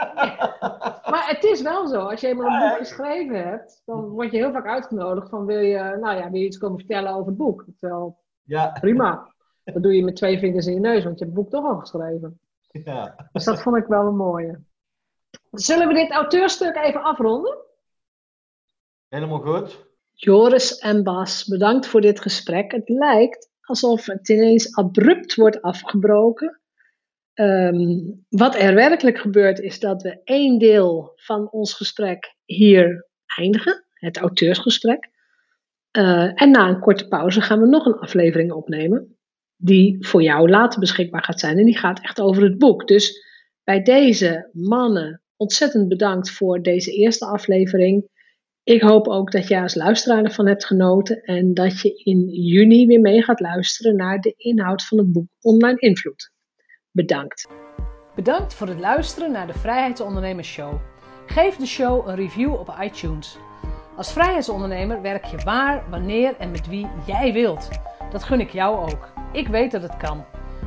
maar 1.11 1.25
het 1.29 1.45
is 1.45 1.63
wel 1.63 1.87
zo. 1.87 2.01
Als 2.01 2.21
je 2.21 2.27
eenmaal 2.27 2.47
een 2.47 2.69
boek 2.69 2.79
geschreven 2.79 3.49
hebt, 3.49 3.83
dan 3.85 4.09
word 4.09 4.31
je 4.31 4.37
heel 4.37 4.53
vaak 4.53 4.67
uitgenodigd 4.67 5.29
van 5.29 5.47
wil 5.47 5.61
je, 5.61 5.97
nou 6.01 6.17
ja, 6.17 6.31
wil 6.31 6.41
je 6.41 6.47
iets 6.47 6.59
komen 6.59 6.79
vertellen 6.79 7.13
over 7.13 7.27
het 7.27 7.37
boek? 7.37 7.65
Terwijl, 7.79 8.19
ja. 8.43 8.77
prima. 8.81 9.29
Dat 9.65 9.83
doe 9.83 9.95
je 9.95 10.05
met 10.05 10.17
twee 10.17 10.39
vingers 10.39 10.67
in 10.67 10.75
je 10.75 10.81
neus, 10.81 11.05
want 11.05 11.19
je 11.19 11.25
hebt 11.25 11.37
het 11.37 11.45
boek 11.45 11.51
toch 11.51 11.65
al 11.65 11.79
geschreven. 11.79 12.41
Ja. 12.71 13.29
Dus 13.33 13.45
dat 13.45 13.63
vond 13.63 13.77
ik 13.77 13.87
wel 13.87 14.07
een 14.07 14.17
mooie. 14.17 14.61
Zullen 15.51 15.89
we 15.89 15.95
dit 15.95 16.11
auteurstuk 16.11 16.77
even 16.77 17.03
afronden? 17.03 17.59
Helemaal 19.09 19.41
goed. 19.41 19.89
Joris 20.13 20.79
en 20.79 21.03
Bas, 21.03 21.45
bedankt 21.45 21.87
voor 21.87 22.01
dit 22.01 22.21
gesprek. 22.21 22.73
Het 22.73 22.89
lijkt 22.89 23.51
alsof 23.61 24.07
het 24.07 24.29
ineens 24.29 24.77
abrupt 24.77 25.35
wordt 25.35 25.63
afgebroken. 25.63 26.61
Um, 27.35 28.25
wat 28.29 28.55
er 28.55 28.75
werkelijk 28.75 29.19
gebeurt 29.19 29.59
is 29.59 29.81
dat 29.81 30.03
we 30.03 30.21
één 30.25 30.59
deel 30.59 31.13
van 31.17 31.51
ons 31.51 31.75
gesprek 31.75 32.35
hier 32.45 33.07
eindigen, 33.37 33.85
het 33.93 34.17
auteursgesprek. 34.17 35.11
Uh, 35.99 36.43
en 36.43 36.51
na 36.51 36.69
een 36.69 36.81
korte 36.81 37.09
pauze 37.09 37.41
gaan 37.41 37.61
we 37.61 37.67
nog 37.67 37.87
een 37.87 37.99
aflevering 37.99 38.53
opnemen, 38.53 39.19
die 39.61 40.07
voor 40.07 40.23
jou 40.23 40.51
later 40.51 40.81
beschikbaar 40.81 41.25
gaat 41.25 41.41
zijn. 41.41 41.59
En 41.59 41.65
die 41.65 41.79
gaat 41.79 42.01
echt 42.03 42.21
over 42.21 42.43
het 42.43 42.59
boek. 42.59 42.89
Dus 42.89 43.27
bij 43.65 43.83
deze 43.83 44.49
mannen 44.53 45.23
ontzettend 45.37 45.89
bedankt 45.89 46.31
voor 46.31 46.63
deze 46.63 46.93
eerste 46.93 47.27
aflevering. 47.27 48.09
Ik 48.63 48.83
hoop 48.83 49.09
ook 49.09 49.33
dat 49.33 49.49
jij 49.49 49.63
als 49.63 49.75
luisteraar 49.75 50.25
ervan 50.25 50.47
hebt 50.47 50.65
genoten 50.65 51.23
en 51.23 51.55
dat 51.55 51.81
je 51.81 51.95
in 51.95 52.29
juni 52.29 52.87
weer 52.87 53.01
mee 53.01 53.23
gaat 53.23 53.41
luisteren 53.41 53.97
naar 53.97 54.21
de 54.21 54.35
inhoud 54.37 54.87
van 54.87 54.99
het 54.99 55.13
boek 55.13 55.27
Online 55.41 55.79
Invloed. 55.79 56.33
Bedankt. 56.91 57.49
Bedankt 58.15 58.55
voor 58.55 58.67
het 58.67 58.81
luisteren 58.81 59.33
naar 59.33 59.47
de 59.47 59.53
Vrijheidsondernemers 59.53 60.49
Show. 60.49 60.81
Geef 61.27 61.57
de 61.57 61.67
show 61.67 62.09
een 62.09 62.17
review 62.17 62.55
op 62.55 62.77
iTunes. 62.83 63.37
Als 63.97 64.13
vrijheidsondernemer 64.13 65.03
werk 65.03 65.25
je 65.25 65.37
waar, 65.37 65.91
wanneer 65.91 66.37
en 66.37 66.51
met 66.51 66.69
wie 66.69 66.87
jij 67.07 67.33
wilt. 67.33 67.69
Dat 68.11 68.25
gun 68.25 68.41
ik 68.41 68.51
jou 68.51 68.91
ook. 68.91 69.20
Ik 69.33 69.49
weet 69.49 69.71
dat 69.71 69.83
het 69.83 69.97
kan. 69.97 70.25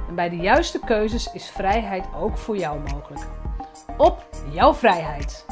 En 0.08 0.16
bij 0.16 0.30
de 0.30 0.36
juiste 0.36 0.80
keuzes 0.80 1.34
is 1.34 1.50
vrijheid 1.50 2.06
ook 2.16 2.38
voor 2.38 2.58
jou 2.58 2.80
mogelijk. 2.80 3.22
Op 3.98 4.28
jouw 4.52 4.74
vrijheid! 4.74 5.46